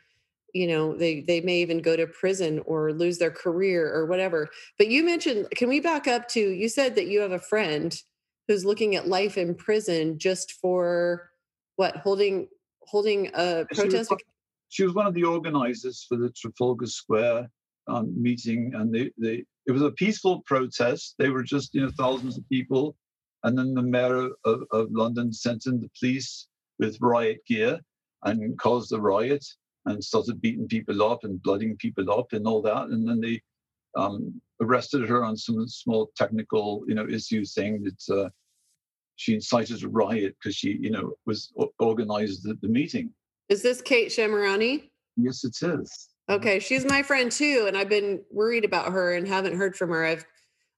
you 0.52 0.66
know 0.66 0.96
they 0.96 1.20
they 1.20 1.40
may 1.40 1.58
even 1.58 1.80
go 1.80 1.96
to 1.96 2.06
prison 2.06 2.60
or 2.66 2.92
lose 2.92 3.18
their 3.18 3.30
career 3.30 3.92
or 3.92 4.06
whatever. 4.06 4.48
But 4.78 4.88
you 4.88 5.04
mentioned 5.04 5.48
can 5.56 5.68
we 5.68 5.80
back 5.80 6.06
up 6.06 6.28
to 6.30 6.40
you 6.40 6.68
said 6.68 6.94
that 6.96 7.06
you 7.06 7.20
have 7.20 7.32
a 7.32 7.38
friend 7.38 7.94
who's 8.48 8.64
looking 8.64 8.96
at 8.96 9.08
life 9.08 9.38
in 9.38 9.54
prison 9.54 10.18
just 10.18 10.52
for 10.52 11.30
what 11.76 11.96
holding 11.96 12.48
holding 12.82 13.28
a 13.34 13.64
protest 13.74 14.08
she 14.08 14.14
was, 14.14 14.22
she 14.68 14.84
was 14.84 14.94
one 14.94 15.06
of 15.06 15.14
the 15.14 15.24
organizers 15.24 16.04
for 16.08 16.16
the 16.16 16.30
trafalgar 16.30 16.86
square 16.86 17.48
um, 17.88 18.12
meeting 18.20 18.72
and 18.74 18.94
they, 18.94 19.10
they 19.18 19.44
it 19.66 19.70
was 19.70 19.82
a 19.82 19.92
peaceful 19.92 20.42
protest. 20.42 21.14
They 21.18 21.30
were 21.30 21.42
just 21.42 21.74
you 21.74 21.82
know 21.82 21.90
thousands 21.96 22.36
of 22.36 22.48
people. 22.48 22.96
And 23.44 23.58
then 23.58 23.74
the 23.74 23.82
mayor 23.82 24.28
of, 24.44 24.62
of 24.70 24.92
london 24.92 25.32
sent 25.32 25.66
in 25.66 25.80
the 25.80 25.90
police 25.98 26.46
with 26.78 26.96
riot 27.00 27.40
gear 27.46 27.80
and 28.22 28.56
caused 28.58 28.92
a 28.92 29.00
riot 29.00 29.44
and 29.86 30.02
started 30.02 30.40
beating 30.40 30.68
people 30.68 31.02
up 31.02 31.24
and 31.24 31.42
blooding 31.42 31.76
people 31.76 32.10
up 32.12 32.32
and 32.32 32.46
all 32.46 32.62
that. 32.62 32.88
And 32.88 33.08
then 33.08 33.20
they 33.20 33.40
um, 33.96 34.40
arrested 34.60 35.08
her 35.08 35.24
on 35.24 35.36
some 35.36 35.66
small 35.68 36.10
technical, 36.16 36.84
you 36.86 36.94
know, 36.94 37.06
issue 37.08 37.44
saying 37.44 37.84
that 37.84 38.14
uh, 38.14 38.28
she 39.16 39.34
incited 39.34 39.82
a 39.82 39.88
riot 39.88 40.36
because 40.38 40.56
she, 40.56 40.78
you 40.80 40.90
know, 40.90 41.12
was 41.26 41.52
organized 41.78 42.44
the, 42.44 42.54
the 42.62 42.68
meeting. 42.68 43.10
Is 43.48 43.62
this 43.62 43.82
Kate 43.82 44.08
Shemirani? 44.08 44.90
Yes, 45.16 45.44
it 45.44 45.56
is. 45.62 46.08
Okay, 46.30 46.58
she's 46.58 46.84
my 46.84 47.02
friend 47.02 47.30
too, 47.30 47.64
and 47.66 47.76
I've 47.76 47.88
been 47.88 48.22
worried 48.30 48.64
about 48.64 48.92
her 48.92 49.14
and 49.14 49.26
haven't 49.26 49.56
heard 49.56 49.76
from 49.76 49.90
her. 49.90 50.04
I've 50.04 50.24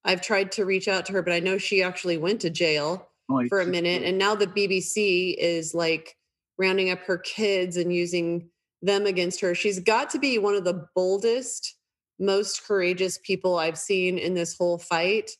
I've 0.07 0.20
tried 0.20 0.52
to 0.52 0.64
reach 0.64 0.88
out 0.88 1.07
to 1.07 1.12
her, 1.12 1.22
but 1.22 1.32
I 1.32 1.40
know 1.40 1.57
she 1.57 1.82
actually 1.82 2.18
went 2.18 2.40
to 2.40 2.50
jail 2.50 3.09
oh, 3.30 3.46
for 3.48 3.61
a 3.61 3.66
minute, 3.66 4.02
and 4.02 4.18
now 4.18 4.34
the 4.34 4.46
BBC 4.46 5.34
is 5.38 5.74
like 5.74 6.16
rounding 6.59 6.90
up 6.90 7.00
her 7.00 7.18
kids 7.18 7.76
and 7.76 7.94
using 7.94 8.48
them 8.85 9.07
against 9.07 9.41
her. 9.41 9.55
She's 9.55 9.80
got 9.80 10.11
to 10.11 10.18
be 10.18 10.39
one 10.39 10.55
of 10.55 10.64
the 10.64 10.87
boldest, 10.95 11.76
most 12.18 12.64
courageous 12.66 13.18
people 13.18 13.59
I've 13.59 13.78
seen 13.78 14.18
in 14.18 14.35
this 14.35 14.57
whole 14.57 14.78
fight. 14.78 15.30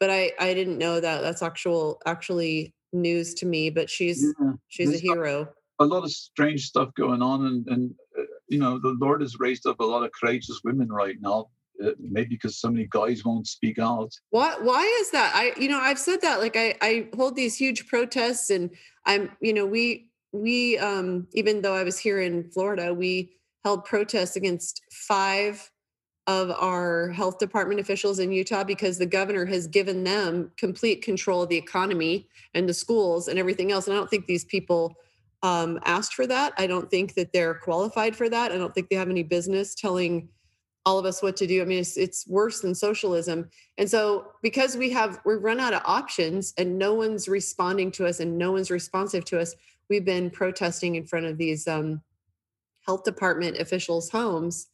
But 0.00 0.10
I 0.10 0.32
I 0.38 0.54
didn't 0.54 0.78
know 0.78 1.00
that. 1.00 1.22
That's 1.22 1.42
actual 1.42 2.00
actually 2.06 2.72
news 2.92 3.34
to 3.34 3.46
me. 3.46 3.70
But 3.70 3.90
she's 3.90 4.22
yeah. 4.40 4.52
she's 4.68 4.90
There's 4.90 5.02
a 5.02 5.06
hero. 5.06 5.48
A 5.80 5.84
lot 5.84 6.04
of 6.04 6.10
strange 6.12 6.64
stuff 6.64 6.90
going 6.94 7.20
on, 7.22 7.46
and 7.46 7.66
and 7.68 7.94
uh, 8.18 8.22
you 8.48 8.58
know 8.58 8.78
the 8.78 8.96
Lord 9.00 9.20
has 9.20 9.38
raised 9.40 9.66
up 9.66 9.80
a 9.80 9.84
lot 9.84 10.04
of 10.04 10.10
courageous 10.18 10.60
women 10.64 10.88
right 10.88 11.16
now. 11.20 11.48
Uh, 11.84 11.90
maybe 11.98 12.36
because 12.36 12.60
so 12.60 12.70
many 12.70 12.86
guys 12.90 13.24
won't 13.24 13.48
speak 13.48 13.80
out. 13.80 14.12
Why? 14.30 14.54
Why 14.60 14.82
is 15.00 15.10
that? 15.10 15.32
I, 15.34 15.52
you 15.58 15.68
know, 15.68 15.80
I've 15.80 15.98
said 15.98 16.20
that. 16.20 16.38
Like, 16.38 16.56
I, 16.56 16.76
I 16.80 17.08
hold 17.16 17.34
these 17.34 17.56
huge 17.56 17.88
protests, 17.88 18.50
and 18.50 18.70
I'm, 19.06 19.32
you 19.40 19.52
know, 19.52 19.66
we 19.66 20.06
we 20.34 20.76
um, 20.78 21.26
even 21.32 21.62
though 21.62 21.74
i 21.74 21.82
was 21.82 21.98
here 21.98 22.20
in 22.20 22.50
florida 22.50 22.92
we 22.92 23.30
held 23.64 23.84
protests 23.84 24.36
against 24.36 24.82
five 24.90 25.70
of 26.26 26.50
our 26.50 27.10
health 27.10 27.38
department 27.38 27.80
officials 27.80 28.18
in 28.18 28.32
utah 28.32 28.64
because 28.64 28.98
the 28.98 29.06
governor 29.06 29.44
has 29.44 29.66
given 29.66 30.04
them 30.04 30.50
complete 30.56 31.02
control 31.02 31.42
of 31.42 31.48
the 31.48 31.56
economy 31.56 32.26
and 32.54 32.68
the 32.68 32.74
schools 32.74 33.28
and 33.28 33.38
everything 33.38 33.72
else. 33.72 33.86
And 33.86 33.94
i 33.94 33.98
don't 33.98 34.08
think 34.08 34.26
these 34.26 34.44
people 34.44 34.94
um, 35.42 35.78
asked 35.84 36.14
for 36.14 36.26
that. 36.26 36.54
I 36.56 36.66
don't 36.66 36.90
think 36.90 37.14
that 37.14 37.34
they're 37.34 37.52
qualified 37.52 38.16
for 38.16 38.30
that. 38.30 38.50
I 38.50 38.56
don't 38.56 38.74
think 38.74 38.88
they 38.88 38.96
have 38.96 39.10
any 39.10 39.22
business 39.22 39.74
telling 39.74 40.30
all 40.86 40.98
of 40.98 41.04
us 41.04 41.22
what 41.22 41.36
to 41.36 41.46
do. 41.46 41.60
I 41.60 41.66
mean 41.66 41.80
it's, 41.80 41.98
it's 41.98 42.26
worse 42.26 42.60
than 42.60 42.74
socialism. 42.74 43.50
And 43.76 43.90
so 43.90 44.32
because 44.42 44.76
we 44.76 44.88
have 44.90 45.20
we've 45.26 45.42
run 45.42 45.60
out 45.60 45.74
of 45.74 45.82
options 45.84 46.54
and 46.56 46.78
no 46.78 46.94
one's 46.94 47.28
responding 47.28 47.90
to 47.92 48.06
us 48.06 48.20
and 48.20 48.38
no 48.38 48.52
one's 48.52 48.70
responsive 48.70 49.26
to 49.26 49.40
us 49.40 49.54
we've 49.88 50.04
been 50.04 50.30
protesting 50.30 50.96
in 50.96 51.06
front 51.06 51.26
of 51.26 51.38
these 51.38 51.66
um, 51.68 52.02
health 52.86 53.04
department 53.04 53.58
officials' 53.58 54.10
homes, 54.10 54.68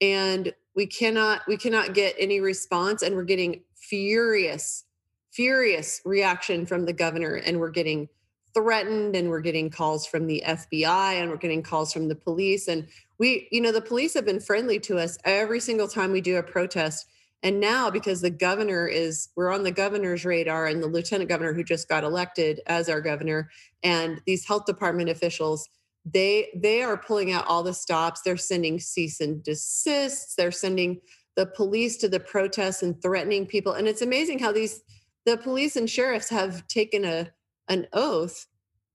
and 0.00 0.52
we 0.74 0.86
cannot 0.86 1.42
we 1.46 1.56
cannot 1.56 1.94
get 1.94 2.14
any 2.18 2.40
response, 2.40 3.02
and 3.02 3.14
we're 3.14 3.24
getting 3.24 3.62
furious, 3.76 4.84
furious 5.32 6.00
reaction 6.04 6.66
from 6.66 6.84
the 6.84 6.92
governor, 6.92 7.36
and 7.36 7.58
we're 7.58 7.70
getting 7.70 8.08
threatened 8.54 9.16
and 9.16 9.28
we're 9.28 9.40
getting 9.40 9.68
calls 9.68 10.06
from 10.06 10.26
the 10.26 10.42
FBI 10.46 11.14
and 11.14 11.28
we're 11.28 11.36
getting 11.36 11.62
calls 11.62 11.92
from 11.92 12.06
the 12.06 12.14
police 12.14 12.68
and 12.68 12.86
we 13.18 13.48
you 13.50 13.60
know 13.60 13.72
the 13.72 13.80
police 13.80 14.14
have 14.14 14.24
been 14.24 14.38
friendly 14.38 14.78
to 14.78 14.96
us 14.96 15.18
every 15.24 15.58
single 15.58 15.88
time 15.88 16.12
we 16.12 16.20
do 16.20 16.36
a 16.36 16.42
protest 16.42 17.06
and 17.44 17.60
now, 17.60 17.90
because 17.90 18.22
the 18.22 18.30
governor 18.30 18.88
is, 18.88 19.28
we're 19.36 19.52
on 19.52 19.64
the 19.64 19.70
governor's 19.70 20.24
radar 20.24 20.66
and 20.66 20.82
the 20.82 20.86
lieutenant 20.86 21.28
governor 21.28 21.52
who 21.52 21.62
just 21.62 21.90
got 21.90 22.02
elected 22.02 22.62
as 22.66 22.88
our 22.88 23.02
governor, 23.02 23.50
and 23.82 24.22
these 24.26 24.46
health 24.46 24.64
department 24.64 25.10
officials, 25.10 25.68
they 26.06 26.48
they 26.56 26.82
are 26.82 26.96
pulling 26.96 27.32
out 27.32 27.46
all 27.46 27.62
the 27.62 27.74
stops. 27.74 28.22
They're 28.22 28.38
sending 28.38 28.80
cease 28.80 29.20
and 29.20 29.42
desists. 29.42 30.34
They're 30.34 30.50
sending 30.50 31.00
the 31.36 31.44
police 31.44 31.98
to 31.98 32.08
the 32.08 32.20
protests 32.20 32.82
and 32.82 33.00
threatening 33.02 33.46
people. 33.46 33.74
And 33.74 33.86
it's 33.86 34.02
amazing 34.02 34.38
how 34.38 34.50
these 34.50 34.82
the 35.26 35.36
police 35.36 35.76
and 35.76 35.88
sheriffs 35.88 36.30
have 36.30 36.66
taken 36.66 37.04
a 37.04 37.30
an 37.68 37.86
oath 37.92 38.46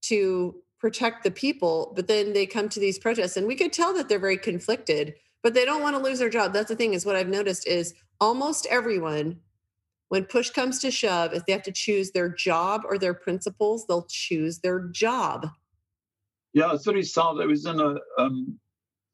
to 0.02 0.56
protect 0.80 1.24
the 1.24 1.32
people, 1.32 1.94
but 1.96 2.08
then 2.08 2.34
they 2.34 2.48
come 2.48 2.70
to 2.70 2.80
these 2.80 2.98
protests, 2.98 3.38
and 3.38 3.46
we 3.46 3.56
could 3.56 3.74
tell 3.74 3.94
that 3.94 4.10
they're 4.10 4.18
very 4.18 4.38
conflicted 4.38 5.14
but 5.42 5.54
they 5.54 5.66
don't 5.66 5.82
want 5.82 5.96
to 5.96 6.02
lose 6.02 6.20
their 6.20 6.30
job. 6.30 6.54
That's 6.54 6.70
the 6.70 6.76
thing 6.76 6.94
is 6.94 7.06
what 7.06 7.16
I've 7.16 7.30
noticed 7.30 7.68
is 7.68 7.94
almost 8.20 8.68
everyone, 8.68 9.40
when 10.10 10.26
push 10.26 10.50
comes 10.50 10.80
to 10.80 10.92
shove, 10.92 11.34
if 11.34 11.46
they 11.46 11.54
have 11.54 11.64
to 11.64 11.72
choose 11.72 12.12
their 12.12 12.30
job 12.30 12.82
or 12.86 12.98
their 12.98 13.14
principles, 13.14 13.86
they'll 13.86 14.08
choose 14.10 14.60
their 14.60 14.88
job. 14.90 15.48
Yeah, 16.54 16.74
it's 16.74 16.86
very 16.86 17.04
sad. 17.04 17.36
I 17.40 17.46
was 17.46 17.66
in 17.66 17.80
a 17.80 17.96
um, 18.18 18.60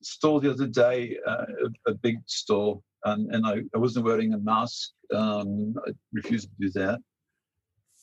store 0.01 0.39
the 0.39 0.51
other 0.51 0.67
day, 0.67 1.17
uh, 1.27 1.45
a, 1.87 1.91
a, 1.91 1.93
big 1.95 2.17
store, 2.25 2.81
and, 3.03 3.33
and 3.33 3.45
I, 3.45 3.57
I 3.75 3.77
wasn't 3.77 4.05
wearing 4.05 4.33
a 4.33 4.37
mask. 4.37 4.91
Um, 5.13 5.75
I 5.85 5.91
refused 6.13 6.49
to 6.49 6.67
do 6.67 6.71
that 6.79 6.99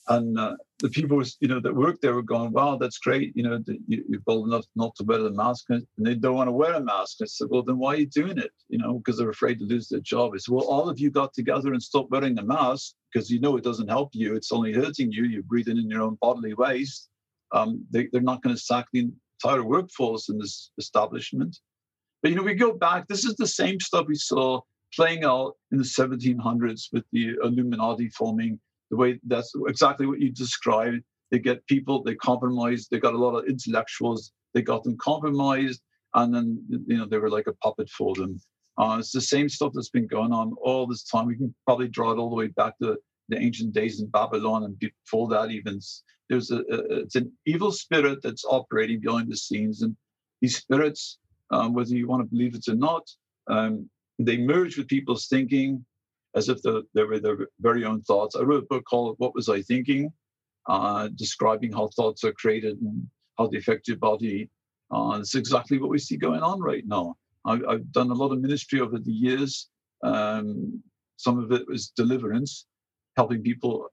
and 0.09 0.39
uh, 0.39 0.57
the 0.81 0.89
people 0.89 1.23
you 1.41 1.49
know 1.49 1.61
that 1.61 1.75
worked 1.75 2.03
there 2.03 2.15
were 2.15 2.23
going 2.23 2.53
wow 2.53 2.77
that's 2.77 2.99
great. 2.99 3.33
You 3.37 3.45
know 3.45 3.63
you, 3.87 4.05
are 4.15 4.21
bold 4.21 4.49
enough 4.49 4.65
not 4.75 4.95
to 4.97 5.05
wear 5.05 5.19
the 5.19 5.31
mask. 5.31 5.67
And 5.71 5.87
they 5.97 6.15
don't 6.15 6.35
want 6.35 6.49
to 6.49 6.53
wear 6.53 6.75
a 6.75 6.81
mask. 6.81 7.19
I 7.23 7.27
said 7.27 7.49
well 7.51 7.63
then 7.63 7.79
why 7.79 7.95
are 7.95 7.99
you 7.99 8.07
doing 8.07 8.39
it? 8.39 8.51
You 8.69 8.79
know 8.79 8.99
because 8.99 9.19
they're 9.19 9.31
afraid 9.31 9.59
to 9.61 9.65
lose 9.65 9.89
their 9.89 10.01
job. 10.01 10.33
I 10.35 10.39
said 10.39 10.53
well 10.53 10.67
all 10.67 10.89
of 10.89 10.99
you 10.99 11.11
got 11.11 11.33
together 11.35 11.73
and 11.73 11.83
stopped 11.83 12.11
wearing 12.11 12.39
a 12.39 12.43
mask 12.43 12.95
because 13.13 13.31
you 13.31 13.41
know 13.41 13.57
it 13.57 13.65
doesn't 13.65 13.89
help 13.89 14.11
you. 14.13 14.35
It's 14.35 14.53
only 14.53 14.73
hurting 14.73 15.13
you. 15.13 15.25
You're 15.25 15.43
breathing 15.43 15.79
in 15.79 15.89
your 15.89 16.03
own 16.03 16.19
bodily 16.21 16.55
waste. 16.55 17.09
Um, 17.53 17.85
they, 17.91 18.09
they're 18.13 18.23
not 18.23 18.43
going 18.43 18.57
to 18.57 18.63
sack 18.63 18.87
the 18.93 19.11
entire 19.45 19.63
workforce 19.63 20.31
in 20.31 20.39
this 20.39 20.71
establishment. 20.79 21.59
But 22.23 22.31
you 22.31 22.37
know 22.37 22.43
we 22.43 22.55
go 22.55 22.73
back. 22.73 23.07
This 23.07 23.25
is 23.25 23.37
the 23.37 23.47
same 23.47 23.79
stuff 23.79 24.07
we 24.09 24.15
saw 24.17 24.61
playing 24.95 25.25
out 25.25 25.55
in 25.71 25.79
the 25.79 25.85
1700s 25.85 26.89
with 26.93 27.05
the 27.13 27.35
illuminati 27.43 28.09
forming 28.11 28.61
the 28.93 28.97
way 28.99 29.19
that's 29.27 29.53
exactly 29.67 30.07
what 30.07 30.21
you 30.21 30.31
described. 30.31 31.03
They 31.31 31.39
get 31.39 31.67
people, 31.67 32.03
they 32.03 32.15
compromise, 32.15 32.87
they 32.91 33.01
got 33.01 33.15
a 33.15 33.19
lot 33.19 33.35
of 33.35 33.47
intellectuals, 33.47 34.33
they 34.53 34.61
got 34.61 34.85
them 34.85 34.99
compromised, 34.99 35.81
and 36.15 36.33
then 36.33 36.63
you 36.87 36.99
know 36.99 37.07
they 37.07 37.17
were 37.17 37.31
like 37.31 37.47
a 37.47 37.55
puppet 37.55 37.89
for 37.89 38.15
them. 38.15 38.39
Uh, 38.77 38.99
it's 39.01 39.11
the 39.11 39.21
same 39.21 39.49
stuff 39.49 39.73
that's 39.75 39.89
been 39.89 40.07
going 40.07 40.33
on 40.33 40.53
all 40.63 40.87
this 40.87 41.05
time. 41.05 41.27
We 41.27 41.37
can 41.37 41.55
probably 41.67 41.89
draw 41.89 42.13
it 42.13 42.19
all 42.19 42.29
the 42.29 42.37
way 42.37 42.49
back 42.49 42.79
to 42.81 42.99
the 43.31 43.39
ancient 43.39 43.73
days 43.73 44.01
in 44.01 44.09
Babylon 44.09 44.65
and 44.65 44.79
before 44.79 45.29
that 45.29 45.51
even. 45.51 45.81
There's 46.29 46.51
a, 46.51 46.59
a 46.59 47.01
it's 47.01 47.17
an 47.17 47.33
evil 47.47 47.73
spirit 47.73 48.19
that's 48.23 48.45
operating 48.45 49.01
behind 49.01 49.33
the 49.33 49.37
scenes, 49.39 49.81
and 49.81 49.97
these 50.43 50.59
spirits, 50.59 51.19
um, 51.51 51.73
whether 51.73 51.95
you 51.97 52.07
want 52.07 52.21
to 52.21 52.29
believe 52.29 52.55
it 52.55 52.69
or 52.69 52.75
not, 52.75 53.09
um, 53.49 53.89
they 54.19 54.37
merge 54.37 54.77
with 54.77 54.89
people's 54.89 55.29
thinking 55.29 55.83
as 56.35 56.49
if 56.49 56.63
the, 56.63 56.83
they 56.95 57.05
were 57.05 57.19
their 57.19 57.49
very 57.61 57.85
own 57.85 58.03
thoughts. 58.03 58.37
I 58.37 58.43
wrote 58.43 58.65
a 58.65 58.67
book 58.67 58.85
called 58.85 59.17
What 59.19 59.35
Was 59.35 59.49
I 59.49 59.63
Thinking, 59.63 60.13
uh, 60.69 61.09
describing 61.15 61.73
how 61.73 61.89
thoughts 61.89 62.25
are 62.25 62.33
created 62.33 62.81
and 62.81 63.07
how 63.39 63.49
they 63.49 63.59
affect 63.59 63.89
your 63.89 63.99
body. 63.99 64.49
Uh, 64.91 65.19
it's 65.21 65.35
exactly 65.35 65.79
what 65.79 65.91
we 65.91 65.99
see 65.99 66.17
going 66.17 66.43
on 66.43 66.61
right 66.61 66.87
now. 66.87 67.17
I, 67.45 67.59
have 67.69 67.93
done 67.93 68.11
a 68.11 68.15
lot 68.15 68.33
of 68.33 68.41
ministry 68.41 68.81
over 68.81 68.99
the 68.99 69.13
years. 69.13 69.69
Um, 70.03 70.83
some 71.17 71.39
of 71.39 71.53
it 71.53 71.67
was 71.67 71.89
deliverance, 71.89 72.67
helping 73.17 73.43
people 73.43 73.89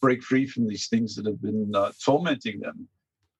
break 0.00 0.22
free 0.22 0.46
from 0.46 0.66
these 0.66 0.88
things 0.88 1.14
that 1.16 1.26
have 1.26 1.40
been 1.40 1.72
uh, 1.74 1.92
tormenting 2.04 2.60
them. 2.60 2.88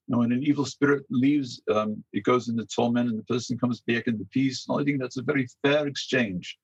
You 0.07 0.13
know, 0.13 0.19
when 0.19 0.33
an 0.33 0.43
evil 0.43 0.67
spirit 0.67 1.05
leaves, 1.11 1.63
um, 1.71 2.03
it 2.13 2.25
goes 2.25 2.49
into 2.49 2.67
torment 2.67 3.09
and 3.09 3.19
the 3.19 3.25
person 3.25 3.59
comes 3.59 3.81
back 3.81 4.07
into 4.07 4.25
peace. 4.31 4.67
And 4.69 4.81
I 4.81 4.85
think 4.85 5.01
that's 5.01 5.17
a 5.17 5.23
very 5.23 5.47
fair 5.63 5.87
exchange. 5.87 6.59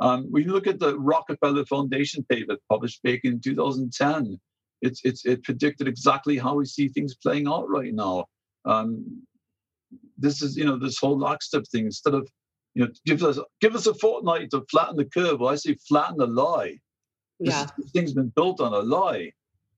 Um, 0.00 0.28
we 0.30 0.44
look 0.44 0.66
at 0.66 0.78
the 0.78 0.98
Rockefeller 0.98 1.64
Foundation 1.66 2.24
paper 2.28 2.56
published 2.68 3.02
back 3.02 3.20
in 3.24 3.40
2010. 3.40 4.40
It's, 4.80 5.00
it's, 5.04 5.26
it 5.26 5.44
predicted 5.44 5.86
exactly 5.86 6.38
how 6.38 6.54
we 6.54 6.64
see 6.64 6.88
things 6.88 7.14
playing 7.14 7.46
out 7.46 7.68
right 7.68 7.92
now. 7.92 8.26
Um, 8.64 9.22
this 10.16 10.40
is, 10.40 10.56
you 10.56 10.64
know, 10.64 10.78
this 10.78 10.98
whole 10.98 11.18
lockstep 11.18 11.64
thing. 11.66 11.84
Instead 11.84 12.14
of, 12.14 12.28
you 12.74 12.84
know, 12.84 12.90
give 13.04 13.22
us 13.22 13.38
give 13.60 13.74
us 13.74 13.86
a 13.86 13.94
fortnight 13.94 14.50
to 14.50 14.64
flatten 14.70 14.96
the 14.96 15.04
curve. 15.04 15.40
Well, 15.40 15.52
I 15.52 15.56
say 15.56 15.76
flatten 15.88 16.16
the 16.18 16.26
lie. 16.26 16.78
This, 17.40 17.54
yeah. 17.54 17.66
this 17.76 17.90
thing's 17.90 18.12
been 18.14 18.32
built 18.36 18.60
on 18.60 18.72
a 18.72 18.78
lie. 18.78 19.32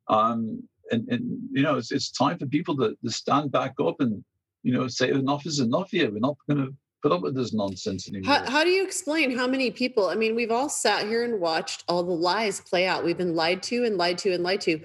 Um, 0.09 0.63
and, 0.91 1.09
and 1.09 1.39
you 1.53 1.63
know, 1.63 1.77
it's, 1.79 1.91
it's 1.91 2.11
time 2.11 2.39
for 2.39 2.47
people 2.47 2.77
to, 2.77 2.97
to 3.05 3.11
stand 3.11 3.51
back 3.51 3.75
up 3.81 4.01
and, 4.01 4.23
you 4.63 4.73
know, 4.73 4.87
say 4.89 5.11
enough 5.11 5.47
is 5.47 5.61
enough 5.61 5.91
here. 5.91 6.11
We're 6.11 6.19
not 6.19 6.37
going 6.49 6.67
to 6.67 6.75
put 7.03 7.13
up 7.13 7.21
with 7.21 7.35
this 7.35 7.53
nonsense 7.53 8.09
anymore. 8.09 8.33
How, 8.33 8.51
how, 8.51 8.65
do 8.65 8.71
you 8.71 8.85
explain 8.85 9.37
how 9.37 9.47
many 9.47 9.71
people? 9.71 10.09
I 10.09 10.15
mean, 10.15 10.35
we've 10.35 10.53
all 10.53 10.69
sat 10.69 11.07
here 11.07 11.25
and 11.25 11.41
watched 11.41 11.85
all 11.89 12.03
the 12.03 12.13
lies 12.13 12.61
play 12.61 12.87
out. 12.87 13.05
We've 13.05 13.19
been 13.19 13.35
lied 13.35 13.63
to 13.65 13.85
and 13.85 13.99
lied 13.99 14.19
to 14.19 14.33
and 14.33 14.43
lied 14.43 14.61
to. 14.63 14.81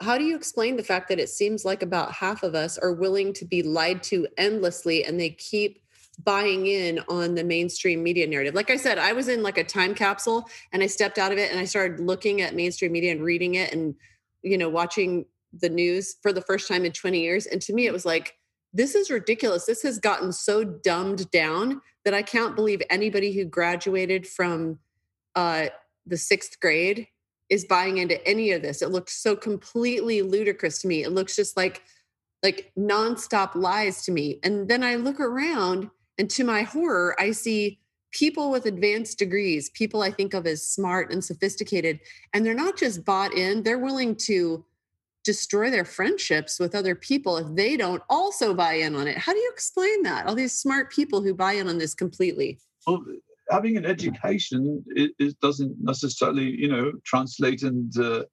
How 0.00 0.18
do 0.18 0.24
you 0.24 0.36
explain 0.36 0.76
the 0.76 0.82
fact 0.82 1.08
that 1.08 1.20
it 1.20 1.28
seems 1.28 1.64
like 1.64 1.82
about 1.82 2.12
half 2.12 2.42
of 2.42 2.54
us 2.54 2.78
are 2.78 2.92
willing 2.92 3.32
to 3.34 3.44
be 3.44 3.62
lied 3.62 4.02
to 4.04 4.26
endlessly 4.36 5.04
and 5.04 5.20
they 5.20 5.30
keep 5.30 5.82
buying 6.22 6.66
in 6.66 7.00
on 7.08 7.34
the 7.34 7.44
mainstream 7.44 8.02
media 8.02 8.26
narrative? 8.26 8.54
Like 8.54 8.70
I 8.70 8.76
said, 8.76 8.98
I 8.98 9.12
was 9.12 9.28
in 9.28 9.42
like 9.42 9.58
a 9.58 9.64
time 9.64 9.94
capsule 9.94 10.48
and 10.72 10.82
I 10.82 10.86
stepped 10.86 11.18
out 11.18 11.32
of 11.32 11.38
it 11.38 11.50
and 11.50 11.60
I 11.60 11.64
started 11.64 12.00
looking 12.00 12.40
at 12.40 12.54
mainstream 12.54 12.92
media 12.92 13.12
and 13.12 13.22
reading 13.22 13.54
it 13.54 13.72
and, 13.72 13.94
you 14.42 14.58
know, 14.58 14.68
watching 14.68 15.26
the 15.52 15.68
news 15.68 16.16
for 16.22 16.32
the 16.32 16.42
first 16.42 16.68
time 16.68 16.84
in 16.84 16.92
20 16.92 17.20
years. 17.20 17.46
And 17.46 17.60
to 17.62 17.72
me, 17.72 17.86
it 17.86 17.92
was 17.92 18.04
like, 18.04 18.36
this 18.72 18.94
is 18.94 19.10
ridiculous. 19.10 19.66
This 19.66 19.82
has 19.82 19.98
gotten 19.98 20.32
so 20.32 20.64
dumbed 20.64 21.30
down 21.30 21.80
that 22.04 22.14
I 22.14 22.22
can't 22.22 22.56
believe 22.56 22.82
anybody 22.88 23.32
who 23.32 23.44
graduated 23.44 24.26
from 24.26 24.78
uh, 25.34 25.66
the 26.06 26.16
sixth 26.16 26.58
grade 26.60 27.08
is 27.48 27.64
buying 27.64 27.98
into 27.98 28.24
any 28.26 28.52
of 28.52 28.62
this. 28.62 28.80
It 28.80 28.90
looks 28.90 29.20
so 29.20 29.34
completely 29.34 30.22
ludicrous 30.22 30.80
to 30.82 30.88
me. 30.88 31.02
It 31.02 31.10
looks 31.10 31.36
just 31.36 31.56
like 31.56 31.82
like 32.42 32.72
nonstop 32.78 33.54
lies 33.54 34.02
to 34.04 34.12
me. 34.12 34.38
And 34.42 34.66
then 34.66 34.82
I 34.82 34.94
look 34.94 35.20
around, 35.20 35.90
and 36.16 36.30
to 36.30 36.44
my 36.44 36.62
horror, 36.62 37.14
I 37.20 37.32
see 37.32 37.80
people 38.12 38.50
with 38.50 38.64
advanced 38.64 39.18
degrees, 39.18 39.68
people 39.70 40.00
I 40.00 40.10
think 40.10 40.32
of 40.32 40.46
as 40.46 40.66
smart 40.66 41.12
and 41.12 41.22
sophisticated, 41.22 42.00
and 42.32 42.46
they're 42.46 42.54
not 42.54 42.78
just 42.78 43.04
bought 43.04 43.34
in; 43.34 43.62
they're 43.62 43.78
willing 43.78 44.16
to 44.16 44.64
destroy 45.24 45.70
their 45.70 45.84
friendships 45.84 46.58
with 46.58 46.74
other 46.74 46.94
people 46.94 47.36
if 47.36 47.54
they 47.54 47.76
don't 47.76 48.02
also 48.08 48.54
buy 48.54 48.74
in 48.74 48.94
on 48.94 49.06
it. 49.06 49.18
How 49.18 49.32
do 49.32 49.38
you 49.38 49.50
explain 49.52 50.02
that? 50.02 50.26
All 50.26 50.34
these 50.34 50.58
smart 50.58 50.90
people 50.90 51.22
who 51.22 51.34
buy 51.34 51.54
in 51.54 51.68
on 51.68 51.78
this 51.78 51.94
completely. 51.94 52.58
Well, 52.86 53.04
having 53.50 53.76
an 53.76 53.84
education 53.84 54.82
it, 54.88 55.12
it 55.18 55.38
doesn't 55.40 55.76
necessarily, 55.80 56.50
you 56.50 56.68
know, 56.68 56.92
translate 57.04 57.62
into 57.62 58.26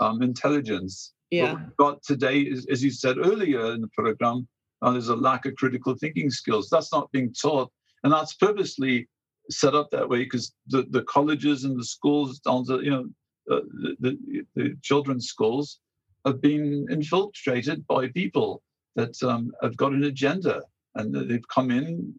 um, 0.00 0.22
intelligence. 0.22 1.12
Yeah. 1.30 1.56
What 1.76 2.02
today, 2.02 2.40
is, 2.40 2.66
as 2.70 2.82
you 2.82 2.90
said 2.90 3.18
earlier 3.18 3.72
in 3.74 3.82
the 3.82 3.88
program, 3.88 4.48
uh, 4.82 4.92
there's 4.92 5.08
a 5.08 5.16
lack 5.16 5.46
of 5.46 5.54
critical 5.56 5.94
thinking 5.94 6.30
skills. 6.30 6.68
That's 6.70 6.92
not 6.92 7.12
being 7.12 7.34
taught, 7.34 7.70
and 8.02 8.12
that's 8.12 8.34
purposely 8.34 9.08
set 9.50 9.74
up 9.74 9.90
that 9.90 10.08
way 10.08 10.24
because 10.24 10.52
the, 10.68 10.86
the 10.90 11.02
colleges 11.02 11.64
and 11.64 11.78
the 11.78 11.84
schools 11.84 12.38
down 12.40 12.64
to 12.66 12.82
you 12.82 12.90
know 12.90 13.04
uh, 13.50 13.60
the, 13.82 13.96
the, 14.00 14.42
the 14.54 14.76
children's 14.82 15.26
schools 15.26 15.80
have 16.24 16.40
been 16.40 16.86
infiltrated 16.90 17.86
by 17.86 18.08
people 18.08 18.62
that 18.96 19.20
um, 19.22 19.52
have 19.62 19.76
got 19.76 19.92
an 19.92 20.04
agenda 20.04 20.62
and 20.94 21.14
they've 21.30 21.48
come 21.48 21.70
in 21.70 22.14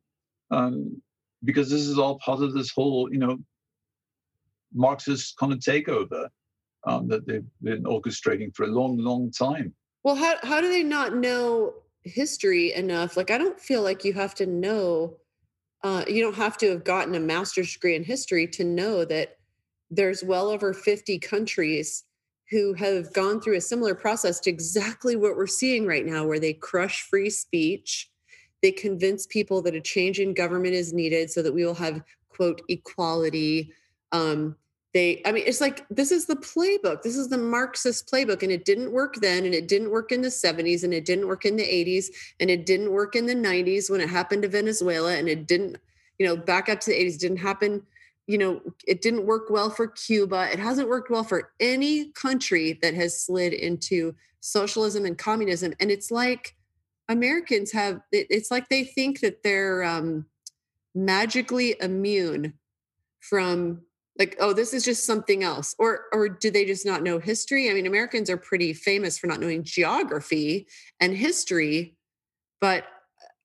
um, 0.52 1.02
because 1.44 1.70
this 1.70 1.88
is 1.88 1.98
all 1.98 2.20
part 2.20 2.42
of 2.42 2.54
this 2.54 2.72
whole, 2.72 3.12
you 3.12 3.20
know, 3.20 3.38
Marxist 4.74 5.38
kind 5.38 5.52
of 5.52 5.60
takeover 5.60 6.30
um, 6.86 7.08
that 7.10 7.26
they've 7.28 7.46
been 7.62 7.84
orchestrating 7.84 8.56
for 8.56 8.64
a 8.64 8.68
long, 8.68 8.98
long 8.98 9.32
time. 9.32 9.74
Well, 10.04 10.16
how, 10.16 10.36
how 10.44 10.62
do 10.62 10.70
they 10.70 10.84
not 10.84 11.16
know 11.16 11.74
history 12.04 12.74
enough? 12.74 13.18
Like, 13.18 13.32
I 13.32 13.38
don't 13.38 13.60
feel 13.60 13.82
like 13.84 14.04
you 14.06 14.14
have 14.14 14.34
to 14.36 14.46
know, 14.46 15.18
uh, 15.84 16.06
you 16.08 16.22
don't 16.22 16.36
have 16.36 16.58
to 16.60 16.70
have 16.70 16.84
gotten 16.84 17.16
a 17.16 17.20
master's 17.20 17.74
degree 17.74 17.96
in 17.96 18.04
history 18.04 18.48
to 18.48 18.64
know 18.64 19.06
that 19.06 19.38
there's 19.90 20.24
well 20.24 20.50
over 20.50 20.74
50 20.74 21.20
countries 21.20 22.06
who 22.52 22.74
have 22.74 23.14
gone 23.14 23.40
through 23.40 23.56
a 23.56 23.62
similar 23.62 23.96
process 23.96 24.40
to 24.42 24.50
exactly 24.50 25.16
what 25.16 25.38
we're 25.38 25.48
seeing 25.48 25.88
right 25.88 26.06
now, 26.06 26.26
where 26.26 26.40
they 26.40 26.54
crush 26.54 27.04
free 27.04 27.30
speech. 27.30 28.10
They 28.62 28.72
convince 28.72 29.26
people 29.26 29.62
that 29.64 29.74
a 29.74 29.82
change 29.82 30.20
in 30.20 30.34
government 30.34 30.74
is 30.74 30.94
needed 30.94 31.32
so 31.32 31.42
that 31.42 31.54
we 31.54 31.66
will 31.66 31.74
have, 31.76 32.04
quote, 32.30 32.62
equality. 32.68 33.72
Um, 34.12 34.58
they, 34.94 35.22
I 35.26 35.32
mean, 35.32 35.46
it's 35.48 35.62
like 35.62 35.88
this 35.90 36.12
is 36.12 36.26
the 36.26 36.36
playbook. 36.36 37.02
This 37.02 37.16
is 37.16 37.30
the 37.30 37.38
Marxist 37.38 38.12
playbook. 38.12 38.44
And 38.44 38.52
it 38.52 38.66
didn't 38.66 38.92
work 38.92 39.16
then, 39.16 39.46
and 39.46 39.54
it 39.54 39.70
didn't 39.70 39.90
work 39.90 40.12
in 40.12 40.22
the 40.22 40.28
70s, 40.28 40.84
and 40.84 40.94
it 40.94 41.06
didn't 41.06 41.30
work 41.30 41.46
in 41.46 41.56
the 41.56 41.64
80s, 41.64 42.08
and 42.42 42.50
it 42.50 42.66
didn't 42.66 42.92
work 42.92 43.16
in 43.16 43.26
the 43.26 43.34
90s 43.34 43.90
when 43.90 44.02
it 44.02 44.10
happened 44.10 44.42
to 44.42 44.50
Venezuela, 44.50 45.16
and 45.16 45.30
it 45.30 45.48
didn't, 45.48 45.78
you 46.20 46.26
know, 46.26 46.36
back 46.36 46.68
up 46.68 46.82
to 46.82 46.92
the 46.92 46.98
80s, 46.98 47.18
didn't 47.18 47.38
happen 47.38 47.82
you 48.28 48.38
know, 48.38 48.62
it 48.88 49.02
didn't 49.02 49.26
work 49.26 49.50
well 49.50 49.70
for 49.70 49.88
Cuba. 49.88 50.50
It 50.52 50.60
hasn't 50.60 50.90
worked 50.90 51.10
well 51.10 51.24
for 51.24 51.52
any 51.60 52.12
country 52.12 52.80
that 52.82 52.94
has 52.94 53.22
slid 53.24 53.54
into 53.54 54.16
socialism 54.40 55.06
and 55.06 55.18
communism. 55.18 55.74
And 55.80 55.92
it's 55.92 56.12
like 56.12 56.56
Americans 57.10 57.72
have, 57.72 58.02
it's 58.12 58.52
like 58.52 58.70
they 58.70 58.84
think 58.84 59.20
that 59.22 59.44
they're 59.44 59.84
um, 59.84 60.26
magically 60.94 61.76
immune 61.80 62.54
from 63.20 63.82
like 64.20 64.36
oh 64.40 64.52
this 64.52 64.74
is 64.74 64.84
just 64.84 65.06
something 65.06 65.44
else 65.44 65.74
or 65.80 66.02
or 66.12 66.28
do 66.28 66.52
they 66.52 66.66
just 66.66 66.86
not 66.86 67.04
know 67.04 67.18
history 67.18 67.70
i 67.70 67.74
mean 67.74 67.88
americans 67.88 68.30
are 68.30 68.38
pretty 68.38 68.74
famous 68.74 69.18
for 69.18 69.28
not 69.28 69.40
knowing 69.40 69.64
geography 69.64 70.68
and 71.00 71.16
history 71.16 71.96
but 72.60 72.84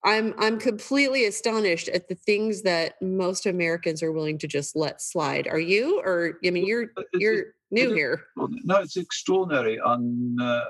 I'm 0.06 0.34
I'm 0.38 0.58
completely 0.58 1.24
astonished 1.24 1.88
at 1.88 2.08
the 2.08 2.14
things 2.14 2.62
that 2.62 2.94
most 3.02 3.44
Americans 3.44 4.04
are 4.04 4.12
willing 4.12 4.38
to 4.38 4.46
just 4.46 4.76
let 4.76 5.02
slide. 5.02 5.48
Are 5.48 5.58
you? 5.58 6.00
Or 6.00 6.38
I 6.46 6.50
mean, 6.50 6.64
you're 6.64 6.86
you're 7.14 7.46
new 7.72 7.92
here. 7.92 8.22
No, 8.36 8.76
it's 8.76 8.96
extraordinary. 8.96 9.80
On 9.80 10.36
uh, 10.40 10.66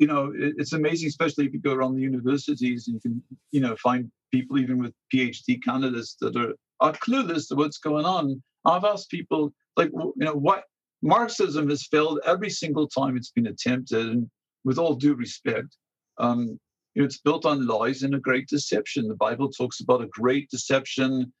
you 0.00 0.08
know, 0.08 0.32
it's 0.34 0.72
amazing, 0.72 1.06
especially 1.06 1.46
if 1.46 1.52
you 1.52 1.60
go 1.60 1.72
around 1.72 1.94
the 1.94 2.02
universities 2.02 2.88
and 2.88 2.94
you 2.94 3.00
can 3.00 3.22
you 3.52 3.60
know 3.60 3.76
find 3.76 4.10
people 4.32 4.58
even 4.58 4.78
with 4.78 4.92
PhD 5.14 5.62
candidates 5.62 6.16
that 6.20 6.36
are 6.36 6.54
are 6.80 6.92
clueless 6.94 7.48
to 7.48 7.54
what's 7.54 7.78
going 7.78 8.04
on. 8.04 8.42
I've 8.64 8.84
asked 8.84 9.08
people 9.08 9.52
like, 9.76 9.90
you 9.92 10.12
know, 10.16 10.34
what 10.34 10.64
Marxism 11.02 11.68
has 11.70 11.86
failed 11.86 12.18
every 12.26 12.50
single 12.50 12.88
time 12.88 13.16
it's 13.16 13.30
been 13.30 13.46
attempted, 13.46 14.08
and 14.08 14.28
with 14.64 14.78
all 14.78 14.94
due 14.94 15.14
respect. 15.14 15.76
Um, 16.18 16.58
you 16.98 17.04
know, 17.04 17.06
it's 17.06 17.20
built 17.20 17.46
on 17.46 17.64
lies 17.64 18.02
and 18.02 18.16
a 18.16 18.18
great 18.18 18.48
deception. 18.48 19.06
The 19.06 19.14
Bible 19.14 19.48
talks 19.52 19.78
about 19.78 20.02
a 20.02 20.08
great 20.08 20.50
deception 20.50 21.32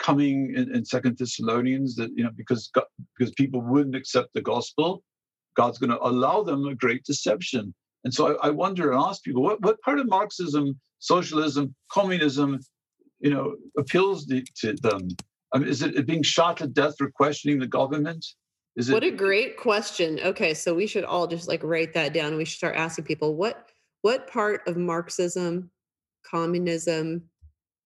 coming 0.00 0.52
in, 0.56 0.74
in 0.74 0.84
Second 0.84 1.16
Thessalonians 1.16 1.94
that 1.94 2.10
you 2.16 2.24
know 2.24 2.32
because 2.36 2.68
God, 2.74 2.86
because 3.16 3.32
people 3.34 3.60
wouldn't 3.60 3.94
accept 3.94 4.30
the 4.34 4.42
gospel, 4.42 5.04
God's 5.56 5.78
going 5.78 5.90
to 5.90 6.04
allow 6.04 6.42
them 6.42 6.66
a 6.66 6.74
great 6.74 7.04
deception. 7.04 7.72
And 8.02 8.12
so 8.12 8.36
I, 8.38 8.48
I 8.48 8.50
wonder 8.50 8.90
and 8.90 9.00
ask 9.00 9.22
people 9.22 9.44
what, 9.44 9.62
what 9.62 9.80
part 9.82 10.00
of 10.00 10.08
Marxism, 10.08 10.80
socialism, 10.98 11.76
communism, 11.92 12.58
you 13.20 13.30
know, 13.30 13.54
appeals 13.78 14.26
to 14.26 14.72
them. 14.82 15.10
I 15.54 15.58
mean, 15.58 15.68
is 15.68 15.80
it 15.80 16.08
being 16.08 16.24
shot 16.24 16.56
to 16.56 16.66
death 16.66 16.96
for 16.98 17.08
questioning 17.08 17.60
the 17.60 17.68
government? 17.68 18.26
Is 18.74 18.88
it, 18.88 18.92
what 18.92 19.04
a 19.04 19.12
great 19.12 19.56
question. 19.58 20.18
Okay, 20.24 20.54
so 20.54 20.74
we 20.74 20.88
should 20.88 21.04
all 21.04 21.28
just 21.28 21.46
like 21.46 21.62
write 21.62 21.94
that 21.94 22.12
down. 22.12 22.36
We 22.36 22.44
should 22.44 22.56
start 22.56 22.74
asking 22.74 23.04
people 23.04 23.36
what 23.36 23.70
what 24.04 24.30
part 24.30 24.60
of 24.68 24.76
Marxism, 24.76 25.70
communism, 26.30 27.22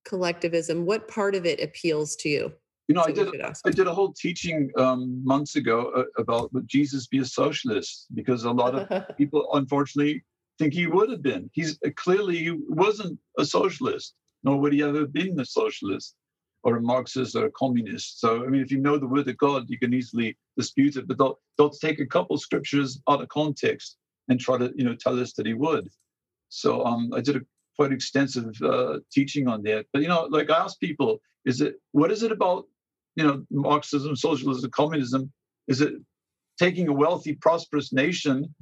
collectivism, 0.04 0.84
what 0.84 1.06
part 1.06 1.36
of 1.36 1.46
it 1.46 1.62
appeals 1.62 2.16
to 2.16 2.28
you? 2.28 2.52
You 2.88 2.96
know, 2.96 3.04
I 3.06 3.12
did 3.12 3.28
I 3.64 3.70
did 3.70 3.86
a 3.86 3.94
whole 3.94 4.12
teaching 4.12 4.68
um, 4.76 5.24
months 5.24 5.54
ago 5.54 5.92
uh, 5.94 6.20
about 6.20 6.52
would 6.52 6.66
Jesus 6.66 7.06
be 7.06 7.18
a 7.18 7.24
socialist 7.24 8.06
because 8.14 8.42
a 8.42 8.50
lot 8.50 8.74
of 8.74 9.16
people, 9.16 9.48
unfortunately, 9.52 10.24
think 10.58 10.74
he 10.74 10.88
would 10.88 11.08
have 11.08 11.22
been. 11.22 11.50
He's 11.52 11.78
uh, 11.86 11.90
clearly 11.94 12.38
he 12.38 12.50
wasn't 12.68 13.16
a 13.38 13.44
socialist, 13.44 14.14
nor 14.42 14.58
would 14.58 14.72
he 14.72 14.82
ever 14.82 15.06
been 15.06 15.38
a 15.38 15.44
socialist 15.44 16.16
or 16.64 16.78
a 16.78 16.82
Marxist 16.82 17.36
or 17.36 17.46
a 17.46 17.52
communist. 17.52 18.18
So, 18.18 18.44
I 18.44 18.48
mean, 18.48 18.62
if 18.62 18.72
you 18.72 18.78
know 18.78 18.98
the 18.98 19.06
word 19.06 19.28
of 19.28 19.38
God, 19.38 19.66
you 19.68 19.78
can 19.78 19.94
easily 19.94 20.36
dispute 20.56 20.96
it. 20.96 21.06
But 21.06 21.18
they'll, 21.18 21.38
they'll 21.56 21.70
take 21.70 22.00
a 22.00 22.06
couple 22.06 22.36
scriptures 22.38 23.00
out 23.08 23.22
of 23.22 23.28
context 23.28 23.98
and 24.28 24.40
try 24.40 24.58
to, 24.58 24.72
you 24.74 24.84
know, 24.84 24.96
tell 24.96 25.20
us 25.20 25.32
that 25.34 25.46
he 25.46 25.54
would. 25.54 25.88
So 26.48 26.84
um, 26.84 27.12
I 27.14 27.20
did 27.20 27.36
a 27.36 27.40
quite 27.78 27.92
extensive 27.92 28.60
uh, 28.62 28.98
teaching 29.12 29.46
on 29.48 29.62
that. 29.62 29.86
But 29.92 30.02
you 30.02 30.08
know, 30.08 30.26
like 30.30 30.50
I 30.50 30.58
ask 30.58 30.78
people, 30.80 31.20
is 31.44 31.60
it 31.60 31.76
what 31.92 32.10
is 32.10 32.22
it 32.22 32.32
about 32.32 32.66
you 33.16 33.24
know 33.24 33.44
Marxism, 33.50 34.16
socialism, 34.16 34.70
communism? 34.70 35.32
Is 35.68 35.80
it 35.80 35.94
taking 36.58 36.88
a 36.88 36.92
wealthy, 36.92 37.34
prosperous 37.34 37.92
nation 37.92 38.54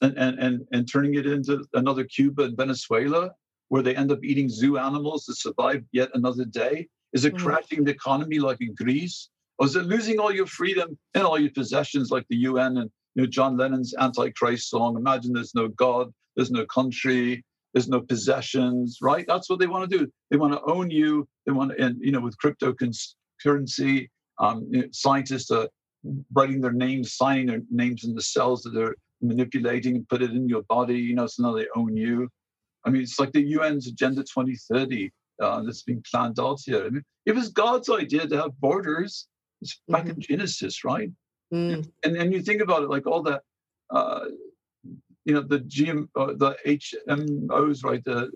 and 0.00 0.16
and 0.16 0.38
and, 0.38 0.66
and 0.72 0.90
turning 0.90 1.14
it 1.14 1.26
into 1.26 1.64
another 1.74 2.04
Cuba 2.04 2.44
and 2.44 2.56
Venezuela, 2.56 3.32
where 3.68 3.82
they 3.82 3.94
end 3.94 4.10
up 4.10 4.24
eating 4.24 4.48
zoo 4.48 4.78
animals 4.78 5.26
to 5.26 5.34
survive 5.34 5.84
yet 5.92 6.08
another 6.14 6.44
day? 6.44 6.88
Is 7.12 7.24
it 7.24 7.34
mm-hmm. 7.34 7.46
crashing 7.46 7.84
the 7.84 7.92
economy 7.92 8.38
like 8.38 8.60
in 8.60 8.74
Greece? 8.74 9.28
Or 9.58 9.66
is 9.66 9.76
it 9.76 9.84
losing 9.84 10.18
all 10.18 10.32
your 10.32 10.46
freedom 10.46 10.98
and 11.14 11.24
all 11.24 11.38
your 11.38 11.52
possessions 11.52 12.10
like 12.10 12.26
the 12.28 12.36
UN 12.36 12.78
and 12.78 12.90
you 13.14 13.22
know 13.22 13.26
John 13.28 13.56
Lennon's 13.56 13.94
Antichrist 13.98 14.68
song? 14.68 14.96
Imagine 14.96 15.32
there's 15.32 15.54
no 15.54 15.68
God, 15.68 16.12
there's 16.36 16.50
no 16.50 16.66
country. 16.66 17.44
There's 17.72 17.88
no 17.88 18.00
possessions, 18.00 18.98
right? 19.02 19.24
That's 19.26 19.50
what 19.50 19.58
they 19.58 19.66
want 19.66 19.90
to 19.90 19.98
do. 19.98 20.08
They 20.30 20.36
want 20.36 20.52
to 20.52 20.62
own 20.62 20.90
you. 20.90 21.26
They 21.44 21.52
want 21.52 21.72
to, 21.72 21.84
and 21.84 21.96
you 22.00 22.12
know, 22.12 22.20
with 22.20 22.36
cryptocurrency, 22.38 24.08
um, 24.38 24.68
you 24.70 24.82
know, 24.82 24.88
scientists 24.92 25.50
are 25.50 25.68
writing 26.32 26.60
their 26.60 26.72
names, 26.72 27.14
signing 27.14 27.46
their 27.46 27.62
names 27.70 28.04
in 28.04 28.14
the 28.14 28.22
cells 28.22 28.62
that 28.62 28.70
they're 28.70 28.94
manipulating 29.20 29.96
and 29.96 30.08
put 30.08 30.22
it 30.22 30.30
in 30.30 30.48
your 30.48 30.62
body. 30.62 30.98
You 30.98 31.16
know, 31.16 31.26
so 31.26 31.42
now 31.42 31.52
they 31.52 31.66
own 31.74 31.96
you. 31.96 32.28
I 32.84 32.90
mean, 32.90 33.02
it's 33.02 33.18
like 33.18 33.32
the 33.32 33.54
UN's 33.56 33.88
Agenda 33.88 34.22
2030 34.22 35.10
uh, 35.42 35.62
that's 35.62 35.82
being 35.82 36.04
planned 36.08 36.38
out 36.38 36.60
here. 36.64 36.84
I 36.84 36.90
mean, 36.90 37.02
it 37.26 37.34
was 37.34 37.48
God's 37.48 37.90
idea 37.90 38.26
to 38.26 38.36
have 38.36 38.60
borders. 38.60 39.26
It's 39.62 39.80
back 39.88 40.02
mm-hmm. 40.02 40.10
in 40.10 40.20
Genesis, 40.20 40.84
right? 40.84 41.10
Mm. 41.52 41.88
And 42.04 42.16
and 42.16 42.32
you 42.32 42.40
think 42.40 42.60
about 42.60 42.82
it, 42.82 42.90
like 42.90 43.06
all 43.06 43.22
that 43.22 43.42
uh, 43.90 44.26
you 45.24 45.34
know 45.34 45.40
the 45.40 45.60
GM, 45.60 46.08
uh, 46.16 46.34
the 46.36 46.56
HMOs, 46.66 47.84
right? 47.84 48.04
The, 48.04 48.30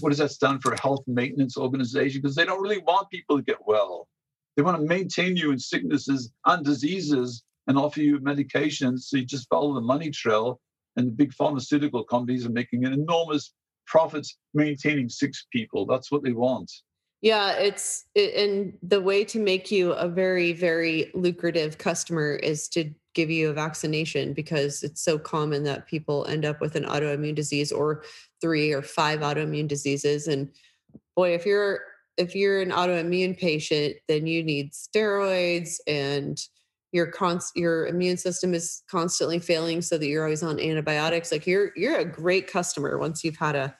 what 0.00 0.10
does 0.10 0.18
that 0.18 0.30
stand 0.30 0.62
for? 0.62 0.74
Health 0.80 1.02
Maintenance 1.06 1.56
Organization, 1.56 2.22
because 2.22 2.36
they 2.36 2.44
don't 2.44 2.62
really 2.62 2.78
want 2.78 3.10
people 3.10 3.36
to 3.36 3.42
get 3.42 3.58
well. 3.66 4.08
They 4.56 4.62
want 4.62 4.80
to 4.80 4.86
maintain 4.86 5.36
you 5.36 5.50
in 5.50 5.58
sicknesses 5.58 6.30
and 6.46 6.64
diseases 6.64 7.42
and 7.66 7.78
offer 7.78 8.00
you 8.00 8.20
medications. 8.20 9.00
So 9.00 9.16
you 9.16 9.24
just 9.24 9.48
follow 9.48 9.74
the 9.74 9.80
money 9.80 10.10
trail. 10.10 10.60
And 10.96 11.08
the 11.08 11.12
big 11.12 11.32
pharmaceutical 11.32 12.04
companies 12.04 12.44
are 12.44 12.50
making 12.50 12.84
an 12.84 12.92
enormous 12.92 13.54
profits 13.86 14.36
maintaining 14.52 15.08
sick 15.08 15.32
people. 15.50 15.86
That's 15.86 16.12
what 16.12 16.22
they 16.22 16.32
want. 16.32 16.70
Yeah, 17.22 17.52
it's 17.52 18.04
and 18.16 18.76
the 18.82 19.00
way 19.00 19.24
to 19.26 19.38
make 19.38 19.70
you 19.70 19.92
a 19.92 20.08
very 20.08 20.52
very 20.52 21.10
lucrative 21.14 21.78
customer 21.78 22.34
is 22.34 22.68
to 22.70 22.92
give 23.14 23.30
you 23.30 23.50
a 23.50 23.54
vaccination 23.54 24.32
because 24.32 24.82
it's 24.82 25.02
so 25.02 25.18
common 25.18 25.64
that 25.64 25.86
people 25.86 26.26
end 26.26 26.44
up 26.44 26.60
with 26.60 26.76
an 26.76 26.84
autoimmune 26.84 27.34
disease 27.34 27.70
or 27.72 28.02
three 28.40 28.72
or 28.72 28.82
five 28.82 29.20
autoimmune 29.20 29.68
diseases. 29.68 30.26
And 30.28 30.50
boy 31.16 31.34
if 31.34 31.46
you're 31.46 31.80
if 32.16 32.34
you're 32.34 32.60
an 32.60 32.70
autoimmune 32.70 33.38
patient 33.38 33.96
then 34.08 34.26
you 34.26 34.42
need 34.42 34.72
steroids 34.72 35.76
and 35.86 36.38
your 36.92 37.06
const- 37.06 37.56
your 37.56 37.86
immune 37.86 38.18
system 38.18 38.54
is 38.54 38.82
constantly 38.90 39.38
failing 39.38 39.80
so 39.80 39.96
that 39.96 40.06
you're 40.06 40.24
always 40.24 40.42
on 40.42 40.60
antibiotics. 40.60 41.32
Like 41.32 41.46
you're 41.46 41.72
you're 41.74 41.98
a 41.98 42.04
great 42.04 42.46
customer 42.46 42.98
once 42.98 43.24
you've 43.24 43.36
had 43.36 43.56
a 43.56 43.74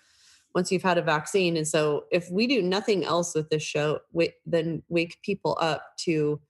once 0.54 0.72
you've 0.72 0.82
had 0.82 0.98
a 0.98 1.02
vaccine. 1.02 1.56
And 1.56 1.66
so 1.66 2.04
if 2.10 2.30
we 2.30 2.46
do 2.46 2.60
nothing 2.60 3.04
else 3.04 3.34
with 3.34 3.48
this 3.48 3.62
show 3.62 4.00
we, 4.12 4.32
then 4.44 4.82
wake 4.88 5.18
people 5.22 5.56
up 5.60 5.82
to 6.00 6.40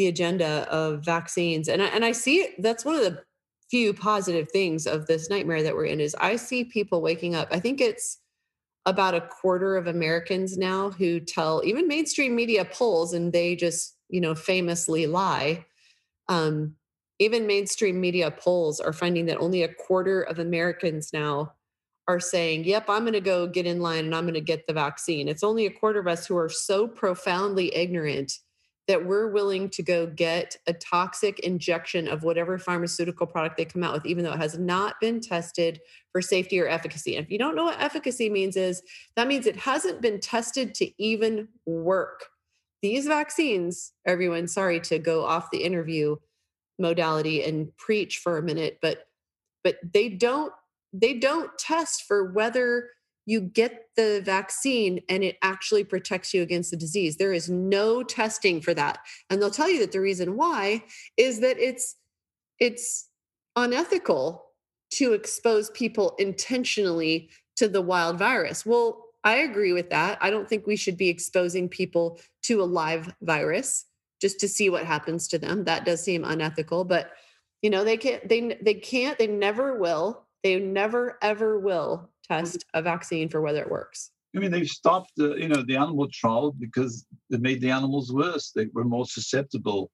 the 0.00 0.06
agenda 0.06 0.66
of 0.70 1.04
vaccines 1.04 1.68
and 1.68 1.82
I, 1.82 1.88
and 1.88 2.06
I 2.06 2.12
see 2.12 2.36
it, 2.36 2.62
that's 2.62 2.86
one 2.86 2.94
of 2.94 3.02
the 3.02 3.22
few 3.70 3.92
positive 3.92 4.50
things 4.50 4.86
of 4.86 5.06
this 5.06 5.28
nightmare 5.28 5.62
that 5.62 5.76
we're 5.76 5.84
in 5.84 6.00
is 6.00 6.16
I 6.18 6.36
see 6.36 6.64
people 6.64 7.02
waking 7.02 7.34
up. 7.34 7.48
I 7.50 7.60
think 7.60 7.82
it's 7.82 8.16
about 8.86 9.14
a 9.14 9.20
quarter 9.20 9.76
of 9.76 9.88
Americans 9.88 10.56
now 10.56 10.88
who 10.88 11.20
tell 11.20 11.60
even 11.66 11.86
mainstream 11.86 12.34
media 12.34 12.64
polls 12.64 13.12
and 13.12 13.30
they 13.30 13.54
just, 13.54 13.94
you 14.08 14.22
know, 14.22 14.34
famously 14.34 15.06
lie. 15.06 15.66
Um, 16.30 16.76
even 17.18 17.46
mainstream 17.46 18.00
media 18.00 18.30
polls 18.30 18.80
are 18.80 18.94
finding 18.94 19.26
that 19.26 19.36
only 19.36 19.64
a 19.64 19.74
quarter 19.74 20.22
of 20.22 20.38
Americans 20.38 21.10
now 21.12 21.52
are 22.08 22.20
saying, 22.20 22.64
Yep, 22.64 22.86
I'm 22.88 23.02
going 23.02 23.12
to 23.12 23.20
go 23.20 23.46
get 23.46 23.66
in 23.66 23.80
line 23.80 24.06
and 24.06 24.14
I'm 24.14 24.24
going 24.24 24.32
to 24.32 24.40
get 24.40 24.66
the 24.66 24.72
vaccine. 24.72 25.28
It's 25.28 25.44
only 25.44 25.66
a 25.66 25.70
quarter 25.70 26.00
of 26.00 26.08
us 26.08 26.26
who 26.26 26.38
are 26.38 26.48
so 26.48 26.88
profoundly 26.88 27.76
ignorant 27.76 28.32
that 28.90 29.06
we're 29.06 29.28
willing 29.28 29.70
to 29.70 29.84
go 29.84 30.04
get 30.04 30.56
a 30.66 30.72
toxic 30.72 31.38
injection 31.38 32.08
of 32.08 32.24
whatever 32.24 32.58
pharmaceutical 32.58 33.24
product 33.24 33.56
they 33.56 33.64
come 33.64 33.84
out 33.84 33.92
with, 33.92 34.04
even 34.04 34.24
though 34.24 34.32
it 34.32 34.40
has 34.40 34.58
not 34.58 34.98
been 35.00 35.20
tested 35.20 35.80
for 36.10 36.20
safety 36.20 36.58
or 36.58 36.66
efficacy. 36.66 37.14
And 37.14 37.24
if 37.24 37.30
you 37.30 37.38
don't 37.38 37.54
know 37.54 37.66
what 37.66 37.80
efficacy 37.80 38.28
means, 38.28 38.56
is 38.56 38.82
that 39.14 39.28
means 39.28 39.46
it 39.46 39.54
hasn't 39.54 40.02
been 40.02 40.18
tested 40.18 40.74
to 40.74 40.90
even 41.00 41.46
work. 41.66 42.30
These 42.82 43.06
vaccines, 43.06 43.92
everyone, 44.04 44.48
sorry 44.48 44.80
to 44.80 44.98
go 44.98 45.24
off 45.24 45.52
the 45.52 45.62
interview 45.62 46.16
modality 46.76 47.44
and 47.44 47.76
preach 47.76 48.18
for 48.18 48.38
a 48.38 48.42
minute, 48.42 48.80
but 48.82 49.06
but 49.62 49.76
they 49.94 50.08
don't 50.08 50.52
they 50.92 51.14
don't 51.14 51.56
test 51.58 52.02
for 52.08 52.32
whether 52.32 52.88
you 53.26 53.40
get 53.40 53.86
the 53.96 54.22
vaccine 54.24 55.00
and 55.08 55.22
it 55.22 55.36
actually 55.42 55.84
protects 55.84 56.34
you 56.34 56.42
against 56.42 56.70
the 56.70 56.76
disease. 56.76 57.16
There 57.16 57.32
is 57.32 57.48
no 57.48 58.02
testing 58.02 58.60
for 58.60 58.74
that. 58.74 58.98
And 59.28 59.40
they'll 59.40 59.50
tell 59.50 59.70
you 59.70 59.80
that 59.80 59.92
the 59.92 60.00
reason 60.00 60.36
why 60.36 60.84
is 61.16 61.40
that 61.40 61.58
it's 61.58 61.96
it's 62.58 63.08
unethical 63.56 64.44
to 64.92 65.12
expose 65.12 65.70
people 65.70 66.14
intentionally 66.18 67.30
to 67.56 67.68
the 67.68 67.82
wild 67.82 68.18
virus. 68.18 68.66
Well, 68.66 69.06
I 69.22 69.36
agree 69.36 69.72
with 69.72 69.90
that. 69.90 70.18
I 70.20 70.30
don't 70.30 70.48
think 70.48 70.66
we 70.66 70.76
should 70.76 70.96
be 70.96 71.08
exposing 71.08 71.68
people 71.68 72.18
to 72.44 72.62
a 72.62 72.64
live 72.64 73.12
virus 73.22 73.86
just 74.20 74.40
to 74.40 74.48
see 74.48 74.70
what 74.70 74.84
happens 74.84 75.28
to 75.28 75.38
them. 75.38 75.64
That 75.64 75.84
does 75.84 76.02
seem 76.02 76.24
unethical, 76.24 76.84
but 76.84 77.12
you 77.62 77.70
know, 77.70 77.84
they 77.84 77.96
can't 77.96 78.26
they 78.28 78.58
they 78.62 78.74
can't 78.74 79.18
they 79.18 79.26
never 79.26 79.78
will. 79.78 80.26
They 80.42 80.58
never 80.58 81.18
ever 81.22 81.58
will 81.58 82.09
test 82.30 82.64
a 82.74 82.82
vaccine 82.82 83.28
for 83.28 83.40
whether 83.40 83.60
it 83.60 83.70
works. 83.70 84.10
I 84.34 84.38
mean, 84.38 84.52
they've 84.52 84.66
stopped 84.68 85.12
the 85.16 85.34
you 85.36 85.48
know 85.48 85.62
the 85.62 85.76
animal 85.76 86.08
trial 86.12 86.52
because 86.52 87.04
it 87.30 87.40
made 87.40 87.60
the 87.60 87.70
animals 87.70 88.12
worse. 88.12 88.52
They 88.54 88.66
were 88.72 88.84
more 88.84 89.06
susceptible 89.06 89.90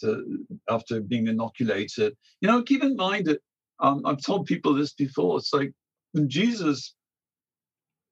to 0.00 0.44
after 0.70 1.00
being 1.00 1.26
inoculated. 1.28 2.16
You 2.40 2.48
know, 2.48 2.62
keep 2.62 2.82
in 2.82 2.96
mind 2.96 3.26
that 3.26 3.40
um, 3.80 4.02
I've 4.06 4.22
told 4.22 4.46
people 4.46 4.74
this 4.74 4.94
before. 4.94 5.38
It's 5.38 5.52
like 5.52 5.72
when 6.12 6.28
Jesus, 6.28 6.94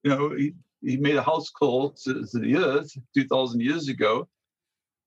you 0.04 0.10
know, 0.10 0.34
he, 0.36 0.52
he 0.82 0.96
made 0.96 1.16
a 1.16 1.22
house 1.22 1.50
call 1.50 1.90
to, 2.04 2.26
to 2.26 2.38
the 2.38 2.56
earth 2.56 2.90
2,000 3.14 3.60
years 3.60 3.88
ago. 3.88 4.28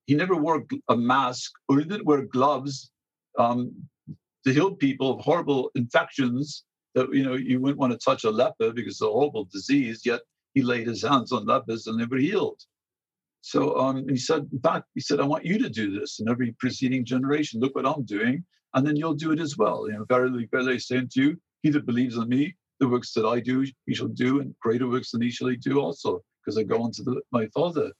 He 0.07 0.15
never 0.15 0.35
wore 0.35 0.65
a 0.89 0.97
mask 0.97 1.51
or 1.67 1.77
he 1.77 1.85
didn't 1.85 2.05
wear 2.05 2.23
gloves 2.23 2.91
um, 3.37 3.71
to 4.45 4.51
heal 4.51 4.71
people 4.71 5.11
of 5.11 5.21
horrible 5.21 5.69
infections 5.75 6.63
that 6.95 7.13
you 7.13 7.23
know 7.23 7.35
you 7.35 7.59
wouldn't 7.59 7.79
want 7.79 7.93
to 7.93 7.99
touch 7.99 8.23
a 8.23 8.29
leper 8.29 8.71
because 8.71 8.93
it's 8.93 9.01
a 9.01 9.05
horrible 9.05 9.47
disease. 9.51 10.01
Yet 10.05 10.21
he 10.53 10.61
laid 10.61 10.87
his 10.87 11.03
hands 11.03 11.31
on 11.31 11.45
lepers 11.45 11.87
and 11.87 11.99
they 11.99 12.05
were 12.05 12.17
healed. 12.17 12.59
So 13.41 13.77
um, 13.77 14.07
he 14.07 14.17
said, 14.17 14.49
in 14.51 14.59
fact, 14.59 14.85
he 14.95 15.01
said, 15.01 15.19
I 15.19 15.25
want 15.25 15.45
you 15.45 15.57
to 15.59 15.69
do 15.69 15.97
this 15.97 16.19
in 16.19 16.27
every 16.27 16.53
preceding 16.59 17.05
generation. 17.05 17.61
Look 17.61 17.75
what 17.75 17.85
I'm 17.85 18.03
doing, 18.03 18.43
and 18.73 18.85
then 18.85 18.95
you'll 18.95 19.13
do 19.13 19.31
it 19.31 19.39
as 19.39 19.57
well. 19.57 19.87
You 19.87 19.93
know, 19.93 20.05
verily, 20.05 20.47
verily, 20.51 20.73
I 20.73 20.77
say 20.77 20.97
unto 20.97 21.21
you, 21.21 21.37
he 21.63 21.69
that 21.69 21.85
believes 21.85 22.17
on 22.17 22.27
me, 22.27 22.55
the 22.79 22.87
works 22.87 23.13
that 23.13 23.25
I 23.25 23.39
do, 23.39 23.65
he 23.85 23.93
shall 23.95 24.07
do, 24.07 24.41
and 24.41 24.55
greater 24.61 24.87
works 24.87 25.11
than 25.11 25.21
he 25.21 25.31
shall 25.31 25.49
do 25.61 25.79
also, 25.79 26.21
because 26.43 26.57
I 26.57 26.63
go 26.63 26.83
unto 26.83 27.03
the, 27.03 27.21
my 27.31 27.47
Father. 27.47 27.91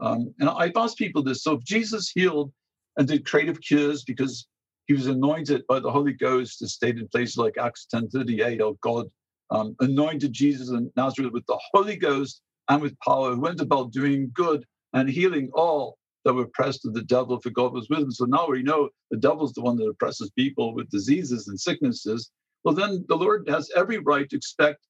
Um, 0.00 0.34
and 0.40 0.48
I've 0.48 0.76
asked 0.76 0.98
people 0.98 1.22
this. 1.22 1.42
So 1.42 1.54
if 1.54 1.64
Jesus 1.64 2.10
healed 2.10 2.52
and 2.96 3.06
did 3.08 3.24
creative 3.24 3.60
cures 3.60 4.04
because 4.04 4.46
he 4.86 4.94
was 4.94 5.06
anointed 5.06 5.64
by 5.68 5.80
the 5.80 5.90
Holy 5.90 6.12
Ghost, 6.12 6.62
as 6.62 6.74
stated 6.74 7.02
in 7.02 7.08
places 7.08 7.36
like 7.36 7.58
Acts 7.58 7.86
10:38, 7.92 8.60
oh 8.60 8.78
God 8.82 9.06
um, 9.52 9.76
anointed 9.80 10.32
Jesus 10.32 10.70
in 10.70 10.90
Nazareth 10.96 11.32
with 11.32 11.46
the 11.46 11.60
Holy 11.72 11.96
Ghost 11.96 12.40
and 12.68 12.80
with 12.80 12.98
power, 13.00 13.34
who 13.34 13.40
went 13.40 13.60
about 13.60 13.92
doing 13.92 14.30
good 14.34 14.64
and 14.94 15.08
healing 15.08 15.50
all 15.52 15.98
that 16.24 16.32
were 16.32 16.44
oppressed 16.44 16.86
of 16.86 16.94
the 16.94 17.02
devil, 17.02 17.40
for 17.40 17.50
God 17.50 17.72
was 17.72 17.88
with 17.90 17.98
him. 18.00 18.10
So 18.10 18.24
now 18.24 18.48
we 18.48 18.62
know 18.62 18.88
the 19.10 19.18
devil's 19.18 19.52
the 19.52 19.60
one 19.60 19.76
that 19.76 19.88
oppresses 19.88 20.30
people 20.30 20.74
with 20.74 20.88
diseases 20.90 21.48
and 21.48 21.60
sicknesses. 21.60 22.30
Well, 22.64 22.74
then 22.74 23.04
the 23.08 23.16
Lord 23.16 23.48
has 23.48 23.70
every 23.76 23.98
right 23.98 24.28
to 24.30 24.36
expect 24.36 24.86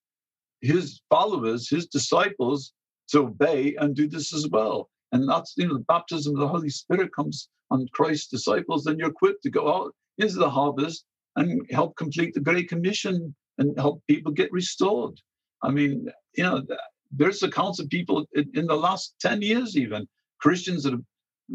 his 0.60 1.00
followers, 1.10 1.68
his 1.68 1.86
disciples, 1.86 2.72
to 3.08 3.20
obey 3.20 3.74
and 3.76 3.96
do 3.96 4.06
this 4.06 4.32
as 4.32 4.46
well. 4.48 4.90
And 5.12 5.28
that's, 5.28 5.54
you 5.56 5.68
know, 5.68 5.74
the 5.74 5.84
baptism 5.84 6.34
of 6.34 6.40
the 6.40 6.48
Holy 6.48 6.70
Spirit 6.70 7.14
comes 7.14 7.48
on 7.70 7.86
Christ's 7.92 8.28
disciples, 8.28 8.84
then 8.84 8.98
you're 8.98 9.10
equipped 9.10 9.42
to 9.44 9.50
go 9.50 9.72
out 9.72 9.94
into 10.18 10.34
the 10.34 10.50
harvest 10.50 11.04
and 11.36 11.62
help 11.70 11.96
complete 11.96 12.34
the 12.34 12.40
Great 12.40 12.68
Commission 12.68 13.34
and 13.58 13.78
help 13.78 14.02
people 14.08 14.32
get 14.32 14.52
restored. 14.52 15.18
I 15.62 15.70
mean, 15.70 16.06
you 16.36 16.44
know, 16.44 16.62
there's 17.10 17.42
accounts 17.42 17.78
of 17.78 17.88
people 17.88 18.26
in, 18.34 18.66
the 18.66 18.76
last 18.76 19.14
10 19.20 19.42
years, 19.42 19.76
even 19.76 20.08
Christians 20.40 20.82
that 20.84 20.92
have 20.92 21.02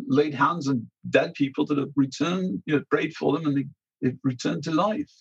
laid 0.08 0.34
hands 0.34 0.68
on 0.68 0.90
dead 1.10 1.34
people 1.34 1.66
that 1.66 1.78
have 1.78 1.92
returned, 1.96 2.62
you 2.66 2.76
know, 2.76 2.84
prayed 2.90 3.14
for 3.16 3.34
them 3.34 3.48
and 3.48 3.58
they, 3.58 3.66
they've 4.02 4.20
returned 4.24 4.64
to 4.64 4.72
life. 4.72 5.12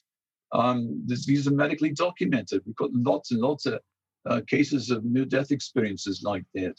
Um, 0.52 1.02
these 1.06 1.48
are 1.48 1.52
medically 1.52 1.90
documented. 1.90 2.62
We've 2.66 2.76
got 2.76 2.92
lots 2.92 3.32
and 3.32 3.40
lots 3.40 3.66
of 3.66 3.80
uh, 4.28 4.40
cases 4.46 4.90
of 4.90 5.04
near 5.04 5.24
death 5.24 5.50
experiences 5.50 6.22
like 6.22 6.44
that. 6.54 6.76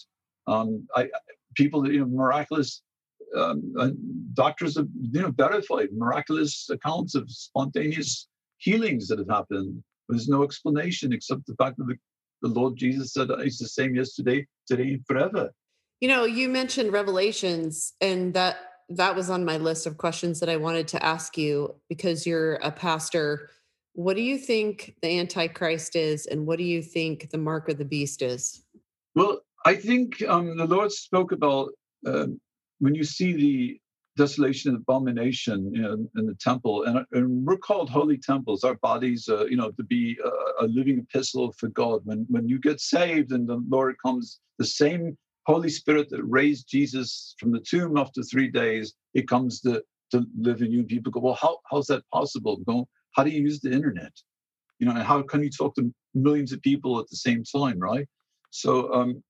Um, 0.48 0.88
I, 0.96 1.10
people, 1.58 1.92
you 1.92 2.00
know, 2.00 2.06
miraculous 2.06 2.82
um, 3.36 3.74
doctors 4.34 4.78
have 4.78 4.88
you 5.02 5.22
know 5.22 5.32
verified 5.32 5.90
miraculous 5.94 6.70
accounts 6.70 7.16
of 7.16 7.30
spontaneous 7.30 8.28
healings 8.58 9.08
that 9.08 9.20
have 9.20 9.30
happened. 9.30 9.84
There's 10.10 10.30
no 10.30 10.44
explanation 10.44 11.12
except 11.12 11.46
the 11.48 11.56
fact 11.56 11.78
that 11.78 11.88
the, 11.88 11.96
the 12.42 12.54
Lord 12.54 12.78
Jesus 12.78 13.14
said 13.14 13.30
he's 13.44 13.58
the 13.58 13.68
same 13.68 13.96
yesterday, 13.96 14.48
today, 14.68 14.94
and 14.94 15.06
forever. 15.06 15.52
You 16.00 16.08
know, 16.08 16.26
you 16.26 16.48
mentioned 16.48 16.94
revelations, 16.94 17.94
and 18.00 18.34
that 18.34 18.58
that 18.90 19.16
was 19.16 19.30
on 19.30 19.44
my 19.44 19.58
list 19.58 19.86
of 19.86 19.98
questions 19.98 20.40
that 20.40 20.50
I 20.50 20.56
wanted 20.56 20.88
to 20.90 21.04
ask 21.04 21.38
you 21.38 21.76
because 21.90 22.26
you're 22.26 22.56
a 22.56 22.72
pastor. 22.72 23.50
What 23.94 24.16
do 24.16 24.22
you 24.22 24.38
think 24.38 24.96
the 25.02 25.20
Antichrist 25.20 25.96
is, 25.96 26.28
and 26.28 26.46
what 26.46 26.60
do 26.60 26.64
you 26.64 26.82
think 26.82 27.30
the 27.32 27.38
mark 27.38 27.68
of 27.68 27.78
the 27.78 27.86
beast 27.86 28.22
is? 28.22 28.64
Well, 29.16 29.42
I 29.66 29.76
think 29.76 30.24
um, 30.28 30.58
the 30.58 30.66
Lord 30.66 30.92
spoke 30.92 31.32
about 31.32 31.72
um, 32.06 32.40
when 32.80 32.96
you 32.96 33.04
see 33.04 33.34
the 33.34 33.80
desolation 34.18 34.72
and 34.72 34.82
abomination 34.82 35.74
you 35.74 35.82
know, 35.82 35.94
in 35.94 36.26
the 36.26 36.36
temple, 36.36 36.84
and, 36.84 37.06
and, 37.12 37.46
we're 37.46 37.58
called 37.58 37.90
holy 37.90 38.18
temples. 38.18 38.64
Our 38.64 38.76
bodies, 38.76 39.30
uh, 39.30 39.46
you 39.46 39.56
know, 39.56 39.72
to 39.72 39.84
be 39.84 40.18
a, 40.24 40.66
a, 40.66 40.68
living 40.68 41.00
epistle 41.00 41.54
for 41.54 41.70
God. 41.70 42.02
When 42.04 42.26
when 42.30 42.50
you 42.50 42.60
get 42.60 42.82
saved 42.82 43.32
and 43.32 43.48
the 43.48 43.64
Lord 43.70 43.96
comes, 44.04 44.40
the 44.58 44.66
same 44.66 45.18
Holy 45.46 45.70
Spirit 45.70 46.10
that 46.10 46.24
raised 46.24 46.68
Jesus 46.68 47.36
from 47.40 47.52
the 47.52 47.60
tomb 47.60 47.98
after 47.98 48.24
three 48.24 48.50
days, 48.50 48.94
it 49.14 49.28
comes 49.28 49.62
to 49.62 49.84
to 50.12 50.26
live 50.38 50.62
in 50.62 50.72
you. 50.72 50.80
And 50.80 50.88
people 50.88 51.12
go, 51.12 51.20
well, 51.20 51.40
how 51.40 51.60
how's 51.70 51.88
that 51.88 52.04
possible? 52.12 52.58
Go, 52.66 52.88
how 53.16 53.24
do 53.24 53.30
you 53.30 53.42
use 53.42 53.62
the 53.62 53.72
internet? 53.72 54.14
You 54.80 54.88
know, 54.88 54.94
and 54.94 55.04
how 55.04 55.22
can 55.22 55.44
you 55.44 55.50
talk 55.50 55.76
to 55.76 55.94
millions 56.14 56.52
of 56.52 56.62
people 56.62 57.00
at 57.00 57.10
the 57.10 57.18
same 57.18 57.44
time, 57.44 57.80
right? 57.80 58.08
So 58.50 58.92
um, 58.94 59.24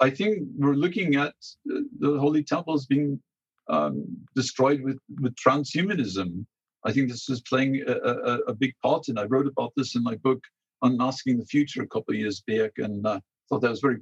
I 0.00 0.10
think 0.10 0.42
we're 0.56 0.74
looking 0.74 1.16
at 1.16 1.34
the 1.64 2.18
holy 2.18 2.42
temples 2.42 2.86
being 2.86 3.20
um, 3.68 4.04
destroyed 4.34 4.82
with, 4.82 4.98
with 5.20 5.34
transhumanism. 5.36 6.44
I 6.84 6.92
think 6.92 7.08
this 7.08 7.28
is 7.28 7.40
playing 7.40 7.82
a, 7.86 7.92
a, 7.92 8.38
a, 8.48 8.54
big 8.54 8.74
part 8.82 9.08
and 9.08 9.18
I 9.18 9.24
wrote 9.24 9.46
about 9.46 9.72
this 9.76 9.96
in 9.96 10.04
my 10.04 10.14
book 10.16 10.40
Unmasking 10.82 11.38
the 11.38 11.44
Future 11.46 11.82
a 11.82 11.88
couple 11.88 12.14
of 12.14 12.20
years 12.20 12.42
back, 12.46 12.72
and 12.78 13.06
uh, 13.06 13.20
thought 13.48 13.62
that 13.62 13.70
was 13.70 13.80
very. 13.80 13.98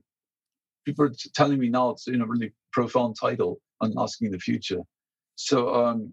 People 0.84 1.06
are 1.06 1.12
telling 1.34 1.58
me 1.58 1.68
now 1.68 1.90
it's 1.90 2.06
you 2.06 2.16
know 2.16 2.26
really 2.26 2.52
profound 2.72 3.16
title, 3.18 3.60
Unmasking 3.80 4.30
the 4.30 4.38
Future. 4.38 4.80
So 5.36 5.74
um, 5.74 6.12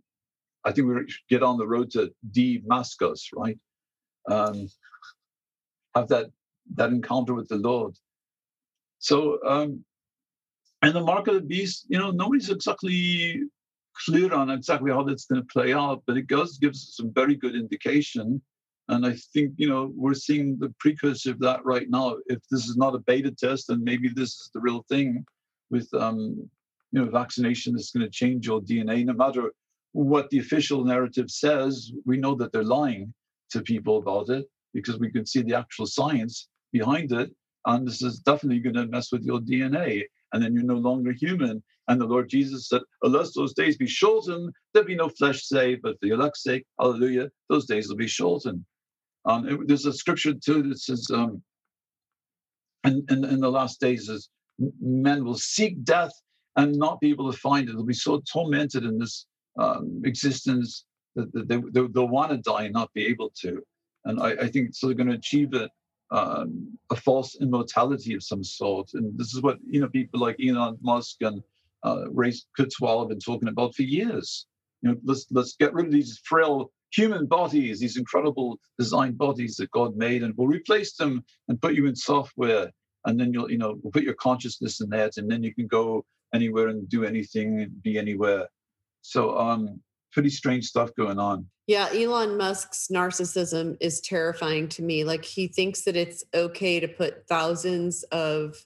I 0.64 0.72
think 0.72 0.88
we 0.88 0.96
get 1.30 1.44
on 1.44 1.58
the 1.58 1.68
road 1.68 1.92
to 1.92 2.12
Damascus, 2.32 3.30
right? 3.36 3.58
Um, 4.30 4.68
have 5.96 6.08
that 6.10 6.28
that 6.76 6.90
encounter 6.90 7.34
with 7.34 7.50
the 7.50 7.58
Lord. 7.58 7.96
So 9.02 9.40
um, 9.46 9.84
and 10.82 10.96
the 10.96 11.02
mark 11.02 11.28
of 11.28 11.36
the 11.36 11.42
beast, 11.42 11.86
you 11.90 12.00
know, 12.00 12.12
nobody's 12.12 12.50
exactly 12.50 13.42
clear 14.06 14.34
on 14.34 14.50
exactly 14.50 14.92
how 14.92 15.04
that's 15.04 15.26
going 15.26 15.42
to 15.42 15.48
play 15.48 15.74
out, 15.74 16.02
but 16.08 16.18
it 16.18 16.28
does 16.28 16.58
give 16.58 16.72
us 16.72 16.94
some 16.96 17.12
very 17.14 17.36
good 17.36 17.56
indication. 17.56 18.42
And 18.88 19.06
I 19.06 19.16
think, 19.34 19.54
you 19.58 19.70
know, 19.70 19.92
we're 19.96 20.14
seeing 20.14 20.58
the 20.58 20.74
precursor 20.80 21.32
of 21.32 21.40
that 21.40 21.64
right 21.66 21.90
now. 21.90 22.18
If 22.28 22.40
this 22.50 22.68
is 22.68 22.78
not 22.78 22.96
a 22.96 23.00
beta 23.00 23.32
test, 23.32 23.68
then 23.68 23.84
maybe 23.84 24.10
this 24.10 24.30
is 24.30 24.50
the 24.54 24.60
real 24.60 24.84
thing 24.90 25.24
with, 25.70 25.88
um, 25.94 26.50
you 26.92 27.02
know, 27.02 27.10
vaccination 27.10 27.74
that's 27.74 27.92
going 27.92 28.06
to 28.06 28.12
change 28.12 28.48
your 28.48 28.62
DNA. 28.62 29.06
No 29.06 29.14
matter 29.14 29.52
what 29.94 30.30
the 30.30 30.40
official 30.40 30.84
narrative 30.84 31.30
says, 31.30 31.92
we 32.06 32.18
know 32.18 32.36
that 32.36 32.52
they're 32.52 32.64
lying 32.64 33.14
to 33.52 33.62
people 33.62 33.98
about 33.98 34.30
it 34.30 34.46
because 34.74 35.00
we 35.00 35.12
can 35.12 35.26
see 35.26 35.42
the 35.42 35.54
actual 35.54 35.86
science 35.86 36.50
behind 36.72 37.12
it. 37.12 37.32
And 37.66 37.88
this 37.88 38.02
is 38.02 38.20
definitely 38.20 38.60
going 38.60 38.76
to 38.76 38.88
mess 38.88 39.12
with 39.12 39.24
your 39.24 39.40
DNA 39.40 40.04
and 40.34 40.42
then 40.42 40.54
you're 40.54 40.64
no 40.64 40.76
longer 40.76 41.12
human. 41.12 41.62
And 41.88 42.00
the 42.00 42.06
Lord 42.06 42.30
Jesus 42.30 42.70
said, 42.70 42.82
Unless 43.04 43.34
those 43.34 43.54
days 43.54 43.78
be 43.78 43.88
shortened, 43.88 44.54
There'll 44.74 44.88
be 44.88 44.96
no 44.96 45.10
flesh 45.10 45.44
saved, 45.44 45.82
but 45.82 46.00
for 46.00 46.08
the 46.08 46.14
elect's 46.14 46.44
sake, 46.44 46.66
hallelujah, 46.80 47.30
those 47.50 47.66
days 47.66 47.90
will 47.90 47.98
be 47.98 48.08
shortened. 48.08 48.64
Um, 49.26 49.48
it, 49.48 49.68
there's 49.68 49.86
a 49.86 49.94
scripture 49.94 50.34
too 50.34 50.64
that 50.64 50.80
says, 50.80 51.08
um, 51.14 51.42
and 52.84 53.10
in, 53.12 53.26
in, 53.26 53.40
the 53.40 53.52
last 53.52 53.80
days, 53.80 54.10
is 54.10 54.30
men 54.80 55.24
will 55.26 55.36
seek 55.36 55.84
death 55.84 56.14
and 56.56 56.76
not 56.76 57.00
be 57.00 57.10
able 57.10 57.32
to 57.32 57.38
find 57.38 57.68
it. 57.68 57.74
They'll 57.74 57.84
be 57.84 57.94
so 57.94 58.22
tormented 58.32 58.86
in 58.86 58.98
this 58.98 59.28
um, 59.60 60.02
existence 60.06 60.86
that, 61.16 61.32
that 61.34 61.48
they, 61.48 61.58
they, 61.72 61.82
will 61.82 62.08
want 62.08 62.32
to 62.32 62.38
die 62.38 62.64
and 62.64 62.74
not 62.74 62.92
be 62.94 63.06
able 63.08 63.32
to. 63.42 63.62
And 64.06 64.22
I, 64.22 64.32
I 64.32 64.48
think 64.48 64.74
so 64.74 64.88
they're 64.88 64.96
going 64.96 65.10
to 65.10 65.16
achieve 65.16 65.54
it 65.54 65.70
um, 66.12 66.78
a 66.90 66.96
false 66.96 67.36
immortality 67.42 68.14
of 68.14 68.24
some 68.24 68.44
sort. 68.44 68.94
And 68.94 69.18
this 69.18 69.34
is 69.34 69.42
what 69.42 69.58
you 69.68 69.82
know 69.82 69.90
people 69.90 70.20
like 70.20 70.38
Elon 70.46 70.78
Musk 70.82 71.22
and 71.22 71.42
uh, 71.84 72.10
Ray 72.12 72.34
Kurzweil 72.58 73.00
have 73.00 73.10
been 73.10 73.20
talking 73.20 73.50
about 73.50 73.76
for 73.76 73.84
years. 73.84 74.46
You 74.82 74.92
know, 74.92 74.98
let's 75.04 75.26
let's 75.32 75.56
get 75.56 75.74
rid 75.74 75.88
of 75.88 75.92
these 75.92 76.20
frail 76.24 76.72
human 76.92 77.26
bodies, 77.26 77.80
these 77.80 77.98
incredible 77.98 78.60
designed 78.78 79.18
bodies 79.18 79.56
that 79.56 79.72
God 79.72 79.96
made, 79.96 80.24
and 80.24 80.34
we'll 80.36 80.48
replace 80.48 80.96
them 80.96 81.24
and 81.48 81.62
put 81.62 81.76
you 81.76 81.86
in 81.88 81.96
software. 81.96 82.70
And 83.06 83.20
then 83.20 83.34
you'll, 83.34 83.50
you 83.50 83.58
know, 83.58 83.80
we'll 83.82 83.92
put 83.92 84.04
your 84.04 84.14
consciousness 84.16 84.82
in 84.82 84.90
that, 84.90 85.18
and 85.18 85.32
then 85.32 85.44
you 85.44 85.56
can 85.56 85.68
go 85.68 86.06
anywhere 86.34 86.68
and 86.68 86.88
do 86.88 87.04
anything 87.04 87.62
and 87.62 87.82
be 87.82 87.98
anywhere. 87.98 88.48
So, 89.02 89.38
um, 89.38 89.80
pretty 90.12 90.30
strange 90.30 90.66
stuff 90.66 90.94
going 90.96 91.20
on. 91.20 91.46
Yeah, 91.68 91.90
Elon 91.94 92.38
Musk's 92.38 92.88
narcissism 92.92 93.78
is 93.80 94.02
terrifying 94.02 94.68
to 94.70 94.82
me. 94.82 95.04
Like 95.04 95.24
he 95.24 95.48
thinks 95.48 95.82
that 95.82 95.96
it's 95.96 96.24
okay 96.34 96.80
to 96.80 96.88
put 96.88 97.28
thousands 97.28 98.04
of 98.12 98.66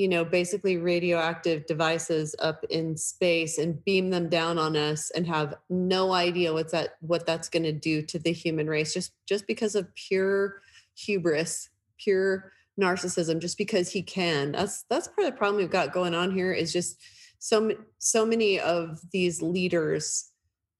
you 0.00 0.08
know, 0.08 0.24
basically 0.24 0.78
radioactive 0.78 1.66
devices 1.66 2.34
up 2.38 2.64
in 2.70 2.96
space 2.96 3.58
and 3.58 3.84
beam 3.84 4.08
them 4.08 4.30
down 4.30 4.58
on 4.58 4.74
us 4.74 5.10
and 5.10 5.26
have 5.26 5.54
no 5.68 6.14
idea 6.14 6.54
what's 6.54 6.72
that 6.72 6.94
what 7.00 7.26
that's 7.26 7.50
going 7.50 7.64
to 7.64 7.72
do 7.72 8.00
to 8.00 8.18
the 8.18 8.32
human 8.32 8.66
race 8.66 8.94
just 8.94 9.12
just 9.26 9.46
because 9.46 9.74
of 9.74 9.94
pure 9.94 10.62
hubris, 10.96 11.68
pure 11.98 12.50
narcissism 12.80 13.40
just 13.40 13.58
because 13.58 13.90
he 13.90 14.00
can. 14.00 14.52
That's 14.52 14.84
that's 14.88 15.06
part 15.06 15.26
of 15.26 15.34
the 15.34 15.38
problem 15.38 15.58
we've 15.58 15.70
got 15.70 15.92
going 15.92 16.14
on 16.14 16.30
here 16.30 16.54
is 16.54 16.72
just 16.72 16.98
so 17.38 17.70
so 17.98 18.24
many 18.24 18.58
of 18.58 19.00
these 19.12 19.42
leaders 19.42 20.29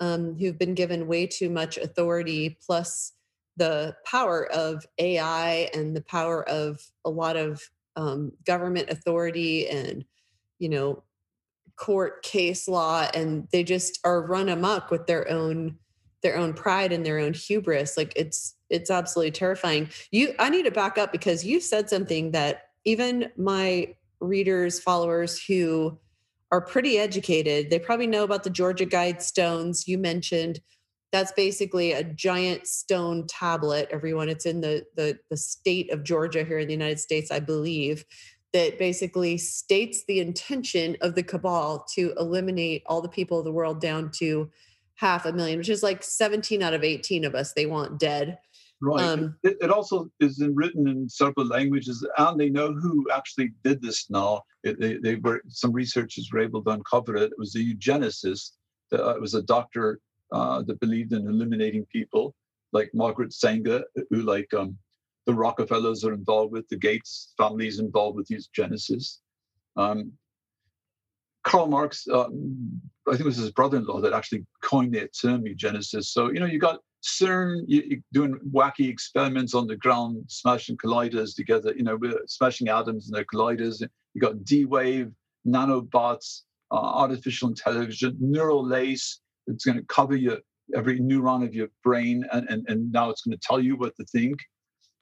um, 0.00 0.34
who've 0.36 0.58
been 0.58 0.74
given 0.74 1.06
way 1.06 1.26
too 1.26 1.50
much 1.50 1.76
authority, 1.76 2.58
plus 2.64 3.12
the 3.56 3.94
power 4.04 4.50
of 4.52 4.86
AI 4.98 5.70
and 5.74 5.94
the 5.94 6.02
power 6.02 6.48
of 6.48 6.80
a 7.04 7.10
lot 7.10 7.36
of 7.36 7.62
um, 7.96 8.32
government 8.46 8.88
authority 8.88 9.68
and 9.68 10.04
you 10.58 10.68
know 10.68 11.02
court 11.76 12.22
case 12.22 12.68
law 12.68 13.08
and 13.14 13.48
they 13.52 13.64
just 13.64 13.98
are 14.04 14.22
run 14.26 14.48
amok 14.48 14.90
with 14.90 15.06
their 15.06 15.28
own 15.30 15.78
their 16.22 16.36
own 16.36 16.52
pride 16.52 16.92
and 16.92 17.04
their 17.04 17.18
own 17.18 17.32
hubris. 17.32 17.96
Like 17.96 18.12
it's 18.16 18.54
it's 18.68 18.90
absolutely 18.90 19.32
terrifying. 19.32 19.88
You 20.10 20.34
i 20.38 20.48
need 20.50 20.64
to 20.64 20.70
back 20.70 20.98
up 20.98 21.12
because 21.12 21.44
you 21.44 21.60
said 21.60 21.88
something 21.88 22.32
that 22.32 22.68
even 22.84 23.30
my 23.36 23.94
readers 24.20 24.78
followers 24.78 25.42
who 25.42 25.98
are 26.52 26.60
pretty 26.60 26.98
educated. 26.98 27.70
They 27.70 27.78
probably 27.78 28.06
know 28.06 28.24
about 28.24 28.44
the 28.44 28.50
georgia 28.50 28.86
guidestones 28.86 29.86
you 29.86 29.98
mentioned. 29.98 30.60
That's 31.12 31.32
basically 31.32 31.92
a 31.92 32.04
giant 32.04 32.66
stone 32.66 33.26
tablet 33.26 33.88
everyone. 33.90 34.28
It's 34.28 34.46
in 34.46 34.60
the, 34.60 34.84
the 34.96 35.18
the 35.28 35.36
state 35.36 35.92
of 35.92 36.04
georgia 36.04 36.44
here 36.44 36.58
in 36.58 36.66
the 36.66 36.74
united 36.74 37.00
states 37.00 37.30
i 37.30 37.40
believe 37.40 38.04
that 38.52 38.78
basically 38.78 39.38
states 39.38 40.04
the 40.06 40.18
intention 40.18 40.96
of 41.02 41.14
the 41.14 41.22
cabal 41.22 41.86
to 41.94 42.12
eliminate 42.18 42.82
all 42.86 43.00
the 43.00 43.08
people 43.08 43.38
of 43.38 43.44
the 43.44 43.52
world 43.52 43.80
down 43.80 44.10
to 44.10 44.50
half 44.94 45.24
a 45.24 45.32
million 45.32 45.58
which 45.58 45.68
is 45.68 45.82
like 45.82 46.02
17 46.02 46.62
out 46.62 46.74
of 46.74 46.84
18 46.84 47.24
of 47.24 47.34
us 47.34 47.52
they 47.52 47.66
want 47.66 47.98
dead 47.98 48.38
right 48.80 49.02
um, 49.02 49.36
it, 49.42 49.56
it, 49.60 49.70
also 49.70 50.10
is 50.20 50.40
in, 50.40 50.54
written 50.54 50.88
in 50.88 51.08
several 51.08 51.46
languages 51.46 52.06
and 52.18 52.40
they 52.40 52.48
know 52.48 52.72
who 52.72 53.06
actually 53.12 53.50
did 53.62 53.80
this 53.82 54.08
now 54.08 54.40
it, 54.62 54.80
they, 54.80 54.96
they 54.96 55.16
were 55.16 55.42
some 55.48 55.72
researchers 55.72 56.30
were 56.32 56.40
able 56.40 56.62
to 56.62 56.70
uncover 56.70 57.16
it 57.16 57.24
it 57.24 57.38
was 57.38 57.54
a 57.56 57.58
eugenicist 57.58 58.52
uh, 58.92 59.14
it 59.14 59.20
was 59.20 59.34
a 59.34 59.42
doctor 59.42 60.00
uh, 60.32 60.62
that 60.62 60.80
believed 60.80 61.12
in 61.12 61.26
eliminating 61.26 61.84
people, 61.86 62.34
like 62.72 62.90
Margaret 62.94 63.32
Sanger, 63.32 63.82
who 64.10 64.22
like 64.22 64.52
um, 64.54 64.76
the 65.26 65.34
Rockefellers 65.34 66.04
are 66.04 66.12
involved 66.12 66.52
with, 66.52 66.68
the 66.68 66.76
Gates 66.76 67.32
family 67.36 67.66
is 67.66 67.78
involved 67.78 68.16
with 68.16 68.28
eugenesis. 68.28 69.18
Um, 69.76 70.12
Karl 71.42 71.66
Marx, 71.66 72.06
um, 72.12 72.80
I 73.08 73.12
think 73.12 73.22
it 73.22 73.26
was 73.26 73.38
his 73.38 73.50
brother-in-law 73.50 74.00
that 74.02 74.12
actually 74.12 74.46
coined 74.62 74.94
the 74.94 75.08
term 75.08 75.44
eugenesis. 75.44 76.04
So 76.04 76.30
you 76.30 76.38
know, 76.38 76.46
you 76.46 76.58
got 76.58 76.80
CERN 77.02 77.64
you, 77.66 78.02
doing 78.12 78.38
wacky 78.52 78.88
experiments 78.88 79.54
on 79.54 79.66
the 79.66 79.76
ground, 79.76 80.24
smashing 80.28 80.76
colliders 80.76 81.34
together. 81.34 81.72
You 81.74 81.84
know, 81.84 81.96
we're 81.96 82.20
smashing 82.26 82.68
atoms 82.68 83.08
in 83.08 83.14
their 83.14 83.24
colliders. 83.24 83.80
You 84.14 84.20
got 84.20 84.44
D-wave, 84.44 85.10
nanobots, 85.46 86.42
uh, 86.70 86.74
artificial 86.74 87.48
intelligence, 87.48 88.16
neural 88.20 88.64
lace 88.64 89.20
it's 89.50 89.64
going 89.64 89.78
to 89.78 89.84
cover 89.84 90.16
your 90.16 90.38
every 90.74 91.00
neuron 91.00 91.44
of 91.44 91.54
your 91.54 91.68
brain, 91.82 92.24
and, 92.32 92.48
and, 92.48 92.64
and 92.68 92.92
now 92.92 93.10
it's 93.10 93.22
going 93.22 93.36
to 93.36 93.42
tell 93.42 93.60
you 93.60 93.76
what 93.76 93.96
to 93.96 94.04
think. 94.04 94.38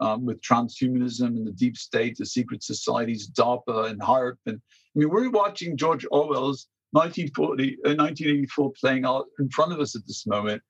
Um, 0.01 0.25
with 0.25 0.41
transhumanism 0.43 1.27
and 1.27 1.45
the 1.45 1.51
deep 1.51 1.77
state, 1.77 2.17
the 2.17 2.25
secret 2.25 2.63
societies, 2.63 3.29
DARPA 3.31 3.91
and 3.91 4.01
HAARP. 4.01 4.37
And 4.47 4.57
I 4.57 4.95
mean, 4.95 5.11
we're 5.11 5.29
watching 5.29 5.77
George 5.77 6.07
Orwell's 6.13 6.69
1940, 6.93 7.79
uh, 7.85 7.99
1984 7.99 8.73
playing 8.81 9.05
out 9.05 9.27
in 9.41 9.51
front 9.51 9.73
of 9.73 9.81
us 9.81 9.97
at 9.97 10.07
this 10.07 10.25
moment. 10.25 10.63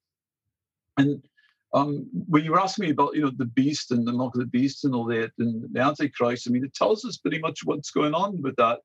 And 0.98 1.22
um, 1.74 2.08
when 2.28 2.44
you 2.44 2.52
were 2.52 2.60
asking 2.60 2.86
me 2.86 2.90
about, 2.90 3.14
you 3.14 3.22
know, 3.22 3.32
the 3.36 3.46
beast 3.46 3.90
and 3.92 4.06
the 4.06 4.12
mark 4.12 4.34
of 4.34 4.40
the 4.40 4.46
beast 4.46 4.84
and 4.84 4.94
all 4.94 5.06
that, 5.06 5.32
and 5.38 5.64
the 5.72 5.80
Antichrist, 5.80 6.46
I 6.48 6.52
mean, 6.52 6.64
it 6.64 6.74
tells 6.74 7.04
us 7.04 7.18
pretty 7.18 7.38
much 7.38 7.60
what's 7.64 7.90
going 7.90 8.14
on 8.14 8.42
with 8.42 8.56
that. 8.56 8.80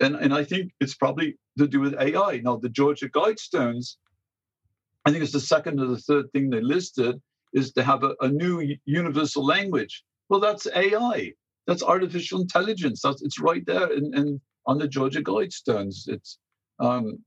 And, 0.00 0.16
and 0.16 0.34
I 0.34 0.44
think 0.44 0.72
it's 0.80 0.94
probably 0.94 1.38
to 1.58 1.66
do 1.66 1.80
with 1.80 1.94
AI. 1.98 2.40
Now, 2.44 2.56
the 2.56 2.68
Georgia 2.68 3.08
Guidestones, 3.08 3.96
I 5.06 5.10
think 5.10 5.22
it's 5.22 5.32
the 5.32 5.40
second 5.40 5.80
or 5.80 5.86
the 5.86 5.98
third 5.98 6.30
thing 6.32 6.50
they 6.50 6.60
listed, 6.60 7.20
is 7.54 7.72
to 7.72 7.82
have 7.82 8.04
a, 8.04 8.14
a 8.20 8.28
new 8.28 8.76
universal 8.84 9.44
language. 9.44 10.04
Well, 10.28 10.40
that's 10.40 10.66
AI. 10.74 11.32
That's 11.66 11.82
artificial 11.82 12.40
intelligence. 12.42 13.00
That's 13.02 13.22
it's 13.22 13.40
right 13.40 13.64
there 13.66 13.92
in, 13.92 14.14
in 14.16 14.40
on 14.66 14.78
the 14.78 14.88
Georgia 14.88 15.22
Guidestones. 15.22 16.08
It's 16.08 16.38
um, 16.80 17.18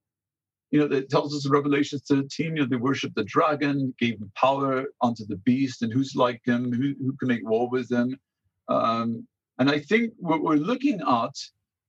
you 0.72 0.80
know, 0.80 0.96
it 0.96 1.10
tells 1.10 1.36
us 1.36 1.46
in 1.46 1.52
Revelations 1.52 2.04
13, 2.08 2.56
you 2.56 2.62
know, 2.62 2.66
they 2.66 2.76
worship 2.76 3.14
the 3.16 3.24
dragon, 3.24 3.94
gave 4.00 4.22
power 4.36 4.86
unto 5.02 5.26
the 5.26 5.38
beast, 5.38 5.82
and 5.82 5.92
who's 5.92 6.16
like 6.16 6.42
him, 6.46 6.72
who, 6.72 6.94
who 7.04 7.16
can 7.18 7.28
make 7.28 7.48
war 7.48 7.70
with 7.70 7.92
him. 7.92 8.18
Um, 8.68 9.28
and 9.58 9.70
I 9.70 9.80
think 9.80 10.14
what 10.18 10.42
we're 10.44 10.56
looking 10.56 11.02
at 11.02 11.34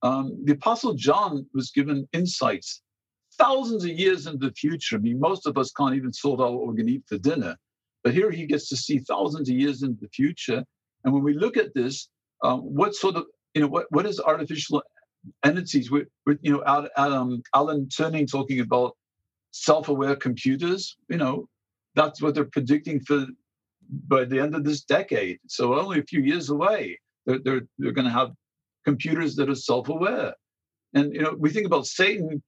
um, 0.03 0.39
the 0.45 0.55
Apostle 0.55 0.95
John 0.95 1.47
was 1.53 1.71
given 1.71 2.09
insights 2.13 2.81
thousands 3.39 3.85
of 3.85 3.91
years 3.91 4.27
into 4.27 4.49
the 4.49 4.55
future. 4.55 4.97
I 4.97 5.01
mean, 5.01 5.21
most 5.21 5.47
of 5.47 5.59
us 5.59 5.71
can't 5.73 5.95
even 5.95 6.13
sort 6.13 6.41
out 6.41 6.53
what 6.53 6.67
we're 6.67 6.75
going 6.75 6.87
to 6.87 6.93
eat 6.95 7.05
for 7.07 7.19
dinner. 7.19 7.57
But 8.03 8.15
here 8.15 8.31
he 8.31 8.47
gets 8.47 8.69
to 8.71 8.77
see 8.77 8.99
thousands 8.99 9.51
of 9.51 9.57
years 9.57 9.83
into 9.83 10.01
the 10.01 10.09
future. 10.09 10.65
And 11.05 11.13
when 11.13 11.23
we 11.23 11.35
look 11.35 11.57
at 11.57 11.75
this, 11.75 12.09
um, 12.43 12.61
what 12.61 12.95
sort 12.95 13.17
of, 13.17 13.27
you 13.55 13.61
know, 13.61 13.69
what, 13.69 13.87
what 13.91 14.07
is 14.07 14.21
artificial 14.21 14.83
entities? 15.45 15.91
With, 15.91 16.09
with 16.27 16.39
you 16.43 16.53
know, 16.53 16.89
um, 16.97 17.43
Alan 17.55 17.87
Turing 17.87 18.31
talking 18.31 18.61
about 18.61 18.97
self-aware 19.53 20.17
computers, 20.17 20.97
you 21.09 21.17
know, 21.17 21.49
that's 21.95 22.23
what 22.23 22.35
they're 22.35 22.45
predicting 22.45 23.01
for 23.01 23.27
by 24.07 24.25
the 24.25 24.39
end 24.39 24.55
of 24.55 24.65
this 24.65 24.83
decade. 24.83 25.39
So 25.49 25.79
only 25.79 25.99
a 25.99 26.05
few 26.05 26.21
years 26.21 26.51
away, 26.51 27.01
they're, 27.27 27.41
they're, 27.45 27.63
they're 27.79 27.93
going 27.93 28.07
to 28.07 28.13
have 28.13 28.31
computers 28.85 29.35
that 29.37 29.51
are 29.51 29.55
self-aware. 29.55 30.35
And 30.95 31.15
you 31.15 31.23
know, 31.23 31.35
we 31.39 31.51
think 31.51 31.67
about 31.67 31.87
Satan 31.87 32.43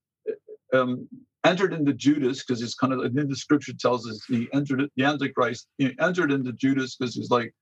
um, 0.73 1.09
entered 1.45 1.73
into 1.73 1.93
Judas 1.93 2.45
because 2.45 2.63
it's 2.63 2.75
kind 2.75 2.93
of 2.93 3.15
then 3.15 3.29
the 3.29 3.37
scripture 3.37 3.73
tells 3.79 4.09
us 4.09 4.25
he 4.27 4.49
entered 4.53 4.89
the 4.97 5.05
Antichrist 5.05 5.67
he 5.79 5.95
entered 6.01 6.33
into 6.33 6.53
Judas 6.53 6.97
because 6.97 7.15
he's 7.15 7.31
like, 7.31 7.53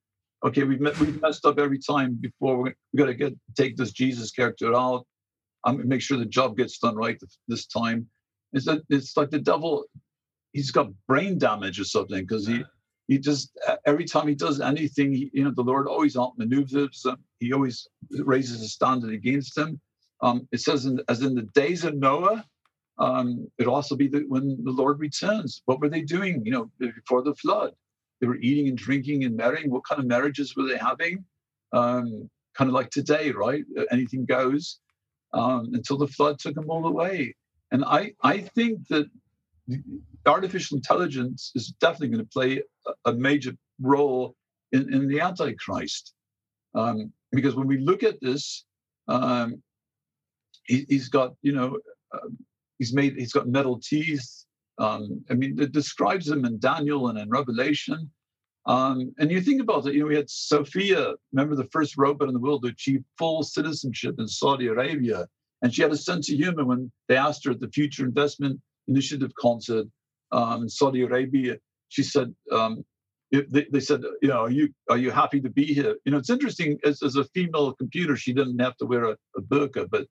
okay, 0.45 0.64
we've 0.64 0.80
met, 0.80 0.99
we've 0.99 1.20
messed 1.20 1.45
up 1.47 1.59
every 1.59 1.78
time 1.78 2.14
before. 2.20 2.62
We 2.62 2.72
got 2.97 3.07
to 3.07 3.14
get 3.14 3.34
take 3.57 3.76
this 3.76 3.93
Jesus 3.93 4.30
character 4.30 4.74
out. 4.74 5.07
I'm 5.64 5.76
gonna 5.76 5.88
make 5.88 6.01
sure 6.01 6.16
the 6.16 6.24
job 6.24 6.57
gets 6.57 6.78
done 6.78 6.97
right 6.97 7.20
this 7.49 7.66
time. 7.66 8.07
It's 8.53 8.64
that 8.64 8.82
it's 8.88 9.16
like 9.16 9.30
the 9.30 9.38
devil. 9.38 9.84
He's 10.53 10.70
got 10.70 10.88
brain 11.07 11.38
damage 11.38 11.78
or 11.78 11.84
something 11.84 12.20
because 12.20 12.47
he 12.47 12.64
he 13.09 13.18
just 13.18 13.51
every 13.84 14.05
time 14.05 14.28
he 14.28 14.34
does 14.34 14.61
anything, 14.61 15.12
he, 15.12 15.30
you 15.32 15.45
know, 15.45 15.53
the 15.55 15.62
Lord 15.62 15.86
always 15.86 16.16
outmaneuvers 16.16 17.05
him. 17.05 17.16
He 17.38 17.53
always 17.53 17.86
raises 18.11 18.62
a 18.62 18.68
standard 18.68 19.12
against 19.12 19.59
him. 19.59 19.80
Um, 20.22 20.47
it 20.53 20.61
says, 20.61 20.86
in, 20.86 21.01
as 21.09 21.22
in 21.22 21.34
the 21.34 21.49
days 21.55 21.84
of 21.84 21.97
Noah, 21.97 22.45
um, 22.99 23.49
it'll 23.59 23.74
also 23.74 23.97
be 23.97 24.07
the, 24.07 24.20
when 24.28 24.62
the 24.62 24.70
Lord 24.70 25.01
returns. 25.01 25.62
What 25.64 25.80
were 25.80 25.88
they 25.88 26.03
doing? 26.03 26.45
You 26.45 26.53
know, 26.53 26.70
before 26.78 27.22
the 27.22 27.34
flood, 27.34 27.72
they 28.20 28.26
were 28.26 28.36
eating 28.36 28.68
and 28.68 28.76
drinking 28.76 29.24
and 29.24 29.36
marrying. 29.36 29.70
What 29.70 29.84
kind 29.84 30.00
of 30.00 30.06
marriages 30.06 30.54
were 30.56 30.66
they 30.66 30.76
having? 30.76 31.24
Um, 31.72 32.28
kind 32.54 32.68
of 32.68 32.74
like 32.74 32.90
today, 32.90 33.30
right? 33.30 33.64
Anything 33.90 34.24
goes 34.24 34.80
um, 35.32 35.70
until 35.72 35.96
the 35.96 36.06
flood 36.06 36.38
took 36.38 36.54
them 36.54 36.68
all 36.68 36.86
away. 36.86 37.34
And 37.72 37.84
I, 37.84 38.12
I 38.22 38.38
think 38.40 38.88
that 38.88 39.06
artificial 40.26 40.76
intelligence 40.76 41.52
is 41.54 41.68
definitely 41.80 42.08
going 42.08 42.24
to 42.24 42.30
play 42.30 42.62
a, 42.86 43.10
a 43.10 43.12
major 43.14 43.52
role 43.80 44.34
in, 44.72 44.92
in 44.92 45.08
the 45.08 45.20
Antichrist. 45.20 46.14
Um, 46.74 47.12
because 47.32 47.54
when 47.54 47.66
we 47.66 47.78
look 47.78 48.02
at 48.02 48.20
this, 48.20 48.64
um, 49.08 49.62
he, 50.64 50.86
has 50.90 51.08
got, 51.08 51.34
you 51.42 51.52
know, 51.52 51.78
uh, 52.12 52.28
he's 52.78 52.92
made, 52.92 53.14
he's 53.16 53.32
got 53.32 53.48
metal 53.48 53.80
teeth. 53.80 54.44
Um, 54.80 55.22
I 55.30 55.34
mean, 55.34 55.60
it 55.60 55.72
describes 55.72 56.26
them 56.26 56.44
in 56.44 56.58
Daniel 56.58 57.08
and 57.08 57.18
in 57.18 57.28
Revelation. 57.28 58.10
Um, 58.66 59.12
and 59.18 59.30
you 59.30 59.40
think 59.40 59.60
about 59.60 59.86
it, 59.86 59.94
you 59.94 60.00
know, 60.00 60.06
we 60.06 60.16
had 60.16 60.30
Sophia, 60.30 61.14
remember 61.32 61.54
the 61.54 61.68
first 61.70 61.96
robot 61.96 62.28
in 62.28 62.34
the 62.34 62.40
world 62.40 62.62
to 62.62 62.70
achieve 62.70 63.04
full 63.18 63.42
citizenship 63.42 64.16
in 64.18 64.26
Saudi 64.26 64.68
Arabia. 64.68 65.26
And 65.62 65.72
she 65.72 65.82
had 65.82 65.92
a 65.92 65.96
sense 65.96 66.30
of 66.30 66.36
humor 66.36 66.64
when 66.64 66.90
they 67.08 67.16
asked 67.16 67.44
her 67.44 67.50
at 67.50 67.60
the 67.60 67.68
Future 67.68 68.04
Investment 68.04 68.58
Initiative 68.88 69.30
concert 69.38 69.86
um, 70.32 70.62
in 70.62 70.68
Saudi 70.68 71.02
Arabia. 71.02 71.58
She 71.88 72.02
said, 72.02 72.34
um, 72.50 72.84
they, 73.30 73.66
they, 73.70 73.80
said, 73.80 74.02
you 74.22 74.28
know, 74.28 74.40
are 74.40 74.50
you 74.50 74.70
are 74.88 74.98
you 74.98 75.10
happy 75.10 75.40
to 75.40 75.50
be 75.50 75.66
here? 75.66 75.96
You 76.04 76.12
know, 76.12 76.18
it's 76.18 76.30
interesting. 76.30 76.78
As, 76.84 77.02
as 77.02 77.16
a 77.16 77.24
female 77.24 77.72
computer, 77.74 78.16
she 78.16 78.32
didn't 78.32 78.58
have 78.58 78.76
to 78.78 78.86
wear 78.86 79.04
a, 79.04 79.16
a 79.36 79.42
burqa, 79.42 79.88
but 79.88 80.06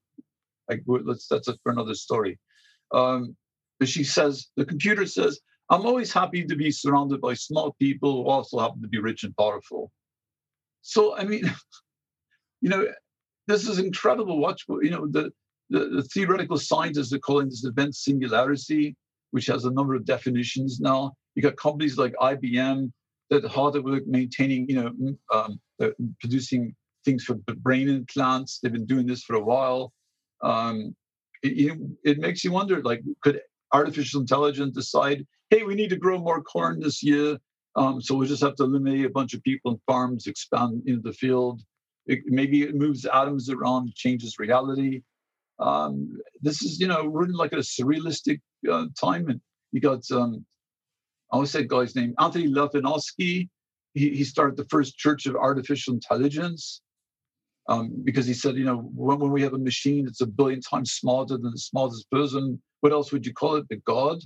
like, 0.70 0.84
let's 0.88 1.28
that's 1.28 1.48
a, 1.48 1.58
for 1.64 1.72
another 1.72 1.96
story. 1.96 2.40
Um, 2.94 3.36
she 3.88 4.04
says 4.04 4.50
the 4.58 4.66
computer 4.66 5.06
says, 5.06 5.40
I'm 5.70 5.86
always 5.86 6.12
happy 6.12 6.44
to 6.44 6.56
be 6.56 6.72
surrounded 6.72 7.22
by 7.22 7.36
smart 7.36 7.78
people 7.80 8.24
who 8.24 8.30
also 8.30 8.60
happen 8.60 8.82
to 8.82 8.88
be 8.88 9.00
rich 9.00 9.24
and 9.24 9.36
powerful. 9.38 9.92
So 10.82 11.16
I 11.16 11.24
mean, 11.24 11.44
you 12.62 12.70
know, 12.70 12.88
this 13.48 13.68
is 13.68 13.80
incredible. 13.80 14.40
Watch, 14.40 14.66
you 14.82 14.90
know, 14.90 15.08
the 15.08 15.32
the, 15.70 15.86
the 15.90 16.04
theoretical 16.04 16.58
scientists 16.58 17.14
are 17.14 17.20
calling 17.20 17.50
this 17.50 17.64
event 17.64 17.96
singularity, 17.96 18.96
which 19.32 19.46
has 19.46 19.66
a 19.66 19.72
number 19.72 19.94
of 19.96 20.06
definitions 20.06 20.80
now. 20.80 21.14
You 21.36 21.44
got 21.44 21.58
companies 21.58 21.98
like 21.98 22.14
IBM 22.20 22.92
that 23.30 23.46
are 23.46 23.50
hard 23.50 23.76
at 23.76 23.84
work 23.84 24.08
maintaining, 24.08 24.68
you 24.68 24.76
know, 24.82 25.16
um, 25.32 25.60
producing 26.20 26.76
things 27.06 27.24
for 27.24 27.36
brain 27.36 27.88
implants. 27.88 28.60
They've 28.60 28.74
been 28.74 28.86
doing 28.86 29.06
this 29.06 29.24
for 29.24 29.36
a 29.36 29.44
while. 29.44 29.94
Um, 30.42 30.96
it, 31.44 31.80
it 32.04 32.18
makes 32.18 32.44
you 32.44 32.52
wonder, 32.52 32.82
like, 32.82 33.02
could 33.22 33.42
artificial 33.74 34.22
intelligence 34.22 34.76
decide, 34.76 35.26
hey, 35.50 35.64
we 35.64 35.76
need 35.76 35.90
to 35.90 35.98
grow 35.98 36.20
more 36.20 36.42
corn 36.42 36.80
this 36.80 37.02
year, 37.04 37.38
um, 37.76 38.02
so 38.02 38.16
we'll 38.16 38.28
just 38.28 38.44
have 38.44 38.56
to 38.56 38.64
eliminate 38.64 39.06
a 39.06 39.10
bunch 39.10 39.34
of 39.34 39.44
people 39.44 39.72
and 39.72 39.80
farms, 39.88 40.28
expand 40.28 40.84
into 40.86 41.02
the 41.02 41.14
field. 41.14 41.62
it, 42.10 42.24
maybe 42.26 42.64
it 42.64 42.76
moves 42.76 43.06
atoms 43.06 43.50
around, 43.50 43.94
changes 43.94 44.40
reality. 44.40 45.04
Um, 45.60 46.18
this 46.42 46.64
is, 46.64 46.80
you 46.80 46.88
know, 46.88 47.02
in 47.22 47.34
like 47.34 47.54
a 47.54 47.58
surrealistic 47.58 48.42
uh, 48.70 48.88
time. 49.00 49.30
And 49.30 49.40
you 49.72 49.80
got, 49.80 50.10
um, 50.12 50.44
I 51.32 51.36
always 51.36 51.52
say 51.52 51.64
guy's 51.64 51.96
name, 51.96 52.16
Anthony 52.20 52.48
Levinansky. 52.48 53.48
He, 53.94 54.10
he 54.10 54.24
started 54.24 54.58
the 54.58 54.66
first 54.70 54.98
Church 54.98 55.28
of 55.28 55.36
Artificial 55.36 55.94
Intelligence 55.94 56.82
um, 57.70 57.94
because 58.04 58.26
he 58.26 58.34
said, 58.34 58.56
you 58.56 58.66
know, 58.66 58.78
when, 58.96 59.20
when 59.20 59.32
we 59.32 59.44
have 59.44 59.54
a 59.54 59.60
machine 59.60 60.06
that's 60.06 60.22
a 60.22 60.28
billion 60.28 60.60
times 60.60 60.94
smarter 60.94 61.38
than 61.38 61.52
the 61.52 61.58
smartest 61.58 62.10
person, 62.10 62.60
what 62.82 62.92
else 62.92 63.12
would 63.12 63.26
you 63.26 63.34
call 63.34 63.56
it? 63.56 63.70
The 63.70 63.78
God? 63.78 64.20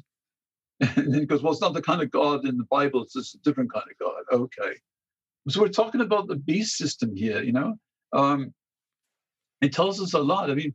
And 0.96 1.14
he 1.14 1.26
goes, 1.26 1.44
well, 1.44 1.52
it's 1.52 1.62
not 1.62 1.74
the 1.74 1.82
kind 1.82 2.02
of 2.02 2.10
God 2.10 2.48
in 2.48 2.58
the 2.58 2.68
Bible. 2.70 3.04
It's 3.04 3.14
just 3.14 3.36
a 3.36 3.40
different 3.40 3.72
kind 3.72 3.86
of 3.90 3.98
God. 4.00 4.24
Okay. 4.32 4.76
So 5.50 5.62
we're 5.62 5.68
talking 5.68 6.02
about 6.02 6.28
the 6.28 6.38
beast 6.38 6.78
system 6.78 7.16
here, 7.16 7.44
you 7.44 7.52
know. 7.52 7.76
Um, 8.14 8.54
it 9.62 9.74
tells 9.74 10.02
us 10.02 10.14
a 10.14 10.20
lot. 10.20 10.50
I 10.50 10.56
mean, 10.56 10.74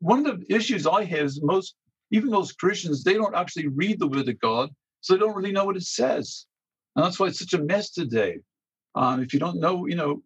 one 0.00 0.26
of 0.26 0.40
the 0.40 0.54
issues 0.54 0.86
I 0.86 1.04
have 1.04 1.26
is 1.26 1.40
most, 1.42 1.76
even 2.10 2.30
most 2.30 2.58
Christians, 2.58 3.04
they 3.04 3.14
don't 3.14 3.36
actually 3.36 3.68
read 3.68 4.00
the 4.00 4.08
Word 4.08 4.28
of 4.28 4.40
God, 4.40 4.70
so 5.00 5.12
they 5.12 5.20
don't 5.20 5.36
really 5.36 5.52
know 5.52 5.64
what 5.64 5.76
it 5.76 5.84
says, 5.84 6.46
and 6.96 7.04
that's 7.04 7.20
why 7.20 7.26
it's 7.26 7.38
such 7.38 7.54
a 7.54 7.62
mess 7.62 7.90
today. 7.90 8.38
Um, 8.94 9.22
if 9.22 9.32
you 9.32 9.38
don't 9.38 9.60
know, 9.60 9.86
you 9.86 9.96
know, 9.96 10.22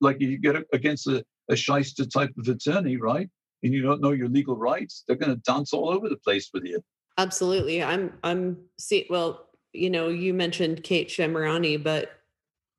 like 0.00 0.20
you 0.20 0.38
get 0.38 0.56
against 0.72 1.06
a, 1.06 1.24
a 1.48 1.56
shyster 1.56 2.06
type 2.06 2.32
of 2.38 2.48
attorney, 2.48 2.96
right, 2.96 3.28
and 3.62 3.72
you 3.72 3.82
don't 3.82 4.00
know 4.00 4.12
your 4.12 4.28
legal 4.28 4.56
rights, 4.56 5.04
they're 5.06 5.16
going 5.16 5.34
to 5.34 5.42
dance 5.42 5.72
all 5.72 5.88
over 5.88 6.08
the 6.08 6.16
place 6.16 6.50
with 6.52 6.64
you. 6.64 6.80
Absolutely, 7.16 7.82
I'm, 7.82 8.12
I'm 8.22 8.58
see. 8.78 9.06
Well, 9.10 9.48
you 9.72 9.90
know, 9.90 10.08
you 10.08 10.32
mentioned 10.34 10.84
Kate 10.84 11.08
Shemirani, 11.08 11.82
but 11.82 12.10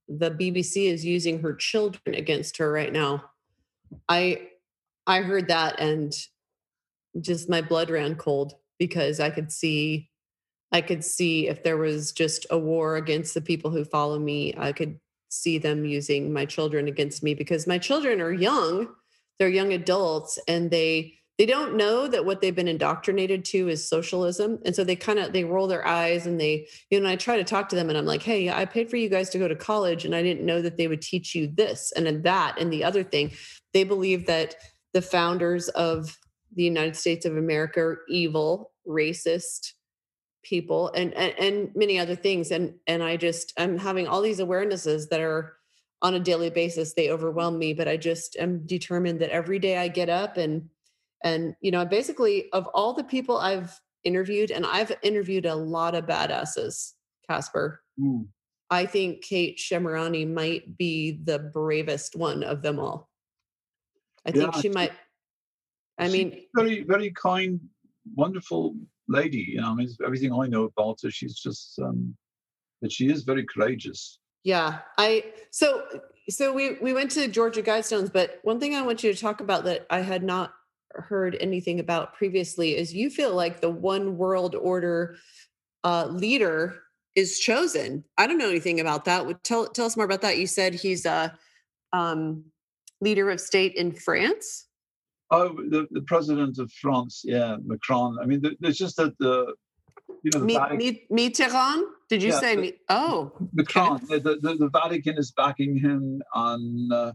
the 0.08 0.32
BBC 0.32 0.92
is 0.92 1.06
using 1.06 1.42
her 1.42 1.54
children 1.54 2.16
against 2.16 2.58
her 2.58 2.72
right 2.72 2.92
now. 2.92 3.24
I 4.08 4.50
I 5.06 5.22
heard 5.22 5.48
that 5.48 5.80
and 5.80 6.14
just 7.20 7.50
my 7.50 7.62
blood 7.62 7.90
ran 7.90 8.16
cold 8.16 8.54
because 8.78 9.20
I 9.20 9.30
could 9.30 9.52
see 9.52 10.10
I 10.72 10.82
could 10.82 11.04
see 11.04 11.48
if 11.48 11.64
there 11.64 11.78
was 11.78 12.12
just 12.12 12.46
a 12.50 12.58
war 12.58 12.96
against 12.96 13.34
the 13.34 13.42
people 13.42 13.72
who 13.72 13.84
follow 13.84 14.20
me, 14.20 14.54
I 14.58 14.72
could 14.72 15.00
see 15.30 15.58
them 15.58 15.86
using 15.86 16.34
my 16.34 16.46
children 16.46 16.88
against 16.88 17.24
me 17.24 17.34
because 17.34 17.68
my 17.68 17.78
children 17.78 18.20
are 18.20 18.34
young. 18.34 18.88
They're 19.38 19.48
young 19.48 19.74
adults 19.74 20.38
and 20.48 20.70
they 20.70 21.14
they 21.40 21.46
don't 21.46 21.78
know 21.78 22.06
that 22.06 22.26
what 22.26 22.42
they've 22.42 22.56
been 22.56 22.68
indoctrinated 22.68 23.46
to 23.46 23.70
is 23.70 23.88
socialism 23.88 24.60
and 24.66 24.76
so 24.76 24.84
they 24.84 24.96
kind 24.96 25.18
of 25.18 25.32
they 25.32 25.46
roll 25.46 25.68
their 25.68 25.88
eyes 25.88 26.28
and 26.28 26.40
they 26.40 26.68
you 26.90 27.00
know 27.00 27.10
i 27.10 27.16
try 27.16 27.38
to 27.38 27.46
talk 27.46 27.70
to 27.70 27.78
them 27.78 27.88
and 27.88 27.98
i'm 27.98 28.06
like 28.06 28.22
hey 28.22 28.50
i 28.50 28.66
paid 28.66 28.90
for 28.90 28.98
you 28.98 29.08
guys 29.08 29.30
to 29.30 29.40
go 29.40 29.48
to 29.48 29.56
college 29.56 30.04
and 30.04 30.14
i 30.14 30.22
didn't 30.22 30.46
know 30.46 30.62
that 30.62 30.76
they 30.76 30.90
would 30.90 31.02
teach 31.02 31.34
you 31.34 31.48
this 31.48 31.94
and 31.94 32.24
that 32.24 32.60
and 32.60 32.72
the 32.72 32.84
other 32.84 33.04
thing 33.04 33.32
they 33.74 33.86
believe 33.86 34.28
that 34.28 34.56
the 34.94 35.02
founders 35.02 35.70
of 35.70 36.18
the 36.56 36.64
united 36.64 36.96
states 36.96 37.26
of 37.26 37.38
america 37.38 37.80
are 37.80 38.02
evil 38.10 38.74
racist 38.86 39.72
people 40.44 40.90
and, 40.96 41.14
and 41.16 41.34
and 41.38 41.72
many 41.76 42.00
other 42.00 42.16
things 42.16 42.50
and 42.52 42.74
and 42.88 43.04
i 43.04 43.18
just 43.18 43.52
i'm 43.58 43.78
having 43.78 44.08
all 44.08 44.22
these 44.22 44.40
awarenesses 44.40 45.10
that 45.10 45.20
are 45.20 45.54
on 46.02 46.14
a 46.14 46.20
daily 46.20 46.50
basis 46.50 46.94
they 46.94 47.12
overwhelm 47.12 47.60
me 47.60 47.74
but 47.74 47.88
i 47.88 47.98
just 47.98 48.38
am 48.38 48.66
determined 48.66 49.20
that 49.20 49.30
every 49.32 49.60
day 49.60 49.78
i 49.78 49.88
get 49.88 50.08
up 50.08 50.38
and 50.38 50.70
and, 51.24 51.56
you 51.62 51.72
know, 51.72 51.86
basically, 51.86 52.50
of 52.54 52.68
all 52.74 52.94
the 52.94 53.04
people 53.04 53.38
I've 53.38 53.80
interviewed, 54.04 54.52
and 54.52 54.66
I've 54.66 54.96
interviewed 55.02 55.46
a 55.46 55.56
lot 55.56 55.96
of 55.96 56.06
badasses, 56.06 56.94
Caspar. 57.30 57.82
Mm. 58.00 58.28
I 58.70 58.86
think 58.86 59.24
Kate 59.24 59.58
Shemirani 59.58 60.32
might 60.32 60.78
be 60.78 61.20
the 61.24 61.40
bravest 61.40 62.16
one 62.16 62.44
of 62.44 62.62
them 62.62 62.80
all. 62.80 63.10
I 64.26 64.32
think 64.32 64.54
yeah, 64.54 64.62
she 64.62 64.70
might. 64.70 64.92
I 65.98 66.08
mean, 66.08 66.46
very, 66.56 66.84
very 66.84 67.12
kind, 67.12 67.60
wonderful 68.16 68.76
lady. 69.10 69.46
You 69.50 69.62
know, 69.62 69.72
I 69.72 69.74
mean, 69.74 69.90
everything 70.06 70.32
I 70.32 70.48
know 70.48 70.64
about 70.66 71.00
her, 71.04 71.12
she's 71.12 71.36
just, 71.36 71.80
um, 71.80 72.16
but 72.82 72.92
she 72.92 73.12
is 73.12 73.24
very 73.24 73.46
courageous. 73.46 74.20
Yeah, 74.44 74.80
I 74.98 75.26
so 75.52 75.84
so 76.30 76.54
we 76.54 76.78
we 76.82 76.94
went 76.94 77.12
to 77.12 77.28
Georgia 77.28 77.62
Guidestones, 77.62 78.12
but 78.12 78.40
one 78.44 78.60
thing 78.60 78.74
I 78.76 78.82
want 78.82 79.04
you 79.04 79.14
to 79.14 79.20
talk 79.20 79.42
about 79.42 79.66
that 79.66 79.86
I 79.90 80.00
had 80.00 80.24
not 80.24 80.54
heard 80.92 81.38
anything 81.40 81.80
about 81.80 82.14
previously 82.14 82.78
is 82.78 82.94
you 82.94 83.10
feel 83.10 83.36
like 83.36 83.60
the 83.60 83.70
one 83.70 84.18
world 84.18 84.56
order 84.56 85.18
uh, 85.84 86.08
leader 86.08 86.82
is 87.16 87.40
chosen. 87.40 88.04
I 88.18 88.28
don't 88.28 88.38
know 88.38 88.50
anything 88.50 88.80
about 88.80 89.06
that. 89.06 89.44
Tell 89.44 89.68
tell 89.68 89.86
us 89.86 89.98
more 89.98 90.06
about 90.06 90.22
that. 90.22 90.38
You 90.38 90.48
said 90.48 90.74
he's 90.74 91.06
a 91.06 91.38
um, 91.92 92.46
leader 93.02 93.30
of 93.30 93.42
state 93.42 93.76
in 93.76 93.92
France. 93.92 94.68
Oh, 95.32 95.50
the, 95.50 95.88
the 95.92 96.02
president 96.02 96.58
of 96.58 96.72
France, 96.72 97.22
yeah, 97.24 97.58
Macron. 97.64 98.18
I 98.22 98.26
mean, 98.26 98.42
there's 98.60 98.78
just 98.78 98.98
that 98.98 99.18
the 99.20 99.54
you 100.24 100.32
know, 100.34 100.40
the 100.40 100.76
Mi- 100.76 101.08
Mitterrand. 101.12 101.84
Did 102.10 102.24
you 102.24 102.32
yeah, 102.32 102.40
say? 102.40 102.56
The, 102.56 102.76
oh, 102.90 103.32
Macron. 103.54 104.02
Okay. 104.04 104.20
The, 104.20 104.38
the, 104.42 104.56
the 104.56 104.70
Vatican 104.70 105.18
is 105.18 105.32
backing 105.32 105.78
him 105.78 106.22
on. 106.34 106.90
Uh, 106.92 107.14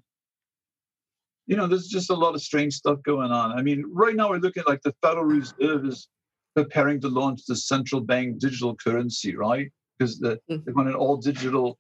you 1.47 1.57
know, 1.57 1.67
there's 1.67 1.89
just 1.89 2.11
a 2.11 2.15
lot 2.15 2.35
of 2.35 2.41
strange 2.41 2.75
stuff 2.75 3.03
going 3.03 3.31
on. 3.31 3.53
I 3.53 3.63
mean, 3.63 3.85
right 3.93 4.15
now 4.15 4.31
we're 4.31 4.39
looking 4.39 4.63
like 4.67 4.81
the 4.83 4.95
Federal 5.03 5.25
Reserve 5.25 5.85
is 5.85 6.09
preparing 6.55 7.01
to 7.01 7.09
launch 7.09 7.43
the 7.47 7.57
central 7.57 8.01
bank 8.01 8.39
digital 8.39 8.77
currency, 8.77 9.37
right? 9.37 9.71
Because 9.99 10.19
the, 10.19 10.41
mm. 10.51 10.65
they 10.65 10.73
want 10.73 10.89
an 10.89 10.95
all 10.95 11.17
digital 11.17 11.79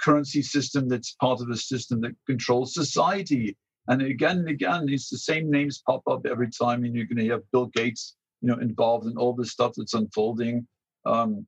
currency 0.00 0.42
system 0.42 0.88
that's 0.88 1.16
part 1.20 1.40
of 1.40 1.48
a 1.50 1.56
system 1.56 2.00
that 2.02 2.12
controls 2.26 2.74
society. 2.74 3.56
And 3.88 4.02
again 4.02 4.38
and 4.38 4.48
again, 4.48 4.86
it's 4.88 5.10
the 5.10 5.18
same 5.18 5.50
names 5.50 5.82
pop 5.86 6.02
up 6.08 6.26
every 6.26 6.50
time, 6.50 6.84
and 6.84 6.94
you're 6.94 7.06
going 7.06 7.24
to 7.24 7.32
have 7.32 7.42
Bill 7.52 7.66
Gates, 7.66 8.16
you 8.40 8.48
know, 8.48 8.58
involved 8.58 9.06
in 9.06 9.16
all 9.16 9.32
this 9.32 9.52
stuff 9.52 9.72
that's 9.76 9.94
unfolding. 9.94 10.66
Um, 11.04 11.46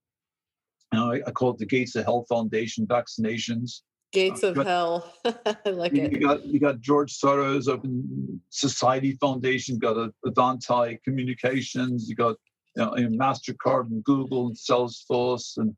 you 0.93 0.99
know, 0.99 1.13
I, 1.13 1.21
I 1.27 1.31
call 1.33 1.51
it 1.51 1.59
the 1.59 1.67
Gates 1.67 1.97
of 1.97 2.05
Health 2.05 2.27
Foundation 2.29 2.87
vaccinations. 2.87 3.83
Gates 4.13 4.43
of 4.43 4.57
Hell. 4.57 5.13
I 5.25 5.71
like 5.71 5.93
you, 5.93 6.05
it. 6.05 6.13
You 6.13 6.21
got 6.21 6.45
you 6.45 6.61
got 6.61 6.81
George 6.81 7.19
Soros 7.19 7.69
Open 7.69 8.41
Society 8.49 9.13
Foundation. 9.21 9.79
Got 9.79 9.97
a 9.97 10.13
Avanti 10.25 10.99
Communications. 11.05 12.09
You 12.09 12.15
got 12.15 12.37
you 12.77 12.85
know, 12.85 12.93
Mastercard 12.93 13.91
and 13.91 14.03
Google 14.05 14.47
and 14.47 14.57
Salesforce, 14.57 15.59
and 15.59 15.77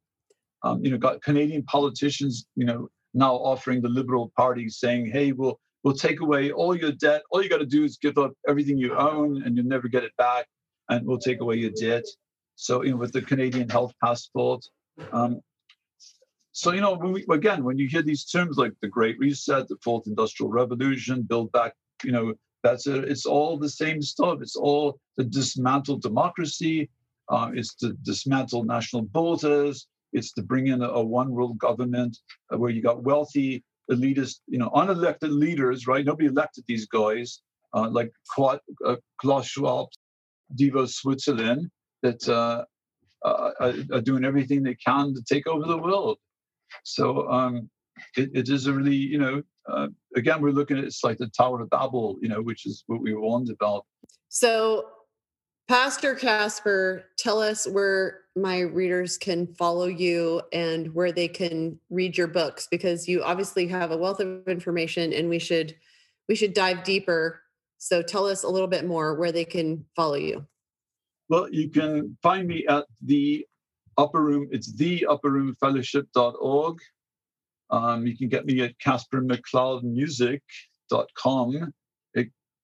um, 0.62 0.84
you 0.84 0.90
know 0.90 0.98
got 0.98 1.22
Canadian 1.22 1.64
politicians. 1.64 2.46
You 2.54 2.66
know 2.66 2.88
now 3.14 3.34
offering 3.34 3.82
the 3.82 3.88
Liberal 3.88 4.32
Party 4.36 4.68
saying, 4.68 5.10
"Hey, 5.10 5.32
we'll 5.32 5.58
we'll 5.82 5.94
take 5.94 6.20
away 6.20 6.50
all 6.52 6.76
your 6.76 6.92
debt. 6.92 7.22
All 7.30 7.42
you 7.42 7.48
got 7.48 7.58
to 7.58 7.66
do 7.66 7.84
is 7.84 7.96
give 7.96 8.18
up 8.18 8.32
everything 8.48 8.78
you 8.78 8.94
own, 8.94 9.42
and 9.42 9.56
you'll 9.56 9.66
never 9.66 9.88
get 9.88 10.04
it 10.04 10.16
back, 10.16 10.46
and 10.88 11.06
we'll 11.06 11.18
take 11.18 11.40
away 11.40 11.56
your 11.56 11.70
debt." 11.70 12.04
So 12.56 12.82
you 12.82 12.90
know 12.90 12.96
with 12.96 13.12
the 13.12 13.22
Canadian 13.22 13.68
health 13.68 13.92
passport. 14.02 14.64
Um, 15.12 15.40
so, 16.52 16.72
you 16.72 16.80
know, 16.80 16.94
when 16.94 17.12
we, 17.12 17.24
again, 17.30 17.62
when 17.62 17.78
you 17.78 17.88
hear 17.88 18.02
these 18.02 18.24
terms 18.24 18.58
like 18.58 18.72
the 18.82 18.88
Great 18.88 19.18
Reset, 19.18 19.68
the 19.68 19.76
Fourth 19.82 20.06
Industrial 20.06 20.50
Revolution, 20.50 21.22
build 21.22 21.52
back, 21.52 21.74
you 22.02 22.12
know, 22.12 22.34
that's 22.62 22.86
it. 22.86 23.04
It's 23.04 23.24
all 23.24 23.56
the 23.56 23.68
same 23.68 24.02
stuff. 24.02 24.40
It's 24.42 24.56
all 24.56 24.98
to 25.18 25.24
dismantle 25.24 25.98
democracy. 25.98 26.90
Uh, 27.28 27.50
it's 27.54 27.74
to 27.76 27.92
dismantle 28.02 28.64
national 28.64 29.02
borders. 29.02 29.86
It's 30.12 30.32
to 30.32 30.42
bring 30.42 30.66
in 30.66 30.82
a, 30.82 30.88
a 30.88 31.02
one 31.02 31.30
world 31.30 31.58
government 31.58 32.18
uh, 32.52 32.58
where 32.58 32.70
you 32.70 32.82
got 32.82 33.04
wealthy, 33.04 33.62
elitist, 33.90 34.40
you 34.46 34.58
know, 34.58 34.70
unelected 34.70 35.30
leaders, 35.30 35.86
right? 35.86 36.04
Nobody 36.04 36.28
elected 36.28 36.64
these 36.66 36.86
guys, 36.86 37.40
uh, 37.74 37.88
like 37.90 38.12
Klaus, 38.32 38.58
uh, 38.86 38.96
Klaus 39.20 39.46
Schwab, 39.46 39.88
Davos 40.54 40.96
Switzerland, 40.96 41.70
that 42.02 42.26
uh, 42.28 42.64
uh, 43.24 43.72
are 43.92 44.00
doing 44.00 44.24
everything 44.24 44.62
they 44.62 44.76
can 44.76 45.14
to 45.14 45.22
take 45.28 45.46
over 45.46 45.66
the 45.66 45.78
world. 45.78 46.18
So 46.84 47.28
um, 47.28 47.68
it, 48.16 48.30
it 48.34 48.48
is 48.48 48.66
a 48.66 48.72
really, 48.72 48.96
you 48.96 49.18
know, 49.18 49.42
uh, 49.68 49.88
again, 50.16 50.40
we're 50.40 50.52
looking 50.52 50.78
at 50.78 50.84
it's 50.84 51.04
like 51.04 51.18
the 51.18 51.28
Tower 51.28 51.60
of 51.60 51.70
Babel, 51.70 52.16
you 52.20 52.28
know, 52.28 52.42
which 52.42 52.66
is 52.66 52.84
what 52.86 53.00
we 53.00 53.14
warned 53.14 53.50
about. 53.50 53.86
So, 54.28 54.86
Pastor 55.70 56.14
Caspar, 56.16 57.04
tell 57.16 57.40
us 57.40 57.64
where 57.64 58.22
my 58.34 58.58
readers 58.58 59.16
can 59.16 59.46
follow 59.54 59.86
you 59.86 60.42
and 60.52 60.92
where 60.92 61.12
they 61.12 61.28
can 61.28 61.78
read 61.90 62.18
your 62.18 62.26
books 62.26 62.66
because 62.68 63.06
you 63.06 63.22
obviously 63.22 63.68
have 63.68 63.92
a 63.92 63.96
wealth 63.96 64.18
of 64.18 64.48
information 64.48 65.12
and 65.12 65.28
we 65.28 65.38
should 65.38 65.76
we 66.28 66.34
should 66.34 66.54
dive 66.54 66.82
deeper. 66.82 67.40
So 67.78 68.02
tell 68.02 68.26
us 68.26 68.42
a 68.42 68.48
little 68.48 68.66
bit 68.66 68.84
more 68.84 69.14
where 69.14 69.30
they 69.30 69.44
can 69.44 69.84
follow 69.94 70.16
you. 70.16 70.44
Well, 71.28 71.48
you 71.52 71.70
can 71.70 72.16
find 72.20 72.48
me 72.48 72.66
at 72.66 72.86
the 73.00 73.46
upper 73.96 74.24
room, 74.24 74.48
it's 74.50 74.72
the 74.72 75.06
upper 75.06 75.30
room 75.30 75.54
fellowship.org. 75.60 76.78
Um, 77.70 78.08
you 78.08 78.18
can 78.18 78.28
get 78.28 78.44
me 78.44 78.60
at 78.62 78.76
casparmccloudmusic.com. 78.84 81.72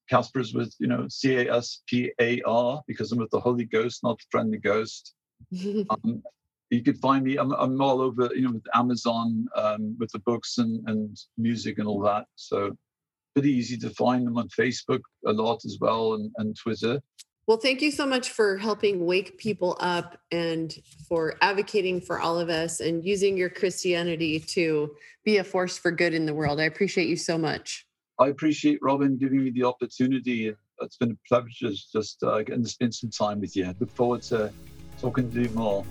Caspar's 0.08 0.54
with, 0.54 0.74
you 0.78 0.86
know, 0.86 1.06
C 1.08 1.36
A 1.36 1.54
S 1.54 1.82
P 1.86 2.12
A 2.20 2.40
R 2.42 2.82
because 2.86 3.12
I'm 3.12 3.18
with 3.18 3.30
the 3.30 3.40
Holy 3.40 3.64
Ghost, 3.64 4.02
not 4.02 4.18
the 4.18 4.24
friendly 4.30 4.58
ghost. 4.58 5.14
um, 5.90 6.22
you 6.70 6.82
could 6.82 6.98
find 6.98 7.24
me, 7.24 7.36
I'm, 7.36 7.52
I'm, 7.52 7.80
all 7.80 8.00
over, 8.00 8.30
you 8.34 8.42
know, 8.42 8.52
with 8.52 8.66
Amazon, 8.74 9.46
um, 9.54 9.96
with 9.98 10.10
the 10.10 10.18
books 10.20 10.58
and, 10.58 10.88
and 10.88 11.16
music 11.38 11.78
and 11.78 11.86
all 11.86 12.00
that. 12.00 12.26
So 12.34 12.76
pretty 13.34 13.52
easy 13.52 13.76
to 13.76 13.90
find 13.90 14.26
them 14.26 14.38
on 14.38 14.48
Facebook 14.48 15.00
a 15.26 15.32
lot 15.32 15.64
as 15.64 15.78
well 15.80 16.14
and, 16.14 16.32
and 16.38 16.56
Twitter. 16.56 17.00
Well, 17.46 17.58
thank 17.58 17.80
you 17.80 17.92
so 17.92 18.06
much 18.06 18.30
for 18.30 18.56
helping 18.56 19.06
wake 19.06 19.38
people 19.38 19.76
up 19.78 20.18
and 20.32 20.74
for 21.08 21.36
advocating 21.40 22.00
for 22.00 22.18
all 22.18 22.40
of 22.40 22.48
us 22.48 22.80
and 22.80 23.04
using 23.04 23.36
your 23.36 23.50
Christianity 23.50 24.40
to 24.40 24.96
be 25.24 25.36
a 25.36 25.44
force 25.44 25.78
for 25.78 25.92
good 25.92 26.12
in 26.12 26.26
the 26.26 26.34
world. 26.34 26.58
I 26.58 26.64
appreciate 26.64 27.06
you 27.06 27.16
so 27.16 27.38
much. 27.38 27.85
I 28.18 28.28
appreciate 28.28 28.78
Robyn 28.80 29.18
giving 29.18 29.44
me 29.44 29.50
the 29.50 29.64
opportunity. 29.64 30.54
It's 30.80 30.96
been 30.96 31.12
a 31.12 31.28
pleasure 31.28 31.70
just 31.70 32.22
uh, 32.22 32.42
getting 32.42 32.62
to 32.62 32.68
spend 32.68 32.94
some 32.94 33.10
time 33.10 33.40
with 33.40 33.54
you. 33.54 33.66
I 33.66 33.74
look 33.78 33.90
forward 33.90 34.22
to 34.22 34.52
talking 34.98 35.30
to 35.32 35.42
you 35.42 35.50
more. 35.50 35.84